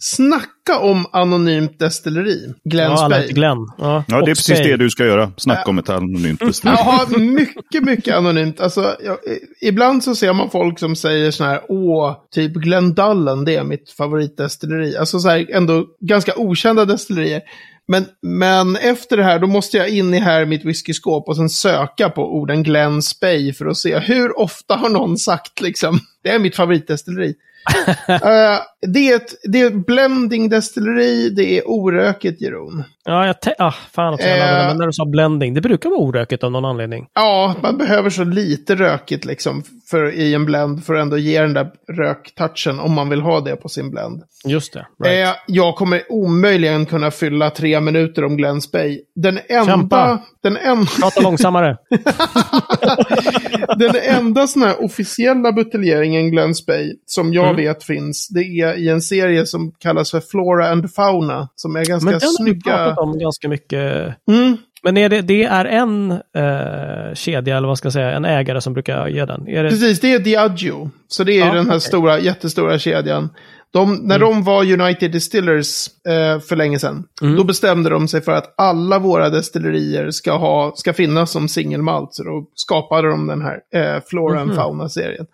Snacka 0.00 0.78
om 0.80 1.06
anonymt 1.12 1.78
destilleri. 1.78 2.54
Glenn 2.64 2.90
Ja, 2.90 3.08
heter 3.08 3.34
Glenn. 3.34 3.58
Ja, 3.78 4.04
Ja, 4.08 4.16
det 4.16 4.30
är 4.30 4.34
precis 4.34 4.58
Spey. 4.58 4.70
det 4.70 4.76
du 4.76 4.90
ska 4.90 5.04
göra. 5.04 5.32
Snacka 5.36 5.70
om 5.70 5.78
ett 5.78 5.88
anonymt 5.88 6.40
destilleri. 6.40 6.78
Ja, 6.80 7.06
mycket, 7.18 7.82
mycket 7.82 8.14
anonymt. 8.14 8.60
Alltså, 8.60 8.96
jag, 9.04 9.16
ibland 9.60 10.04
så 10.04 10.14
ser 10.14 10.32
man 10.32 10.50
folk 10.50 10.78
som 10.78 10.96
säger 10.96 11.30
sån 11.30 11.46
här, 11.46 11.60
åh, 11.68 12.16
typ 12.34 12.52
Glendallen, 12.52 13.44
det 13.44 13.56
är 13.56 13.64
mitt 13.64 13.90
favoritdestilleri. 13.90 14.96
Alltså 14.96 15.18
så 15.18 15.28
här, 15.28 15.46
ändå 15.50 15.86
ganska 16.00 16.32
okända 16.36 16.84
destillerier. 16.84 17.42
Men, 17.88 18.04
men 18.22 18.76
efter 18.76 19.16
det 19.16 19.24
här, 19.24 19.38
då 19.38 19.46
måste 19.46 19.76
jag 19.76 19.88
in 19.88 20.14
i 20.14 20.18
här 20.18 20.44
mitt 20.46 20.64
whiskyskåp 20.64 21.28
och 21.28 21.36
sen 21.36 21.48
söka 21.50 22.10
på 22.10 22.36
orden 22.36 22.62
Glen 22.62 23.02
Spey 23.02 23.52
för 23.52 23.66
att 23.66 23.76
se 23.76 23.98
hur 23.98 24.38
ofta 24.38 24.74
har 24.74 24.88
någon 24.88 25.16
sagt 25.18 25.60
liksom, 25.60 26.00
det 26.22 26.30
är 26.30 26.38
mitt 26.38 26.56
favoritdestilleri. 26.56 27.34
Eh, 28.08 28.58
det, 28.92 29.10
är 29.12 29.16
ett, 29.16 29.34
det 29.52 29.60
är 29.60 29.66
ett 29.66 29.86
blending 29.86 30.48
destilleri, 30.48 31.30
det 31.30 31.58
är 31.58 31.62
orökigt 31.68 32.42
Jeroen. 32.42 32.84
Ja, 33.04 33.26
jag 33.26 33.40
te- 33.40 33.54
ah, 33.58 33.74
fan 33.92 34.14
också. 34.14 34.26
Jag 34.28 34.38
laddade, 34.38 34.68
men 34.68 34.76
när 34.78 34.86
du 34.86 34.92
sa 34.92 35.04
blending, 35.06 35.54
det 35.54 35.60
brukar 35.60 35.90
vara 35.90 36.00
orökigt 36.00 36.44
av 36.44 36.52
någon 36.52 36.64
anledning. 36.64 37.06
Ja, 37.14 37.54
man 37.62 37.78
behöver 37.78 38.10
så 38.10 38.24
lite 38.24 38.74
rökigt 38.74 39.24
liksom 39.24 39.62
för, 39.90 40.12
i 40.14 40.34
en 40.34 40.44
blend 40.44 40.84
för 40.84 40.94
att 40.94 41.02
ändå 41.02 41.18
ge 41.18 41.40
den 41.40 41.54
där 41.54 41.70
röktouchen 41.92 42.80
om 42.80 42.92
man 42.94 43.08
vill 43.08 43.20
ha 43.20 43.40
det 43.40 43.56
på 43.56 43.68
sin 43.68 43.90
blend. 43.90 44.22
Just 44.46 44.72
det. 44.72 44.86
Right. 45.04 45.28
Eh, 45.28 45.34
jag 45.46 45.74
kommer 45.76 46.02
omöjligen 46.08 46.86
kunna 46.86 47.10
fylla 47.10 47.50
tre 47.50 47.80
minuter 47.80 48.24
om 48.24 48.36
Glen 48.36 48.60
Spey. 48.60 49.00
Den 49.14 49.38
enda, 49.48 49.64
Kämpa. 49.64 50.18
den 50.42 50.56
en, 50.56 50.86
Prata 51.00 51.20
långsammare. 51.20 51.76
den 53.78 53.94
enda 54.16 54.46
sån 54.46 54.62
här 54.62 54.84
officiella 54.84 55.52
buteljeringen 55.52 56.30
Glen 56.30 56.54
Spey 56.54 56.92
som 57.06 57.32
jag 57.32 57.48
Mm. 57.48 57.57
Vet 57.58 57.84
finns, 57.84 58.28
det 58.28 58.40
är 58.40 58.74
i 58.78 58.88
en 58.88 59.02
serie 59.02 59.46
som 59.46 59.72
kallas 59.78 60.10
för 60.10 60.20
Flora 60.20 60.68
and 60.70 60.92
Fauna. 60.94 61.48
Som 61.56 61.76
är 61.76 61.84
ganska 61.84 62.10
Men 62.10 62.18
den 62.18 62.28
har 62.28 62.44
vi 62.44 62.50
snygga. 62.52 62.76
pratat 62.76 62.98
om 62.98 63.18
ganska 63.18 63.48
mycket. 63.48 64.14
Mm. 64.30 64.56
Men 64.82 64.96
är 64.96 65.08
det, 65.08 65.20
det 65.22 65.44
är 65.44 65.64
en 65.64 66.10
eh, 66.12 67.14
kedja, 67.14 67.56
eller 67.56 67.68
vad 67.68 67.78
ska 67.78 67.86
jag 67.86 67.92
säga, 67.92 68.10
en 68.10 68.24
ägare 68.24 68.60
som 68.60 68.72
brukar 68.72 69.08
ge 69.08 69.24
den? 69.24 69.48
Är 69.48 69.64
det, 69.64 69.70
Precis, 69.70 70.00
det 70.00 70.12
är 70.12 70.18
Diageo. 70.18 70.90
Så 71.08 71.24
det 71.24 71.32
är 71.32 71.38
Ja, 71.38 71.44
den 71.46 71.54
här. 71.54 71.62
Mm. 71.62 71.80
stora, 71.80 72.18
jättestora 72.20 72.78
kedjan. 72.78 73.28
De, 73.70 73.94
när 73.94 74.18
de 74.18 74.44
var 74.44 74.72
United 74.80 75.10
Distillers 75.12 75.86
eh, 76.08 76.40
för 76.40 76.56
länge 76.56 76.78
sedan, 76.78 77.04
Mm. 77.22 77.36
då 77.36 77.44
bestämde 77.44 77.90
de 77.90 78.08
sig 78.08 78.20
för 78.20 78.32
att 78.32 78.54
alla 78.56 78.98
våra 78.98 79.30
destillerier 79.30 80.10
ska, 80.10 80.32
ha, 80.36 80.72
ska 80.76 80.92
finnas 80.92 81.30
som 81.30 81.48
singelmalt. 81.48 82.14
Så 82.14 82.22
då 82.24 82.46
skapade 82.54 83.08
de 83.08 83.26
den 83.26 83.42
här 83.42 83.58
eh, 83.74 84.02
Flora 84.10 84.40
and 84.40 84.54
Fauna-serien. 84.54 85.26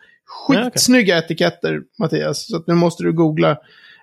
Ja. 0.49 0.65
Skitsnygga 0.65 1.19
etiketter, 1.19 1.81
Mattias. 1.99 2.47
Så 2.47 2.57
att 2.57 2.67
nu 2.67 2.75
måste 2.75 3.03
du 3.03 3.13
googla 3.13 3.57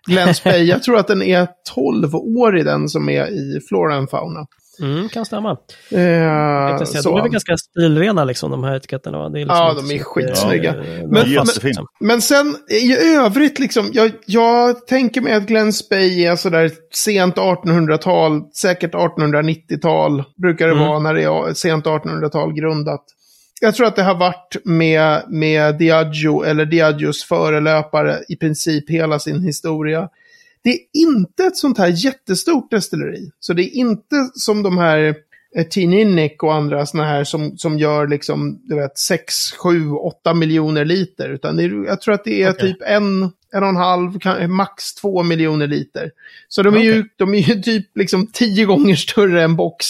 Glen 0.08 0.34
Spey. 0.34 0.64
Jag 0.64 0.84
tror 0.84 0.98
att 0.98 1.08
den 1.08 1.22
är 1.22 1.48
12 1.76 2.16
år 2.16 2.58
i 2.58 2.64
den 2.64 2.90
som 2.90 3.10
är 3.10 3.26
i 3.28 3.60
Flora 3.70 3.96
and 3.96 4.10
Fauna. 4.10 4.46
mm, 4.82 5.10
kan 5.10 5.26
stämma. 5.26 5.58
Eh, 5.92 6.02
Jag 6.02 6.78
kan 6.78 6.88
säga, 6.88 7.02
de 7.02 7.18
är 7.18 7.22
väl 7.22 7.32
ganska 7.32 7.58
stilrena, 7.58 8.24
liksom, 8.24 8.52
de 8.52 8.64
här 8.64 8.76
etiketterna. 8.76 9.18
va? 9.18 9.30
Det 9.30 9.38
är 9.40 9.46
liksom 9.46 9.58
Ja, 9.58 9.74
de 9.74 9.82
så 9.88 9.94
är 9.94 10.00
skitsnygga. 10.00 10.70
eh, 10.70 10.76
Men- 10.78 11.10
men- 11.10 11.46
liksom. 11.64 11.86
Men 12.00 12.22
sen 12.22 12.56
i 12.70 12.96
övrigt, 13.16 13.60
liksom, 13.60 13.90
jag, 13.94 14.12
jag 14.26 14.88
tänker 14.88 15.22
mig 15.22 15.34
att 15.34 15.44
Glen 15.48 15.74
Spey 15.74 16.26
är 16.26 16.36
sådär 16.36 16.72
sent 16.94 17.38
1800-tal, 17.38 18.42
säkert 18.62 18.96
1890-tal, 18.96 20.24
brukar 20.42 20.68
det 20.68 20.74
Mm. 20.74 20.88
vara 20.88 21.00
när 21.00 21.14
det 21.14 21.24
är 21.24 21.54
sent 21.54 21.86
1800-tal 21.88 22.54
grundat. 22.54 23.04
Jag 23.64 23.76
tror 23.76 23.88
att 23.88 23.96
det 23.96 24.04
har 24.04 24.16
varit 24.16 24.56
med, 24.64 25.24
med 25.28 25.78
Diageo, 25.78 26.44
eller 26.44 26.66
Diageos 26.66 27.24
förelöpare, 27.24 28.20
i 28.28 28.36
princip 28.36 28.90
hela 28.90 29.20
sin 29.20 29.44
historia. 29.44 30.10
Det 30.64 30.70
är 30.70 30.80
inte 30.94 31.44
ett 31.44 31.58
sånt 31.58 31.78
här 31.78 32.06
jättestort 32.06 32.72
destilleri. 32.72 33.32
Så 33.40 33.54
det 33.54 33.64
är 33.64 33.76
inte 33.76 34.16
som 34.34 34.64
de 34.64 34.78
här 34.78 35.16
eh, 35.56 35.68
Tininic 35.68 36.32
och 36.40 36.54
andra 36.54 36.86
såna 36.86 37.06
här 37.06 37.24
som, 37.24 37.58
som 37.58 37.78
gör 37.80 38.08
liksom, 38.08 38.62
du 38.64 38.76
vet, 38.76 38.98
6, 38.98 39.52
7, 39.52 39.92
8 39.92 40.34
miljoner 40.34 40.86
liter. 40.86 41.30
Utan 41.30 41.60
är, 41.60 41.86
jag 41.86 42.02
tror 42.02 42.14
att 42.14 42.24
det 42.24 42.44
är 42.44 42.52
Okej. 42.52 42.74
typ 42.74 42.82
en, 42.82 43.24
en 43.54 43.64
och 43.64 43.70
en 43.70 43.76
halv, 43.76 44.12
max 44.50 44.94
två 44.94 45.24
miljoner 45.24 45.68
liter. 45.68 46.12
Så 46.48 46.64
de 46.64 46.76
är, 46.76 46.82
ju, 46.82 47.06
de 47.16 47.34
är 47.34 47.50
ju 47.50 47.62
typ 47.62 47.98
liksom 47.98 48.28
tio 48.28 48.66
gånger 48.66 48.96
större 48.96 49.44
än 49.44 49.56
box. 49.56 49.88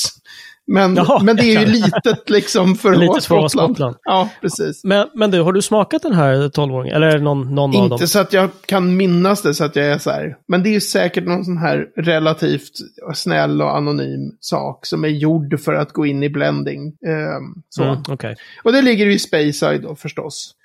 Men, 0.67 0.95
Jaha, 0.95 1.23
men 1.23 1.35
det 1.35 1.55
är 1.55 1.59
ju 1.59 1.65
litet 1.71 2.29
liksom 2.29 2.75
för 2.75 2.91
att 2.91 2.99
vara 2.99 3.17
att 3.17 3.23
Skottland. 3.23 3.51
Skottland. 3.51 3.95
Ja, 4.03 4.29
precis. 4.41 4.83
Men, 4.83 5.07
men 5.15 5.31
du, 5.31 5.41
har 5.41 5.53
du 5.53 5.61
smakat 5.61 6.01
den 6.01 6.13
här 6.13 6.35
12-åringen? 6.35 6.95
Eller 6.95 7.19
någon, 7.19 7.55
någon 7.55 7.75
av 7.75 7.89
dem? 7.89 7.91
Inte 7.91 8.07
så 8.07 8.19
att 8.19 8.33
jag 8.33 8.49
kan 8.65 8.97
minnas 8.97 9.41
det 9.41 9.53
så 9.53 9.63
att 9.63 9.75
jag 9.75 9.85
är 9.85 9.97
så 9.97 10.09
här. 10.09 10.37
Men 10.47 10.63
det 10.63 10.69
är 10.69 10.71
ju 10.71 10.81
säkert 10.81 11.27
någon 11.27 11.45
sån 11.45 11.57
här 11.57 11.87
relativt 11.97 12.71
snäll 13.13 13.61
och 13.61 13.77
anonym 13.77 14.31
sak 14.39 14.85
som 14.85 15.03
är 15.03 15.09
gjord 15.09 15.59
för 15.59 15.73
att 15.73 15.91
gå 15.91 16.05
in 16.05 16.23
i 16.23 16.29
blending. 16.29 16.87
Ehm, 16.87 17.63
så. 17.69 17.83
Mm, 17.83 18.03
Okej. 18.09 18.35
Och 18.63 18.71
det 18.71 18.81
ligger 18.81 19.05
ju 19.05 19.13
i 19.13 19.19
Speyside 19.19 19.81
då 19.81 19.95
förstås. 19.95 20.55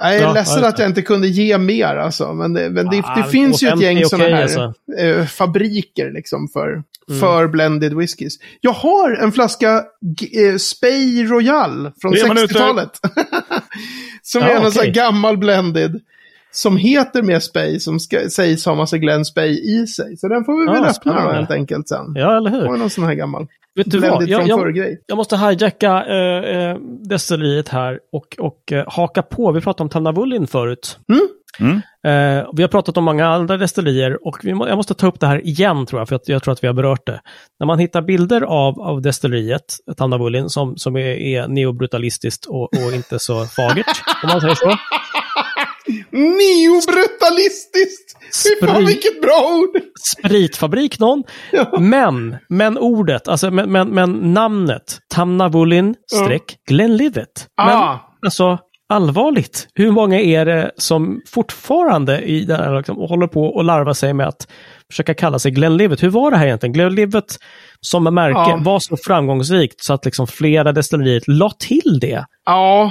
Jag 0.00 0.14
är 0.14 0.20
Ja, 0.20 0.32
ledsen 0.32 0.62
ja, 0.62 0.68
att 0.68 0.78
jag 0.78 0.88
inte 0.88 1.02
kunde 1.02 1.28
ge 1.28 1.58
mer 1.58 1.96
alltså. 1.96 2.32
Men 2.34 2.52
det, 2.54 2.70
men 2.70 2.88
det, 2.90 3.02
Ah, 3.04 3.14
det 3.16 3.24
finns 3.30 3.62
ju 3.62 3.66
ett 3.68 3.72
250 3.74 3.84
gäng 3.84 4.04
sådana 4.04 4.36
här 4.36 4.42
alltså. 4.42 4.74
eh, 4.98 5.24
fabriker 5.26 6.10
liksom 6.10 6.48
för, 6.48 6.82
Mm. 7.08 7.20
för 7.20 7.48
blended 7.48 7.94
whiskys. 7.94 8.38
Jag 8.60 8.72
har 8.72 9.10
en 9.22 9.32
flaska 9.32 9.84
eh, 10.32 10.56
Spey 10.56 11.24
Royal 11.26 11.90
från 12.02 12.12
Tre 12.12 12.28
minuter. 12.28 12.54
60-talet. 12.54 12.90
som 14.22 14.40
Ja, 14.42 14.48
är 14.48 14.54
en 14.64 14.72
sån 14.72 14.80
okej. 14.80 14.92
gammal 14.92 15.36
blended. 15.38 16.00
Som 16.54 16.76
heter 16.76 17.22
med 17.22 17.42
Spey, 17.42 17.80
som 17.80 18.00
ska, 18.00 18.30
sägs 18.30 18.66
ha 18.66 18.74
massa 18.74 18.98
Glenn 18.98 19.24
Spey 19.24 19.80
i 19.82 19.86
sig. 19.86 20.16
Så 20.16 20.28
den 20.28 20.44
får 20.44 20.60
vi 20.60 20.66
Ja, 20.66 20.72
väl 20.72 20.84
öppna 20.90 21.24
då 21.24 21.32
helt 21.32 21.50
enkelt 21.50 21.88
sen. 21.88 22.12
Ja, 22.14 22.36
eller 22.36 22.50
hur? 22.50 22.68
Och 22.68 22.78
någon 22.78 22.90
sån 22.90 23.04
här 23.04 23.14
gammal. 23.14 23.46
Vet 23.74 23.90
du 23.90 23.98
vad? 23.98 24.28
Jag, 24.28 24.48
jag, 24.48 24.96
jag 25.06 25.16
måste 25.16 25.36
hijacka 25.36 26.04
äh, 26.04 26.56
äh, 26.56 26.76
destilleriet 27.08 27.68
här 27.68 28.00
och, 28.12 28.36
och 28.38 28.72
eh, 28.72 28.84
haka 28.88 29.22
på. 29.22 29.52
Vi 29.52 29.60
pratade 29.60 29.82
om 29.82 29.88
Tannavullin 29.88 30.46
förut. 30.46 30.98
Mm. 31.08 31.28
Mm. 31.60 31.76
Eh, 32.06 32.50
vi 32.52 32.62
har 32.62 32.68
pratat 32.68 32.96
om 32.96 33.04
många 33.04 33.26
andra 33.26 33.56
destillerier 33.56 34.26
och 34.26 34.38
vi 34.42 34.54
må, 34.54 34.68
jag 34.68 34.76
måste 34.76 34.94
ta 34.94 35.06
upp 35.06 35.20
det 35.20 35.26
här 35.26 35.46
igen 35.46 35.86
tror 35.86 36.00
jag, 36.00 36.08
för 36.08 36.16
att 36.16 36.28
jag 36.28 36.42
tror 36.42 36.52
att 36.52 36.62
vi 36.64 36.66
har 36.66 36.74
berört 36.74 37.06
det. 37.06 37.20
När 37.60 37.66
man 37.66 37.78
hittar 37.78 38.02
bilder 38.02 38.40
av, 38.40 38.80
av 38.80 39.02
destilleriet, 39.02 39.76
Tannavullin, 39.96 40.48
som, 40.48 40.76
som 40.76 40.96
är, 40.96 41.00
är 41.00 41.48
neobrutalistiskt 41.48 42.44
och, 42.46 42.62
och 42.62 42.92
inte 42.94 43.18
så 43.18 43.44
fagert, 43.44 44.02
om 44.22 44.28
man 44.28 44.40
säger 44.40 44.54
så. 44.54 44.76
Neobrutalistiskt! 46.10 48.16
Fy 48.44 48.66
fan 48.66 48.86
vilket 48.86 49.22
bra 49.22 49.58
ord! 49.60 49.82
Spritfabrik 50.18 50.98
någon. 50.98 51.22
Ja. 51.52 51.78
Men, 51.80 52.36
men 52.48 52.78
ordet, 52.78 53.28
alltså 53.28 53.50
men, 53.50 53.72
men, 53.72 53.88
men 53.88 54.12
namnet, 54.34 54.98
Tamnavulin 55.14 55.94
streck 56.12 56.56
Glenlivet. 56.68 57.46
Men 57.62 57.76
Ah. 57.76 57.98
alltså 58.26 58.58
allvarligt, 58.88 59.68
hur 59.74 59.90
många 59.90 60.20
är 60.20 60.44
det 60.46 60.70
som 60.76 61.20
fortfarande 61.30 62.20
i 62.20 62.44
det 62.44 62.56
här, 62.56 62.76
liksom, 62.76 62.96
håller 62.96 63.26
på 63.26 63.42
och 63.44 63.64
larvar 63.64 63.92
sig 63.94 64.14
med 64.14 64.28
att 64.28 64.46
försöka 64.90 65.14
kalla 65.14 65.38
sig 65.38 65.50
Glenlivet? 65.50 66.02
Hur 66.02 66.10
var 66.10 66.30
det 66.30 66.36
här 66.36 66.46
egentligen? 66.46 66.72
Glenlivet 66.72 67.24
som 67.80 68.04
märke 68.14 68.38
Ja. 68.50 68.60
var 68.64 68.78
så 68.80 68.96
framgångsrikt 69.04 69.84
så 69.84 69.94
att 69.94 70.04
liksom 70.04 70.26
flera 70.26 70.72
destillerier 70.72 71.22
la 71.26 71.50
till 71.50 71.98
det. 72.00 72.24
Ja. 72.46 72.90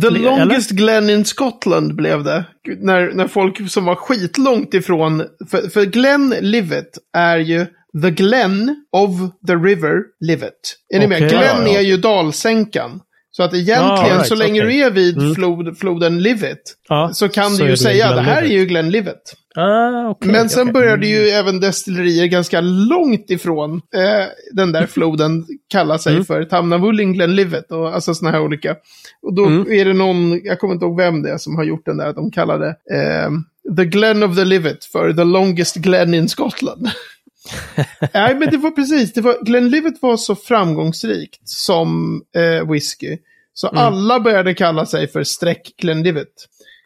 The 0.00 0.06
Eller? 0.06 0.20
longest 0.20 0.70
Glen 0.70 1.10
in 1.10 1.24
Scotland 1.24 1.94
blev 1.96 2.24
det. 2.24 2.44
När, 2.78 3.12
när 3.12 3.28
folk 3.28 3.70
som 3.70 3.84
var 3.84 3.94
skitlångt 3.94 4.74
ifrån... 4.74 5.22
För, 5.50 5.68
för 5.68 5.84
Glen 5.84 6.34
Livet 6.40 6.98
är 7.16 7.38
ju 7.38 7.66
the 8.02 8.10
Glen 8.10 8.84
of 8.92 9.10
the 9.46 9.54
River 9.54 10.02
Livet. 10.20 10.52
Är 10.94 10.98
ni 11.00 11.06
med? 11.06 11.16
Okej. 11.16 11.28
Glen 11.28 11.66
Ja, 11.66 11.72
ja. 11.72 11.78
är 11.78 11.82
ju 11.82 11.96
dalsänkan. 11.96 13.00
Så 13.36 13.42
att 13.42 13.54
egentligen, 13.54 13.82
Ah, 13.84 14.14
right, 14.14 14.26
så 14.26 14.34
länge 14.34 14.60
okej. 14.62 14.72
du 14.76 14.82
är 14.84 14.90
vid 14.90 15.18
Mm. 15.18 15.34
flod, 15.34 15.78
floden 15.78 16.22
Livet, 16.22 16.58
Ja, 16.88 17.10
så 17.14 17.28
kan 17.28 17.50
så 17.50 17.62
du 17.64 17.70
ju 17.70 17.76
säga 17.76 18.14
det 18.14 18.20
här 18.20 18.42
är 18.42 18.46
ju 18.46 18.64
Glen 18.66 18.90
Livet. 18.90 19.22
Ah, 19.56 20.08
okej, 20.08 20.32
Men 20.32 20.48
sen 20.48 20.62
okej. 20.62 20.72
började 20.72 21.06
ju 21.06 21.16
även 21.28 21.60
destillerier 21.60 22.26
ganska 22.26 22.60
långt 22.60 23.30
ifrån 23.30 23.74
eh, 23.74 24.26
den 24.52 24.72
där 24.72 24.86
floden 24.86 25.44
kalla 25.68 25.98
sig 25.98 26.12
Mm. 26.12 26.24
för 26.24 26.44
Tamnavulling 26.44 27.12
Glenlivet 27.12 27.72
och 27.72 27.94
alltså 27.94 28.14
sådana 28.14 28.36
här 28.36 28.44
olika. 28.44 28.76
Och 29.22 29.34
då 29.34 29.44
Mm. 29.46 29.72
är 29.72 29.84
det 29.84 29.92
någon, 29.92 30.40
jag 30.44 30.58
kommer 30.60 30.74
inte 30.74 30.86
ihåg 30.86 30.96
vem 31.00 31.22
det 31.22 31.30
är 31.30 31.38
som 31.38 31.56
har 31.56 31.64
gjort 31.64 31.86
den 31.86 31.96
där, 31.96 32.06
att 32.06 32.16
de 32.16 32.30
kallade 32.30 32.66
eh, 32.68 33.30
The 33.76 33.84
Glen 33.84 34.22
of 34.22 34.36
the 34.36 34.44
Livet 34.44 34.84
för 34.84 35.12
The 35.12 35.24
Longest 35.24 35.76
Glen 35.76 36.14
in 36.14 36.28
Scotland. 36.28 36.90
Nej, 38.14 38.34
men 38.34 38.50
det 38.50 38.56
var 38.56 38.70
precis, 38.70 39.12
det 39.12 39.20
var, 39.20 39.44
Glenlivet 39.44 39.94
var 40.02 40.16
så 40.16 40.34
framgångsrikt 40.34 41.48
som 41.48 42.22
eh, 42.36 42.70
whisky. 42.70 43.18
Så 43.54 43.68
Mm. 43.68 43.78
alla 43.78 44.20
började 44.20 44.54
kalla 44.54 44.86
sig 44.86 45.08
för 45.08 45.24
streck 45.24 45.74
Glenlivet. 45.78 46.28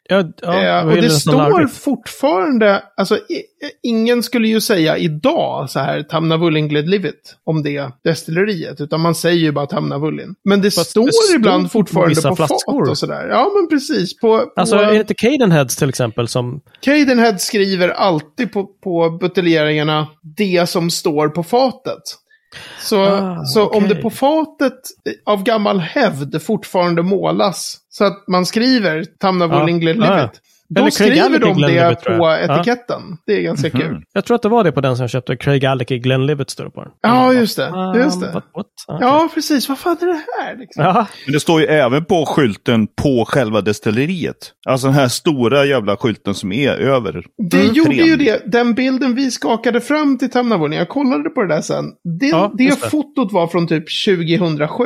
Ja, 0.08 0.24
ja, 0.42 0.80
Eh, 0.80 0.86
och 0.86 0.94
det 0.96 1.10
står 1.10 1.66
fortfarande, 1.66 2.82
alltså 2.96 3.16
i, 3.16 3.42
ingen 3.82 4.22
skulle 4.22 4.48
ju 4.48 4.60
säga 4.60 4.96
idag 4.98 5.70
så 5.70 5.78
här 5.78 6.02
Tamnavulin 6.02 6.68
Gledlivit 6.68 7.36
om 7.44 7.62
det 7.62 7.90
destilleriet, 8.04 8.80
utan 8.80 9.00
man 9.00 9.14
säger 9.14 9.36
ju 9.40 9.52
bara 9.52 9.66
Tamnavulin. 9.66 10.34
Men 10.44 10.62
det 10.62 10.70
Fast 10.70 10.90
står 10.90 11.06
det 11.06 11.12
stod 11.12 11.36
ibland 11.36 11.72
fortfarande 11.72 12.22
på, 12.22 12.36
flaskor. 12.36 12.84
fat 12.84 12.90
och 12.90 12.98
sådär. 12.98 13.28
Ja, 13.30 13.50
men 13.54 13.68
precis. 13.68 14.20
På, 14.20 14.38
på 14.38 14.50
Alltså, 14.60 14.76
är 14.76 14.86
det 14.92 14.96
inte 14.96 15.14
Cadenheads 15.14 15.76
till 15.76 15.88
exempel 15.88 16.28
som... 16.28 16.60
Cadenhead 16.80 17.38
skriver 17.38 17.88
alltid 17.88 18.52
på, 18.52 18.66
på 18.66 19.18
buteljeringarna 19.20 20.06
det 20.36 20.68
som 20.68 20.90
står 20.90 21.28
på 21.28 21.42
fatet. 21.42 22.02
Så, 22.80 23.00
Ah, 23.04 23.44
så 23.44 23.62
om 23.66 23.84
okej. 23.84 23.88
det 23.88 24.02
på 24.02 24.10
fatet 24.10 24.78
av 25.26 25.42
gammal 25.42 25.80
hävd 25.80 26.42
fortfarande 26.42 27.02
målas 27.02 27.78
så 27.98 28.04
att 28.04 28.24
man 28.28 28.46
skriver 28.46 29.04
Tamnavulin 29.20 29.74
Ja. 29.76 29.80
Gledlivit. 29.80 30.10
Ah. 30.10 30.30
Då 30.68 30.80
Eller 30.80 30.90
skriver 30.90 31.38
de 31.38 31.60
det 31.62 31.96
på 32.04 32.12
jag. 32.12 32.42
Ja. 32.42 32.56
etiketten. 32.56 33.02
Det 33.26 33.32
är 33.32 33.40
ganska 33.42 33.68
Mhm. 33.68 33.80
kul. 33.80 34.02
Jag 34.12 34.24
tror 34.24 34.34
att 34.34 34.42
det 34.42 34.48
var 34.48 34.64
det 34.64 34.72
på 34.72 34.80
den 34.80 34.96
som 34.96 35.02
jag 35.02 35.10
köpte. 35.10 35.36
Craig 35.36 35.64
Alec 35.66 35.88
Glenlivet 35.88 36.50
står 36.50 36.64
det 36.64 36.70
på 36.70 36.82
den. 36.82 36.92
Ja, 37.02 37.32
just 37.32 37.56
det. 37.56 37.70
Ah, 37.72 37.96
Just 37.96 38.20
det. 38.20 38.26
What, 38.32 38.44
what? 38.54 38.66
Ah, 38.88 38.98
Ja, 39.00 39.28
precis. 39.34 39.68
Vad 39.68 39.78
fan 39.78 39.96
är 40.00 40.06
det 40.06 40.20
här? 40.42 40.56
Liksom? 40.58 40.84
Ja, 40.84 41.06
Men 41.26 41.32
det 41.32 41.40
står 41.40 41.60
ju 41.60 41.66
även 41.66 42.04
på 42.04 42.26
skylten 42.26 42.86
på 43.02 43.24
själva 43.28 43.60
destilleriet. 43.60 44.36
Alltså 44.68 44.86
den 44.86 44.94
här 44.94 45.08
stora 45.08 45.64
jävla 45.64 45.96
skylten 45.96 46.34
som 46.34 46.52
är 46.52 46.70
över. 46.72 47.24
Det 47.50 47.62
gjorde 47.62 47.90
trän. 47.96 48.06
ju 48.06 48.16
det. 48.16 48.42
Den 48.46 48.74
bilden 48.74 49.14
vi 49.14 49.30
skakade 49.30 49.80
fram 49.80 50.18
till 50.18 50.30
Tamnavulin, 50.30 50.78
jag 50.78 50.88
kollade 50.88 51.30
på 51.30 51.42
det 51.42 51.54
där 51.54 51.60
sen. 51.62 51.84
Det, 52.20 52.26
Ja, 52.26 52.52
det. 52.58 52.80
fotot 52.90 53.32
var 53.32 53.46
från 53.46 53.66
typ 53.68 53.84
2007. 54.04 54.84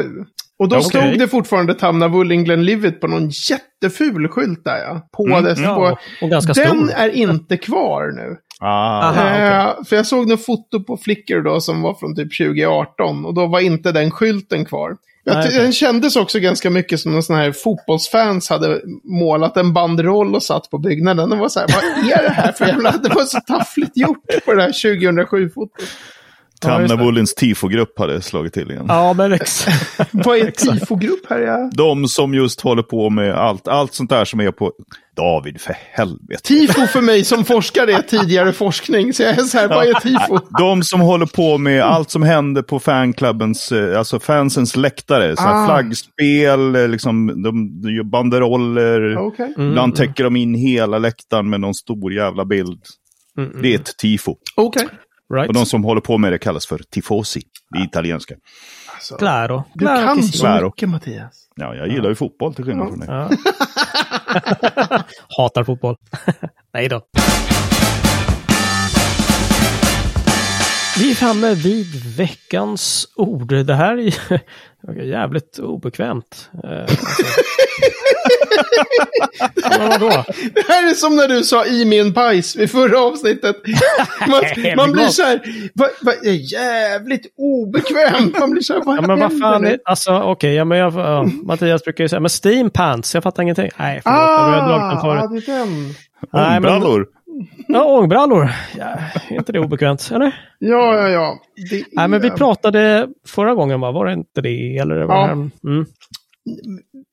Och 0.60 0.68
då 0.68 0.76
Okej. 0.76 0.88
stod 0.88 1.18
det 1.18 1.28
fortfarande 1.28 1.74
Tamnavulin 1.74 2.44
Glenlivet 2.44 3.00
på 3.00 3.06
någon 3.06 3.28
jätteful 3.50 4.28
skylt 4.28 4.64
där 4.64 4.78
ja. 4.78 5.08
På 5.16 5.26
Mm, 5.26 5.44
dess, 5.44 5.58
ja, 5.60 5.74
på, 5.74 5.98
och 6.24 6.30
ganska 6.30 6.52
den 6.52 6.88
stor. 6.88 6.90
är 6.96 7.08
inte 7.08 7.56
kvar 7.56 8.12
nu. 8.16 8.36
Ah, 8.62 9.02
Aha. 9.08 9.10
okej. 9.10 9.42
Eh, 9.46 9.84
för 9.88 9.96
jag 9.96 10.06
såg 10.06 10.28
något 10.28 10.44
foto 10.44 10.82
på 10.84 10.96
Flickr 10.96 11.40
då 11.44 11.60
som 11.60 11.82
var 11.82 11.94
från 11.94 12.16
typ 12.16 12.38
2018 12.38 13.24
och 13.26 13.34
då 13.34 13.46
var 13.46 13.60
inte 13.60 13.92
den 13.92 14.10
skylten 14.10 14.64
kvar. 14.64 14.96
Jag 15.24 15.36
Nej. 15.36 15.58
Den 15.58 15.72
kändes 15.72 16.16
också 16.16 16.38
ganska 16.38 16.70
mycket 16.70 17.00
som 17.00 17.12
någon 17.12 17.22
sån 17.22 17.36
här 17.36 17.52
fotbollsfans 17.52 18.50
hade 18.50 18.80
målat 19.04 19.56
en 19.56 19.72
banderoll 19.72 20.34
och 20.34 20.42
satt 20.42 20.70
på 20.70 20.78
byggnaden. 20.78 21.30
Det 21.30 21.36
var 21.36 21.48
så 21.48 21.60
här, 21.60 21.66
vad 21.68 22.12
är 22.12 22.22
det 22.22 22.30
här 22.30 22.52
för 22.52 22.66
jävla... 22.66 22.90
Det 23.02 23.08
var 23.08 23.24
så 23.24 23.40
taffligt 23.40 23.96
gjort 23.96 24.44
på 24.44 24.54
det 24.54 24.62
här 24.62 24.70
2007-fotot. 24.72 25.72
Tamnabullens 26.60 27.34
tifogrupp 27.34 27.98
hade 27.98 28.22
slagit 28.22 28.52
till 28.54 28.70
igen. 28.70 28.84
ja 28.88 29.12
men 29.12 29.32
exakt. 29.32 29.96
Vad 30.10 30.38
är 30.38 30.50
tifogrupp 30.50 31.26
här? 31.30 31.38
Ja? 31.40 31.70
De 31.74 32.06
som 32.08 32.34
just 32.34 32.60
håller 32.60 32.82
på 32.82 33.10
med 33.10 33.34
allt, 33.34 33.68
allt 33.68 33.94
sånt 33.94 34.10
där 34.10 34.24
som 34.24 34.40
är 34.40 34.50
på... 34.50 34.72
David, 35.16 35.60
för 35.60 35.76
helvete. 35.92 36.42
Tifo 36.42 36.86
för 36.86 37.00
mig 37.00 37.24
som 37.24 37.44
forskare 37.44 37.92
är 37.92 38.02
tidigare 38.02 38.52
forskning. 38.52 39.12
Så 39.12 39.22
jag 39.22 39.30
är 39.38 39.42
så 39.42 39.58
här, 39.58 39.68
vad 39.68 39.86
är 39.88 39.94
tifo? 40.00 40.38
De 40.58 40.82
som 40.82 41.00
håller 41.00 41.26
på 41.26 41.58
med 41.58 41.82
allt 41.82 42.10
som 42.10 42.22
händer 42.22 42.62
på 42.62 42.78
fanklubbens, 42.80 43.72
eh, 43.72 43.98
alltså 43.98 44.20
fansens 44.20 44.76
läktare. 44.76 45.36
Så 45.36 45.42
här 45.42 45.64
Ah. 45.64 45.66
flaggspel, 45.66 46.76
eh, 46.76 46.88
liksom, 46.88 47.26
de, 47.42 47.80
de 47.82 47.90
gör 47.90 48.04
banderoller. 48.04 49.16
Okej. 49.18 49.54
Ibland 49.58 49.94
täcker 49.96 50.24
de 50.24 50.36
in 50.36 50.54
hela 50.54 50.98
läktaren 50.98 51.50
med 51.50 51.60
någon 51.60 51.74
stor 51.74 52.12
jävla 52.12 52.44
bild. 52.44 52.80
Mm, 53.38 53.62
Det 53.62 53.74
är 53.74 53.78
ett 53.78 53.96
tifo. 53.98 54.34
Okej. 54.56 54.86
Right. 55.34 55.48
Och 55.48 55.54
de 55.54 55.66
som 55.66 55.84
håller 55.84 56.00
på 56.00 56.18
med 56.18 56.32
det 56.32 56.38
kallas 56.38 56.66
för 56.66 56.78
tifosi. 56.90 57.42
Är 57.78 57.84
italienska. 57.84 58.34
Alltså, 58.94 59.16
Claro. 59.16 59.64
du 59.74 59.84
Claro 59.84 60.06
kan 60.06 60.22
så. 60.22 60.38
Claro. 60.38 60.66
mycket 60.66 60.88
Mattias. 60.88 61.46
Ja, 61.56 61.74
jag 61.74 61.88
gillar 61.88 62.08
ju 62.08 62.14
fotboll 62.14 62.54
till 62.54 62.64
skillnad 62.64 62.88
från 62.88 62.98
dig. 63.00 63.08
Ja. 63.10 63.30
Hatar 65.38 65.64
fotboll. 65.64 65.96
Nej 66.74 66.88
då. 66.88 67.00
Vi 71.00 71.10
är 71.10 71.14
framme 71.14 71.54
vid 71.54 72.16
veckans 72.16 73.08
ord. 73.16 73.48
Det 73.48 73.74
här 73.74 73.92
är 73.96 74.02
ju 74.02 74.12
jävligt 75.10 75.58
obekvämt. 75.58 76.50
Eh, 76.64 76.80
alltså. 76.80 77.02
Men 79.78 79.88
vadå? 79.88 80.24
Det 80.54 80.64
här 80.68 80.90
är 80.90 80.94
som 80.94 81.16
när 81.16 81.28
du 81.28 81.42
sa 81.44 81.66
i 81.66 81.84
min 81.84 82.14
pajs 82.14 82.56
vid 82.56 82.70
förra 82.70 82.98
avsnittet. 83.00 83.56
Man, 84.28 84.42
man 84.76 84.92
blir 84.92 85.06
så 85.06 85.22
här, 85.22 85.40
det 86.22 86.28
är 86.28 86.52
jävligt 86.52 87.26
obekvämt. 87.36 88.38
Man 88.38 88.50
blir 88.50 88.62
så 88.62 88.72
här, 88.72 88.82
vad 88.84 88.96
Ja, 88.96 89.00
men 89.02 89.18
vad 89.20 89.38
fan, 89.40 89.64
är, 89.66 89.78
alltså 89.84 90.18
okej, 90.20 90.54
ja, 90.54 90.64
men 90.64 90.78
jag, 90.78 90.94
ja, 90.94 91.22
Mattias 91.44 91.84
brukar 91.84 92.04
ju 92.04 92.08
säga, 92.08 92.20
men 92.20 92.30
steam 92.44 92.70
pants, 92.70 93.14
jag 93.14 93.22
fattar 93.22 93.42
ingenting. 93.42 93.70
Nej, 93.78 94.00
förlåt, 94.04 94.20
jag 94.20 94.26
har 94.62 94.68
dragit 94.68 94.80
den 94.90 94.98
Ah, 94.98 95.02
förut. 95.02 95.20
ja, 95.22 95.26
det 95.26 95.52
är 95.52 95.58
den. 95.58 95.94
Nej, 96.32 96.60
men- 96.60 96.72
Ångbrallor. 96.72 97.06
Ja, 97.68 97.84
ångbrallor. 97.84 98.50
Ja, 98.78 98.84
är 99.28 99.34
inte 99.36 99.52
det 99.52 99.58
obekvämt, 99.60 100.10
eller? 100.14 100.32
Ja, 100.58 100.94
ja, 100.94 101.08
ja. 101.08 101.38
Det 101.70 101.84
Nej, 101.92 102.08
men 102.08 102.20
vi 102.20 102.28
är- 102.28 102.36
pratade 102.36 103.08
förra 103.26 103.54
gången, 103.54 103.80
va? 103.80 103.92
Var 103.92 104.06
det 104.06 104.12
inte 104.12 104.40
det? 104.40 104.76
Eller 104.76 104.94
det 104.94 105.06
var 105.06 105.14
Ja. 105.14 105.20
det 105.22 105.26
här? 105.26 105.32
Mm. 105.32 105.86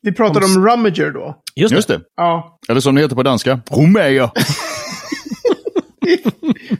vi 0.02 0.12
pratade 0.12 0.46
om 0.46 0.68
Rummager 0.68 1.12
då. 1.12 1.36
Just, 1.56 1.74
Just 1.74 1.88
det. 1.88 1.98
det. 1.98 2.04
Ja, 2.18 2.60
Eller 2.70 2.80
som 2.80 2.96
det 2.96 3.02
heter 3.02 3.16
på 3.16 3.24
danska, 3.24 3.60
Romea. 3.72 4.32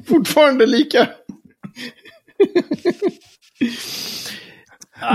fortfarande 0.08 0.66
lika. 0.66 1.08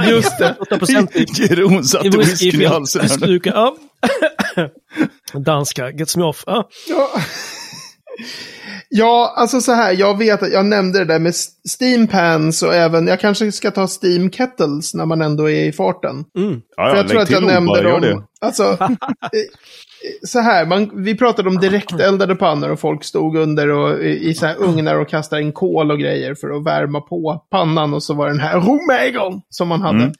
Just 0.08 0.38
det. 0.38 0.56
8 0.60 0.78
procent 0.78 1.16
i, 1.16 1.26
Jeroen 1.38 1.84
satte 1.84 2.08
whiskyn 2.18 2.60
i 2.60 2.64
halsen. 2.64 3.02
här 3.08 3.26
nu. 3.26 4.70
Danska, 5.44 5.90
gets 5.90 6.16
me 6.16 6.22
off. 6.24 6.44
Ja. 6.46 6.68
Ja, 8.88 9.34
alltså 9.36 9.60
så 9.60 9.72
här, 9.72 9.92
jag 9.92 10.18
vet 10.18 10.42
att 10.42 10.52
jag 10.52 10.66
nämnde 10.66 10.98
det 10.98 11.04
där 11.04 11.18
med 11.18 11.34
steam 11.78 12.06
pans 12.06 12.62
och 12.62 12.74
även, 12.74 13.06
jag 13.06 13.20
kanske 13.20 13.52
ska 13.52 13.70
ta 13.70 13.88
steam 14.02 14.30
kettles 14.30 14.94
när 14.94 15.06
man 15.06 15.22
ändå 15.22 15.50
är 15.50 15.64
i 15.64 15.72
farten. 15.72 16.24
Mm. 16.38 16.60
Ja, 16.76 16.82
För 16.82 16.90
ja, 16.90 16.96
jag 16.96 17.08
tror 17.08 17.20
att 17.20 17.30
jag 17.30 17.44
nämnde 17.44 17.82
bara, 17.82 18.00
dem. 18.00 18.26
Alltså, 18.40 18.62
eh, 18.80 18.88
så 20.22 20.40
här, 20.40 20.66
man, 20.66 21.04
vi 21.04 21.16
pratade 21.16 21.48
om 21.48 21.58
direkteldade 21.58 22.34
pannor 22.34 22.70
och 22.70 22.80
folk 22.80 23.04
stod 23.04 23.36
under 23.36 23.68
och, 23.68 24.04
i, 24.04 24.34
så 24.34 24.46
här 24.46 24.56
ugnar 24.58 24.96
och 24.96 25.08
kastade 25.08 25.42
in 25.42 25.52
kol 25.52 25.90
och 25.90 25.98
grejer 25.98 26.34
för 26.34 26.50
att 26.50 26.64
värma 26.64 27.00
på 27.00 27.44
pannan. 27.50 27.94
Och 27.94 28.02
så 28.02 28.14
var 28.14 28.28
den 28.28 28.40
här 28.40 28.60
Romegon 28.60 29.42
som 29.48 29.68
man 29.68 29.82
hade. 29.82 29.98
Mm. 29.98 30.12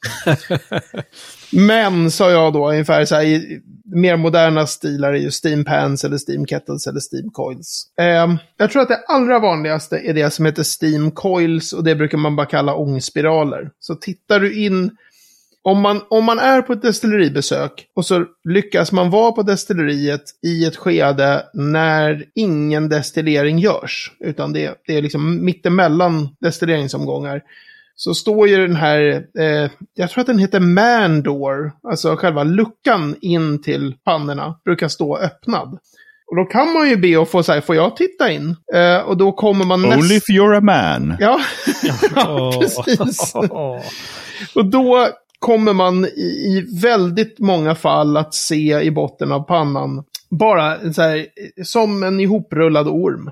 Men, 1.66 2.11
sa 2.11 2.31
jag 2.31 2.53
då, 2.53 2.71
ungefär 2.71 3.05
så 3.05 3.14
här, 3.14 3.23
i 3.23 3.61
mer 3.85 4.16
moderna 4.16 4.66
stilar 4.66 5.12
är 5.12 5.18
ju 5.18 5.31
steam 5.45 5.64
pans 5.64 6.05
eller 6.05 6.18
steam 6.29 6.47
kettles 6.47 6.87
eller 6.87 7.01
steam 7.12 7.31
coils. 7.31 7.87
Eh, 8.01 8.35
jag 8.57 8.71
tror 8.71 8.83
att 8.83 8.88
det 8.88 9.05
allra 9.09 9.38
vanligaste 9.38 9.97
är 9.97 10.14
det 10.14 10.31
som 10.31 10.47
heter 10.47 10.64
steam 10.83 11.11
coils 11.11 11.73
och 11.73 11.85
det 11.85 11.95
brukar 11.95 12.18
man 12.18 12.37
bara 12.37 12.47
kalla 12.47 12.75
ångspiraler. 12.75 13.71
Så 13.81 13.95
tittar 13.95 14.40
du 14.40 14.64
in 14.64 14.90
om 15.64 15.81
man, 15.81 16.01
om 16.11 16.25
man 16.25 16.38
är 16.38 16.62
på 16.62 16.72
ett 16.72 16.83
destilleribesök 16.83 17.87
och 17.96 18.07
så 18.07 18.25
lyckas 18.48 18.92
man 18.92 19.11
vara 19.11 19.33
på 19.33 19.42
destilleriet 19.42 20.22
i 20.46 20.64
ett 20.64 20.77
skede 20.77 21.42
när 21.55 22.25
ingen 22.35 22.88
destillering 22.88 23.59
görs, 23.59 24.12
utan 24.20 24.53
det, 24.53 24.75
det 24.87 24.96
är 24.96 25.03
liksom 25.03 25.44
mittemellan 25.44 26.29
destilleringsomgångar, 26.40 27.42
så 27.94 28.14
står 28.14 28.48
ju 28.48 28.66
den 28.66 28.77
här, 28.77 29.25
eh, 29.38 29.70
jag 29.94 30.11
tror 30.11 30.20
att 30.20 30.27
den 30.27 30.38
heter 30.38 30.61
Mandor, 30.61 31.72
alltså 31.90 32.16
själva 32.16 32.44
luckan 32.44 33.16
in 33.20 33.62
till 33.62 33.94
pannorna, 34.05 34.55
brukar 34.64 34.88
stå 34.88 35.16
öppnad. 35.16 35.79
Och 36.27 36.37
då 36.37 36.44
kan 36.44 36.72
man 36.72 36.88
ju 36.88 36.96
be 36.96 37.22
att 37.22 37.31
få 37.31 37.42
så 37.42 37.53
här, 37.53 37.61
får 37.61 37.77
jag 37.77 37.96
titta 37.96 38.31
in? 38.31 38.57
Eh, 38.75 38.98
och 38.98 39.16
då 39.16 39.33
kommer 39.33 39.64
man 39.64 39.83
näst- 39.83 39.98
Only 39.98 40.14
if 40.14 40.25
you're 40.29 40.57
a 40.57 40.61
man. 40.61 41.16
Ja, 41.20 41.40
ja 42.16 42.53
precis. 42.61 43.35
Och 44.55 44.64
då 44.64 45.09
kommer 45.42 45.72
man 45.72 46.05
i, 46.05 46.09
i 46.09 46.66
väldigt 46.83 47.38
många 47.38 47.74
fall 47.74 48.16
att 48.16 48.35
se 48.35 48.81
i 48.81 48.90
botten 48.90 49.33
av 49.33 49.40
pannan 49.40 50.05
bara 50.31 50.92
så 50.92 51.02
här, 51.02 51.26
som 51.64 52.02
en 52.02 52.20
ihoprullad 52.20 52.88
orm. 52.88 53.31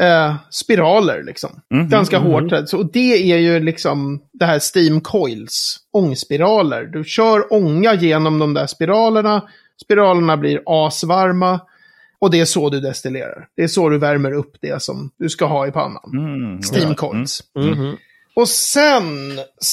Eh, 0.00 0.34
spiraler 0.50 1.22
liksom. 1.22 1.50
Mhm, 1.74 1.88
Ganska 1.88 2.18
hårt. 2.18 2.52
Så, 2.66 2.78
och 2.78 2.92
det 2.92 3.32
är 3.32 3.38
ju 3.38 3.60
liksom 3.60 4.20
det 4.32 4.44
här 4.44 4.60
steam 4.76 5.00
coils, 5.00 5.76
ångspiraler. 5.92 6.84
Du 6.84 7.04
kör 7.04 7.52
ånga 7.52 7.94
genom 7.94 8.38
de 8.38 8.54
där 8.54 8.66
spiralerna. 8.66 9.42
Spiralerna 9.84 10.36
blir 10.36 10.62
asvarma. 10.66 11.60
Och 12.18 12.30
det 12.30 12.40
är 12.40 12.44
så 12.44 12.70
du 12.70 12.80
destillerar. 12.80 13.46
Det 13.56 13.62
är 13.62 13.68
så 13.68 13.88
du 13.88 13.98
värmer 13.98 14.32
upp 14.32 14.56
det 14.60 14.82
som 14.82 15.10
du 15.18 15.28
ska 15.28 15.46
ha 15.46 15.66
i 15.66 15.70
pannan. 15.70 16.10
Mm, 16.12 16.60
Steam 16.72 16.88
ja. 16.88 16.94
coils. 16.94 17.42
Mhm. 17.58 17.96
Och 18.36 18.48
sen, 18.48 19.06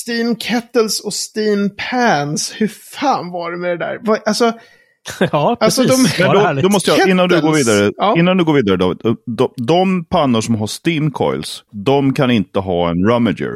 Steam 0.08 0.36
Kettles 0.39 1.00
och 1.00 1.13
Steam 1.13 1.69
Pans. 1.91 2.54
Hur 2.58 2.67
fan 2.67 3.32
var 3.32 3.52
det 3.52 3.58
med 3.58 3.69
det 3.69 3.78
där? 3.86 4.00
Vad, 4.02 4.19
alltså, 4.26 4.54
Ja, 5.32 5.58
Alltså, 5.60 5.82
precis. 5.84 6.17
de- 6.17 6.24
Men 6.26 6.36
det 6.43 6.54
då, 6.56 6.62
då 6.62 6.69
måste 6.69 6.91
jag, 6.91 7.10
innan 7.10 7.30
du 7.30 7.41
går 7.41 7.52
vidare, 7.54 7.91
Ja. 7.97 8.15
innan 8.17 8.38
du 8.38 8.43
går 8.43 8.54
vidare 8.54 8.78
David, 8.78 8.97
de, 9.38 9.50
de 9.67 10.06
pannor 10.06 10.41
som 10.41 10.56
har 10.56 10.69
steam 10.88 11.12
coils, 11.12 11.63
de 11.86 12.13
kan 12.13 12.32
inte 12.32 12.60
ha 12.60 12.89
en 12.89 12.97
rummager. 13.10 13.52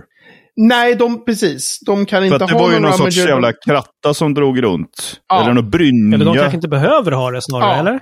nej, 0.57 0.95
de, 0.95 1.25
precis. 1.25 1.79
De 1.85 2.05
kan 2.05 2.19
För 2.21 2.23
inte 2.25 2.35
att 2.35 2.47
det 2.49 2.53
ha 2.55 2.61
var 2.61 2.67
ju 2.69 2.73
någon 2.79 2.81
någon 2.89 2.97
sorts 2.97 3.17
Rummager. 3.17 3.31
jävla 3.33 3.53
kratta 3.65 4.13
som 4.13 4.33
drog 4.33 4.63
runt. 4.63 5.19
Ja. 5.29 5.41
Eller 5.43 5.53
någon 5.53 5.69
brynja. 5.69 6.15
Eller 6.15 6.25
de 6.25 6.35
kanske 6.37 6.56
inte 6.56 6.67
behöver 6.67 7.12
ha 7.12 7.31
det 7.31 7.41
snarare, 7.41 7.71
Ja. 7.73 7.79
eller? 7.79 7.99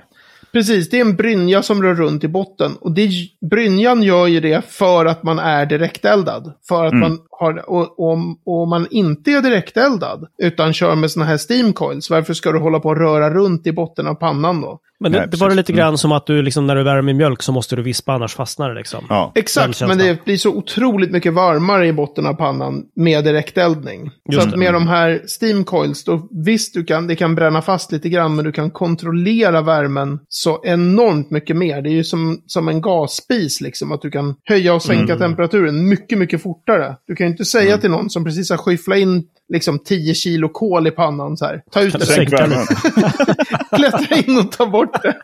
Precis, 0.54 0.90
det 0.90 0.96
är 0.96 1.00
en 1.00 1.16
brynja 1.16 1.62
som 1.62 1.82
rör 1.82 1.94
runt 1.94 2.24
i 2.24 2.28
botten. 2.28 2.72
Och 2.80 2.92
det, 2.92 3.10
brynjan 3.50 4.02
gör 4.02 4.26
ju 4.26 4.40
det 4.40 4.64
för 4.68 5.06
att 5.06 5.22
man 5.22 5.38
är 5.38 5.66
direkteldad. 5.66 6.52
För 6.68 6.84
att 6.86 6.92
Mm. 6.92 7.00
man 7.08 7.18
har, 7.30 7.70
och, 7.70 7.98
och, 8.00 8.12
om- 8.12 8.38
och 8.46 8.62
om 8.62 8.68
man 8.68 8.86
inte 8.90 9.30
är 9.30 9.42
direkteldad, 9.42 10.26
utan 10.42 10.72
kör 10.72 10.94
med 10.94 11.10
såna 11.10 11.26
här 11.26 11.38
steam 11.50 11.72
coils, 11.72 12.10
varför 12.10 12.34
ska 12.34 12.52
du 12.52 12.58
hålla 12.58 12.80
på 12.80 12.88
och 12.88 12.96
röra 12.96 13.30
runt 13.30 13.66
i 13.66 13.72
botten 13.72 14.06
av 14.06 14.14
pannan 14.14 14.60
då? 14.60 14.78
Men 15.00 15.12
det, 15.12 15.18
Nej, 15.18 15.28
det 15.30 15.36
var 15.36 15.48
det 15.48 15.54
lite 15.54 15.72
grann 15.72 15.98
som 15.98 16.12
att 16.12 16.26
du 16.26 16.42
liksom, 16.42 16.66
när 16.66 16.76
du 16.76 16.82
värmer 16.82 17.12
mjölk 17.14 17.42
så 17.42 17.52
måste 17.52 17.76
du 17.76 17.82
vispa 17.82 18.12
annars 18.12 18.34
fastnar 18.34 18.68
det 18.68 18.74
liksom. 18.74 19.04
Ja. 19.08 19.32
Exakt, 19.34 19.80
men 19.80 19.98
det 19.98 20.24
blir 20.24 20.36
så 20.36 20.50
otroligt 20.50 21.10
mycket 21.10 21.32
varmare 21.34 21.86
i 21.86 21.92
botten 21.92 22.26
av 22.26 22.34
pannan 22.34 22.82
med 22.96 23.24
direkteldning. 23.24 24.10
Just 24.30 24.42
så 24.42 24.46
att 24.48 24.52
det. 24.52 24.58
med 24.58 24.74
de 24.74 24.88
här 24.88 25.20
steam 25.40 25.64
coils, 25.64 26.04
då 26.04 26.28
visst, 26.44 26.74
du 26.74 26.84
kan, 26.84 27.06
det 27.06 27.16
kan 27.16 27.34
bränna 27.34 27.62
fast 27.62 27.92
lite 27.92 28.08
grann, 28.08 28.36
men 28.36 28.44
du 28.44 28.52
kan 28.52 28.70
kontrollera 28.70 29.62
värmen 29.62 30.18
så 30.44 30.60
enormt 30.64 31.30
mycket 31.30 31.56
mer. 31.56 31.82
Det 31.82 31.88
är 31.90 31.92
ju 31.92 32.04
som, 32.04 32.42
som 32.46 32.68
en 32.68 32.80
gasspis, 32.80 33.60
liksom, 33.60 33.92
att 33.92 34.02
du 34.02 34.10
kan 34.10 34.34
höja 34.44 34.74
och 34.74 34.82
sänka 34.82 35.12
Mm. 35.14 35.18
temperaturen 35.18 35.88
mycket, 35.88 36.18
mycket 36.18 36.42
fortare. 36.42 36.96
Du 37.06 37.14
kan 37.16 37.26
ju 37.26 37.30
inte 37.30 37.44
säga 37.44 37.78
till 37.78 37.90
någon 37.90 38.10
som 38.10 38.24
precis 38.24 38.50
har 38.50 38.56
skyfflat 38.56 38.98
in 38.98 39.24
liksom 39.54 39.78
10 39.78 40.14
kilo 40.14 40.48
kol 40.48 40.86
i 40.86 40.90
pannan 40.90 41.36
så 41.36 41.44
här. 41.44 41.62
Ta 41.70 41.80
ut 41.80 41.92
det, 41.92 42.06
Sänk 42.06 42.28
klättra 43.76 44.16
in 44.16 44.38
och 44.38 44.52
ta 44.52 44.66
bort 44.66 45.02
det. 45.02 45.16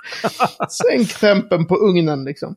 Sänk 0.70 1.20
tempen 1.20 1.66
på 1.66 1.76
ugnen 1.76 2.24
liksom. 2.24 2.55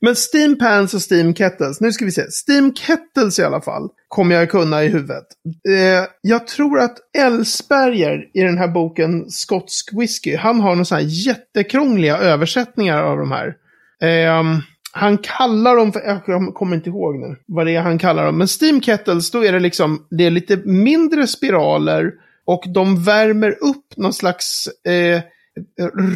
Men 0.00 0.14
steam 0.14 0.58
pans 0.58 0.94
och 0.94 1.12
steam 1.12 1.34
kettles, 1.34 1.80
nu 1.80 1.92
ska 1.92 2.04
vi 2.04 2.10
se. 2.10 2.22
Steam 2.48 2.74
kettles 2.74 3.38
i 3.38 3.42
alla 3.42 3.60
fall, 3.60 3.88
kommer 4.08 4.34
jag 4.34 4.50
kunna 4.50 4.84
i 4.84 4.88
huvudet. 4.88 5.24
Eh, 5.68 6.08
jag 6.20 6.46
tror 6.46 6.80
att 6.80 6.96
Ellsberger 7.18 8.24
i 8.34 8.40
den 8.40 8.58
här 8.58 8.68
boken 8.68 9.30
Skotsk 9.30 9.90
Whisky, 10.00 10.36
han 10.36 10.60
har 10.60 10.70
några 10.70 10.84
sådana 10.84 11.02
här 11.02 11.10
jättekrångliga 11.10 12.18
översättningar 12.18 13.02
av 13.02 13.18
de 13.18 13.32
här. 13.32 13.54
Ehm, 14.02 14.62
han 14.96 15.18
kallar 15.18 15.76
dem 15.76 15.92
för, 15.92 16.00
jag 16.26 16.54
kommer 16.54 16.76
inte 16.76 16.90
ihåg 16.90 17.16
nu 17.16 17.36
vad 17.46 17.66
det 17.66 17.76
är 17.76 17.80
han 17.80 17.98
kallar 17.98 18.26
dem. 18.26 18.38
Men 18.38 18.48
steam 18.60 18.82
kettles, 18.82 19.30
då 19.30 19.44
är 19.44 19.52
det 19.52 19.60
liksom, 19.60 20.06
det 20.10 20.26
är 20.26 20.30
lite 20.30 20.56
mindre 20.56 21.26
spiraler 21.26 22.12
och 22.46 22.64
de 22.74 23.04
värmer 23.04 23.50
upp 23.50 23.96
någon 23.96 24.12
slags 24.12 24.68
eh, 24.86 25.20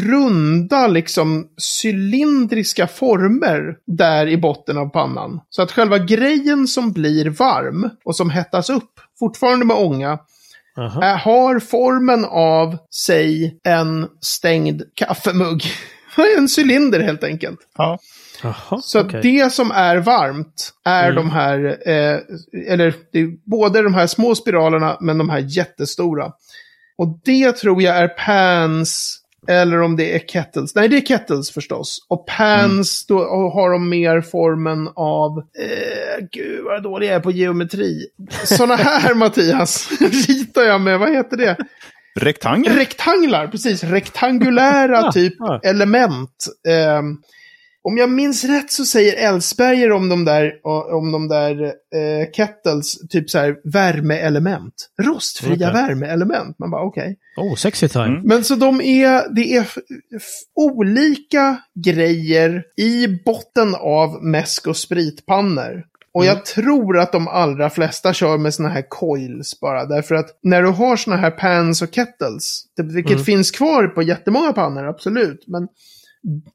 runda, 0.09 0.87
liksom 0.87 1.49
cylindriska 1.83 2.87
former 2.87 3.77
där 3.87 4.27
i 4.27 4.37
botten 4.37 4.79
av 4.79 4.87
pannan. 4.89 5.41
Så 5.51 5.63
att 5.63 5.73
själva 5.73 5.99
grejen 5.99 6.67
som 6.67 6.93
blir 6.93 7.31
varm 7.31 7.91
och 8.05 8.17
som 8.17 8.31
hettas 8.31 8.71
upp, 8.71 9.01
fortfarande 9.19 9.67
med 9.67 9.77
ånga, 9.77 10.19
Aha. 10.77 11.03
är, 11.03 11.17
har 11.17 11.59
formen 11.59 12.25
av, 12.25 12.79
säg, 12.91 13.59
en 13.65 14.09
stängd 14.21 14.83
kaffemugg. 14.95 15.65
en 16.39 16.49
cylinder 16.59 17.01
helt 17.01 17.25
enkelt. 17.25 17.59
Ja. 17.77 17.99
Jaha, 18.43 18.81
Så 18.83 19.01
okej. 19.01 19.21
det 19.23 19.53
som 19.53 19.71
är 19.71 19.97
varmt 19.97 20.73
är 20.85 21.13
de 21.13 21.31
här, 21.31 21.79
eh, 21.87 22.19
eller 22.73 22.95
det 23.13 23.21
är 23.21 23.51
både 23.51 23.83
de 23.83 23.95
här 23.95 24.07
små 24.07 24.35
spiralerna 24.35 24.97
men 25.01 25.19
de 25.19 25.29
här 25.31 25.45
jättestora. 25.49 26.33
Och 26.99 27.21
det 27.25 27.53
tror 27.53 27.83
jag 27.83 27.97
är 27.97 28.09
pans, 28.09 29.17
eller 29.49 29.81
om 29.81 29.97
det 29.97 30.15
är 30.15 30.19
kettles. 30.19 30.75
Nej, 30.75 30.89
det 30.89 30.97
är 30.97 31.01
kettles 31.01 31.51
förstås. 31.51 32.07
Och 32.09 32.27
pans, 32.27 33.07
då 33.07 33.19
har 33.51 33.71
de 33.73 33.89
mer 33.89 34.21
formen 34.21 34.89
av, 34.97 35.39
eh, 35.39 36.25
gud 36.33 36.65
vad 36.65 36.83
dålig 36.83 37.07
jag 37.07 37.15
är 37.15 37.21
på 37.21 37.31
geometri. 37.31 38.07
Såna 38.45 38.77
här 38.77 39.15
Mattias, 39.25 39.89
ritar 40.29 40.63
jag 40.63 40.81
med, 40.81 40.99
vad 40.99 41.11
heter 41.13 41.37
det? 41.37 41.57
Rektangel? 42.21 42.73
Rektanglar, 42.77 43.47
precis. 43.47 43.85
Rektangulära 43.85 45.13
typ 45.13 45.35
element. 45.63 46.47
Ehm, 46.69 47.17
om 47.83 47.97
jag 47.97 48.11
minns 48.11 48.45
rätt 48.45 48.71
så 48.73 48.85
säger 48.85 49.29
Ellsberger 49.29 49.93
om 49.93 50.09
de 50.09 50.25
där, 50.25 50.53
om 50.95 51.13
de 51.13 51.29
där 51.29 51.63
eh, 51.65 52.31
kettles, 52.33 53.09
typ 53.09 53.31
så 53.31 53.39
här 53.39 53.57
värmeelement. 53.73 54.75
Rostfria 55.03 55.55
Okej. 55.55 55.73
värmeelement. 55.83 56.59
Man 56.59 56.71
bara 56.71 56.83
okej. 56.83 57.17
Oh, 57.37 57.55
sexy 57.55 57.89
time. 57.89 58.05
Mm. 58.07 58.23
Men 58.25 58.45
så 58.45 58.55
de 58.55 58.81
är, 58.81 59.35
det 59.35 59.57
är 59.57 59.67
olika 60.55 61.57
grejer 61.85 62.63
i 62.77 63.09
botten 63.25 63.75
av 63.75 64.25
mäsk 64.25 64.67
och 64.67 64.77
spritpannor. 64.77 65.85
Och 66.15 66.25
jag 66.25 66.45
tror 66.45 66.99
att 66.99 67.13
de 67.13 67.29
allra 67.29 67.71
flesta 67.71 68.13
kör 68.13 68.39
med 68.39 68.55
såna 68.55 68.69
här 68.69 68.85
coils 68.89 69.61
bara. 69.61 69.85
Därför 69.87 70.15
att 70.15 70.27
när 70.43 70.63
du 70.63 70.69
har 70.69 70.97
såna 70.97 71.17
här 71.17 71.31
pans 71.31 71.83
och 71.83 71.95
kettles, 71.95 72.63
det- 72.77 72.83
vilket 72.83 73.13
Mm. 73.13 73.25
finns 73.25 73.51
kvar 73.51 73.87
på 73.87 74.03
jättemånga 74.03 74.53
pannor, 74.53 74.87
absolut. 74.89 75.45
Men 75.47 75.69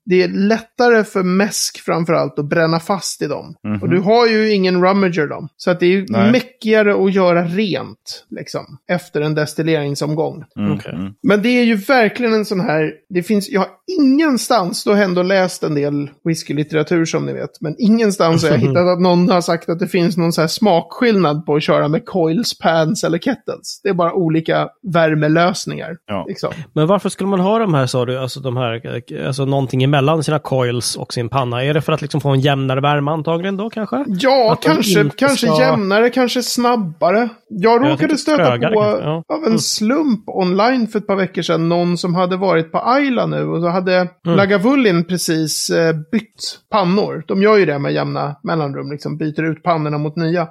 det 0.06 0.24
är 0.24 0.28
lättare 0.28 1.04
för 1.04 1.24
mäsk 1.24 1.80
framförallt 1.80 2.40
att 2.40 2.50
bränna 2.50 2.80
fast 2.80 3.22
i 3.22 3.28
dem. 3.28 3.56
Mhm. 3.64 3.82
Och 3.82 3.90
du 3.90 4.00
har 4.00 4.28
ju 4.28 4.54
ingen 4.54 4.86
rummager 4.86 5.28
dem. 5.28 5.48
Så 5.58 5.72
att 5.72 5.80
det 5.80 5.86
är 5.86 5.90
ju 5.90 6.06
Nej. 6.10 6.32
mäckigare 6.32 7.06
att 7.06 7.14
göra 7.14 7.44
rent, 7.46 8.26
liksom. 8.30 8.78
Efter 8.88 9.22
en 9.22 9.36
destilleringsomgång. 9.36 10.44
Mm, 10.58 10.72
Okej. 10.72 10.94
mm. 10.94 11.14
Men 11.24 11.42
det 11.42 11.50
är 11.50 11.64
ju 11.64 11.76
verkligen 11.76 12.34
en 12.34 12.46
sån 12.46 12.60
här, 12.60 12.94
det 13.10 13.24
finns, 13.24 13.50
jag 13.50 13.60
har 13.62 13.70
ingenstans, 14.02 14.84
då 14.84 14.92
har 14.92 14.98
jag 14.98 15.10
ändå 15.10 15.24
läst 15.24 15.64
en 15.64 15.76
del 15.76 16.10
whiskylitteratur 16.24 17.06
som 17.06 17.26
ni 17.26 17.34
vet, 17.34 17.62
men 17.62 17.76
ingenstans 17.78 18.44
har 18.44 18.50
jag 18.50 18.58
hittat 18.68 18.88
att 18.88 19.02
någon 19.02 19.30
har 19.30 19.42
sagt 19.42 19.70
att 19.70 19.80
det 19.80 19.88
finns 19.88 20.18
någon 20.18 20.34
så 20.34 20.42
här 20.42 20.48
smakskillnad 20.48 21.46
på 21.46 21.56
att 21.56 21.64
köra 21.64 21.88
med 21.88 22.06
coils, 22.06 22.60
pans 22.60 23.04
eller 23.04 23.18
kettles. 23.18 23.82
Det 23.84 23.90
är 23.90 23.94
bara 23.94 24.14
olika 24.14 24.70
värmelösningar. 24.94 25.98
Ja. 26.06 26.26
Liksom. 26.28 26.54
Men 26.74 26.88
varför 26.88 27.10
skulle 27.10 27.30
man 27.30 27.40
ha 27.40 27.60
de 27.60 27.74
här, 27.74 27.86
sa 27.86 28.06
du, 28.06 28.20
alltså 28.20 28.40
de 28.40 28.58
här, 28.58 28.82
eh, 29.14 29.28
alltså 29.28 29.46
någonting 29.56 29.84
emellan 29.84 30.24
sina 30.24 30.40
coils 30.40 30.96
och 30.96 31.14
sin 31.14 31.30
panna? 31.30 31.64
Är 31.64 31.74
det 31.74 31.82
för 31.82 31.94
att 31.94 32.02
liksom 32.02 32.22
få 32.22 32.30
en 32.30 32.40
jämnare 32.40 32.82
värme 32.82 33.12
antagligen 33.12 33.58
då 33.58 33.70
kanske? 33.70 34.06
Ja, 34.08 34.52
Att 34.54 34.62
kanske, 34.64 35.10
kanske 35.16 35.48
ska- 35.48 35.60
jämnare, 35.62 36.10
kanske 36.10 36.44
snabbare. 36.44 37.30
Jag 37.50 37.82
råkade 37.82 37.98
tänkte 37.98 38.18
stöta 38.18 38.46
trögare 38.46 38.74
på 38.74 38.82
kanske, 38.82 39.04
ja. 39.04 39.24
av 39.34 39.40
en 39.40 39.46
Mm. 39.46 39.60
slump 39.60 40.30
online 40.30 40.88
för 40.88 41.00
ett 41.00 41.08
par 41.08 41.16
veckor 41.16 41.42
sedan. 41.42 41.70
Någon 41.70 41.98
som 41.98 42.16
hade 42.16 42.38
varit 42.38 42.72
på 42.72 42.80
Ayla 42.86 43.26
nu 43.26 43.48
och 43.48 43.62
så 43.62 43.68
hade 43.68 43.96
Mm. 43.96 44.38
Lagavulin 44.38 45.04
precis 45.04 45.70
eh, 45.70 45.94
bytt 46.12 46.60
pannor. 46.72 47.24
De 47.28 47.42
gör 47.42 47.58
ju 47.58 47.66
det 47.66 47.80
med 47.80 47.94
jämna 47.94 48.36
mellanrum, 48.44 48.92
liksom 48.92 49.18
byter 49.18 49.44
ut 49.44 49.64
pannorna 49.64 49.98
mot 49.98 50.16
nya. 50.16 50.48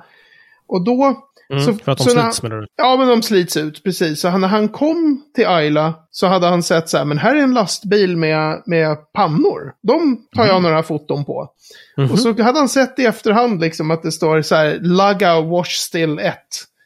Och 0.68 0.84
då... 0.84 1.16
Mm, 1.50 1.64
så, 1.64 1.72
för 1.72 1.92
att 1.92 1.98
de 1.98 2.14
när- 2.14 2.22
slits 2.22 2.42
menar 2.42 2.56
du? 2.56 2.66
Ja, 2.76 2.96
men 2.96 3.08
de 3.08 3.22
slits 3.22 3.56
ut, 3.56 3.84
precis. 3.84 4.20
Så 4.20 4.28
han, 4.28 4.40
när 4.40 4.48
han 4.48 4.68
kom 4.68 5.22
till 5.34 5.46
Ayla 5.46 5.94
så 6.10 6.26
hade 6.26 6.46
han 6.46 6.62
sett 6.62 6.88
så 6.88 6.98
här, 6.98 7.04
men 7.04 7.18
här 7.18 7.34
är 7.36 7.42
en 7.42 7.54
lastbil 7.54 8.16
med, 8.16 8.62
med 8.66 9.12
pannor. 9.12 9.72
De 9.82 10.18
tar 10.36 10.46
jag 10.46 10.62
några 10.62 10.82
foton 10.82 11.24
på. 11.24 11.48
Mhm. 11.96 12.10
Och 12.10 12.18
så 12.18 12.28
hade 12.42 12.58
han 12.58 12.68
sett 12.68 12.98
i 12.98 13.04
efterhand 13.04 13.60
liksom 13.60 13.90
att 13.90 14.02
det 14.02 14.12
står 14.12 14.42
så 14.42 14.54
här, 14.54 14.78
Laga 14.82 15.40
Wash 15.40 15.70
Still 15.70 16.18
1 16.18 16.34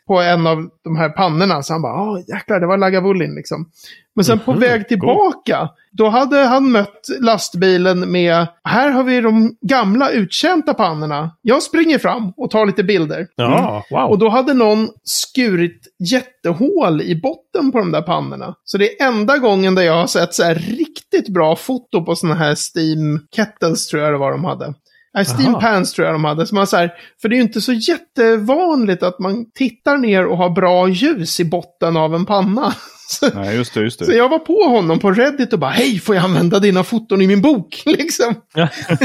på 0.09 0.21
en 0.21 0.47
av 0.47 0.69
de 0.85 0.97
här 0.97 1.09
pannorna. 1.09 1.63
Så 1.63 1.73
han 1.73 1.83
bara, 1.83 2.03
åh 2.03 2.21
jäklar, 2.29 2.61
det 2.61 2.67
var 2.67 2.79
Lagavulin 2.79 3.35
liksom. 3.35 3.71
Men 4.15 4.25
sen 4.25 4.39
på 4.39 4.51
Mhm, 4.51 4.61
väg 4.61 4.89
tillbaka, 4.89 5.69
då 5.93 6.09
hade 6.09 6.37
han 6.39 6.73
mött 6.73 7.07
lastbilen 7.21 8.13
med, 8.13 8.47
här 8.65 8.91
har 8.91 9.05
vi 9.05 9.21
de 9.21 9.57
gamla 9.61 10.11
uttjänta 10.11 10.75
pannorna. 10.75 11.31
Jag 11.43 11.63
springer 11.63 11.99
fram 11.99 12.33
och 12.37 12.51
tar 12.51 12.67
lite 12.67 12.85
bilder. 12.85 13.27
Ja, 13.37 13.85
wow. 13.91 14.11
Och 14.11 14.19
då 14.19 14.29
hade 14.29 14.55
någon 14.55 14.89
skurit 15.05 15.81
jättehål 15.99 17.03
i 17.03 17.21
botten 17.21 17.73
på 17.73 17.79
de 17.79 17.93
där 17.93 18.03
pannorna. 18.03 18.55
Så 18.65 18.79
det 18.79 19.01
är 19.03 19.07
enda 19.09 19.39
gången 19.39 19.75
där 19.75 19.83
jag 19.83 19.95
har 19.97 20.07
sett 20.07 20.35
så 20.35 20.43
här 20.43 20.55
riktigt 20.55 21.29
bra 21.29 21.57
foto 21.57 22.05
på 22.05 22.17
sådana 22.17 22.37
här 22.39 22.55
Steam 22.55 23.21
Kettles 23.37 23.87
tror 23.87 24.03
jag 24.03 24.13
det 24.13 24.19
var 24.19 24.31
de 24.33 24.45
hade. 24.45 24.75
Nej, 25.19 25.37
Steam 25.39 25.55
Aha. 25.55 25.61
Pans 25.61 25.93
tror 25.93 26.07
jag 26.07 26.15
de 26.15 26.25
hade. 26.25 26.47
Så 26.47 26.55
man 26.55 26.67
så 26.67 26.77
här, 26.77 26.93
för 27.23 27.29
det 27.29 27.35
är 27.35 27.37
ju 27.37 27.43
inte 27.43 27.61
så 27.61 27.73
jättevanligt 27.73 29.03
att 29.03 29.19
man 29.19 29.51
tittar 29.55 29.97
ner 29.99 30.27
och 30.27 30.37
har 30.37 30.51
bra 30.51 30.89
ljus 30.89 31.41
i 31.41 31.45
botten 31.45 31.97
av 31.97 32.15
en 32.15 32.27
panna. 32.27 32.75
Så, 33.11 33.27
Nej, 33.35 33.57
just 33.57 33.75
det, 33.75 33.81
just 33.81 33.99
så 33.99 34.05
det. 34.05 34.17
jag 34.17 34.29
var 34.29 34.39
på 34.39 34.63
honom 34.63 34.99
på 34.99 35.11
Reddit 35.13 35.53
och 35.53 35.59
bara, 35.59 35.71
hej, 35.71 35.99
får 36.01 36.15
jag 36.15 36.25
använda 36.25 36.59
dina 36.59 36.85
foton 36.85 37.23
i 37.23 37.27
min 37.27 37.41
bok? 37.43 37.83
Liksom. 37.87 38.35
Ja. 38.55 38.69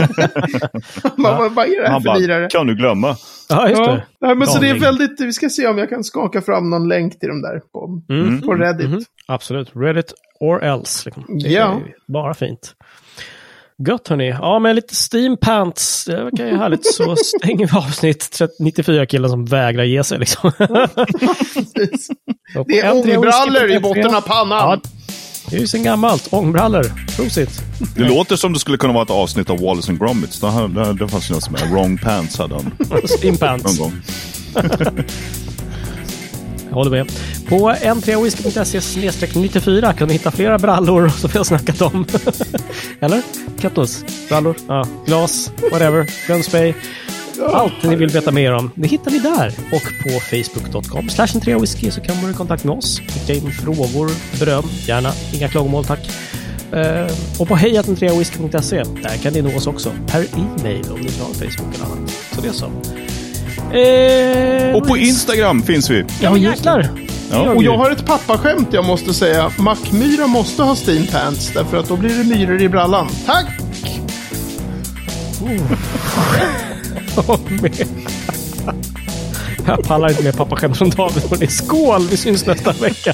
Han 1.03 1.11
bara, 1.24 1.49
vad, 1.49 1.66
är 1.66 1.76
det 1.82 1.86
här 1.86 1.91
Han 1.91 2.01
för 2.01 2.20
lirare? 2.20 2.41
bara, 2.41 2.49
kan 2.49 2.68
du 2.68 2.76
glömma? 2.76 3.16
ja, 3.49 3.70
just 3.70 3.80
Ja, 3.82 3.91
det. 3.91 4.03
nej, 4.22 4.36
men 4.36 4.47
så 4.47 4.59
det 4.59 4.70
är 4.70 4.80
väldigt, 4.80 5.22
vi 5.22 5.34
ska 5.34 5.49
se 5.49 5.68
om 5.68 5.78
jag 5.78 5.89
kan 5.89 6.03
skaka 6.03 6.41
fram 6.41 6.70
någon 6.70 6.88
länk 6.89 7.20
till 7.20 7.30
dem 7.30 7.41
där 7.41 7.59
på, 7.74 8.01
Mm. 8.14 8.41
på 8.41 8.53
Reddit. 8.53 8.89
Mhm. 8.89 9.03
Absolut. 9.28 9.72
Reddit 9.76 10.14
or 10.39 10.64
else. 10.64 11.01
Liksom. 11.05 11.38
Det 11.39 11.49
Ja. 11.49 11.72
är 12.07 12.11
bara 12.14 12.34
fint. 12.34 12.74
Gött 13.88 14.08
hörni. 14.08 14.30
Ja, 14.30 14.60
med 14.60 14.76
lite 14.76 14.94
steam 15.12 15.38
pants. 15.38 16.06
Det 16.06 16.24
verkar 16.24 16.46
ju 16.46 16.58
härligt. 16.58 16.86
Så 16.94 17.16
stänger 17.16 17.68
vi 17.68 17.78
avsnitt 17.78 18.32
30 18.32 18.54
94 18.60 19.06
killen 19.06 19.30
som 19.30 19.46
vägrar 19.46 19.84
ge 19.84 20.04
sig. 20.04 20.20
Liksom. 20.20 20.52
Det 22.68 22.80
är 22.80 22.92
ångbrallor 22.94 23.72
i 23.72 23.80
botten 23.80 24.16
av 24.16 24.22
pannan. 24.22 24.58
Ja, 24.60 24.78
det 25.50 25.56
är 25.56 25.60
ju 25.60 25.68
sen 25.68 25.84
gammalt. 25.84 26.28
Ångbrallor. 26.32 26.92
Prosit. 27.16 27.50
Det 27.96 28.04
låter 28.04 28.36
som 28.36 28.54
det 28.54 28.60
skulle 28.60 28.78
kunna 28.78 28.94
vara 28.94 29.04
ett 29.04 29.10
avsnitt 29.10 29.50
av 29.50 29.60
Wallace 29.62 29.92
and 29.92 30.00
Gromit. 30.00 30.42
Det, 30.42 30.52
här- 30.52 30.68
det, 30.68 30.94
det 30.94 31.08
fanns 31.08 31.30
ju 31.30 31.34
något 31.34 31.44
som 31.44 31.56
är 31.56 31.66
Wrong 31.72 31.98
Pants 31.98 32.38
hade 32.38 32.56
han 32.56 32.72
Steam 33.22 33.34
någon 33.34 33.38
pants. 33.38 33.80
gång. 33.80 33.94
Jag 36.74 36.78
håller 36.78 36.91
med. 36.91 37.11
På 37.49 37.71
n3whisky.se 37.71 39.39
94 39.39 39.93
kan 39.93 40.07
ni 40.07 40.13
hitta 40.13 40.32
flera 40.32 40.57
brallor 40.57 41.09
som 41.09 41.30
vi 41.34 41.38
har 41.38 41.43
snackat 41.43 41.82
om. 41.82 42.05
Eller? 42.99 43.21
Kattos? 43.59 44.05
Brallor? 44.30 44.55
Ja. 44.67 44.86
Glas? 45.05 45.51
Whatever. 45.71 46.07
Gunspray. 46.28 46.74
Allt 47.53 47.84
ni 47.84 47.95
vill 47.95 48.09
veta 48.09 48.32
mer 48.32 48.53
om, 48.53 48.71
det 48.76 48.88
hittar 48.88 49.11
ni 49.11 49.19
där. 49.19 49.47
Och 49.47 49.84
på 50.03 50.19
facebook.com 50.19 51.09
slash 51.09 51.59
whisky 51.59 51.91
så 51.91 52.01
kan 52.01 52.21
man 52.21 52.32
i 52.32 52.34
kontakt 52.34 52.63
med 52.63 52.78
oss. 52.78 52.99
Skicka 52.99 53.34
in 53.34 53.51
frågor, 53.51 54.11
beröm, 54.39 54.65
gärna. 54.88 55.11
Inga 55.34 55.49
klagomål 55.49 55.86
tack. 55.86 56.09
Uh, 56.74 57.11
och 57.39 57.47
på 57.47 57.55
hejatentreawhisky.se, 57.55 58.84
där 59.03 59.17
kan 59.24 59.34
ni 59.34 59.41
nå 59.41 59.57
oss 59.57 59.67
också. 59.67 59.91
Per 60.07 60.21
e-mail 60.21 60.86
om 60.91 60.99
ni 60.99 61.07
inte 61.07 61.24
har 61.24 61.34
Facebook 61.34 61.76
eller 61.76 61.86
annat. 61.86 62.09
Så 62.09 62.41
det 62.41 62.47
är 62.47 62.53
så. 62.53 62.71
Uh, 63.74 64.76
och 64.76 64.88
på 64.88 64.97
Instagram 64.97 65.61
finns 65.61 65.89
vi. 65.89 66.05
Ja, 66.21 66.38
jäklar. 66.38 66.89
Ja. 67.32 67.53
Och 67.53 67.63
jag 67.63 67.78
har 67.78 67.91
ett 67.91 68.05
pappaskämt 68.05 68.67
jag 68.71 68.86
måste 68.86 69.13
säga. 69.13 69.51
Mackmyra 69.59 70.28
måste 70.28 70.63
ha 70.63 70.76
steampants 70.76 71.53
därför 71.53 71.78
att 71.78 71.88
då 71.88 71.97
blir 71.97 72.09
det 72.09 72.24
myror 72.24 72.61
i 72.61 72.69
brallan. 72.69 73.07
Tack! 73.26 73.45
Oh. 75.41 75.71
Jag 79.67 79.84
pallar 79.84 80.09
inte 80.09 80.24
med 80.24 80.38
pappaskämt 80.38 80.78
från 80.78 80.89
David. 80.89 81.24
Hörrni. 81.24 81.47
Skål! 81.47 82.07
Vi 82.07 82.17
syns 82.17 82.45
nästa 82.45 82.71
vecka. 82.71 83.13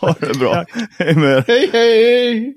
ha 0.00 0.14
det 0.20 0.38
bra. 0.38 0.64
Hej 0.98 1.14
med 1.14 1.30
er. 1.30 1.44
Hej, 1.46 1.70
hej! 1.72 2.54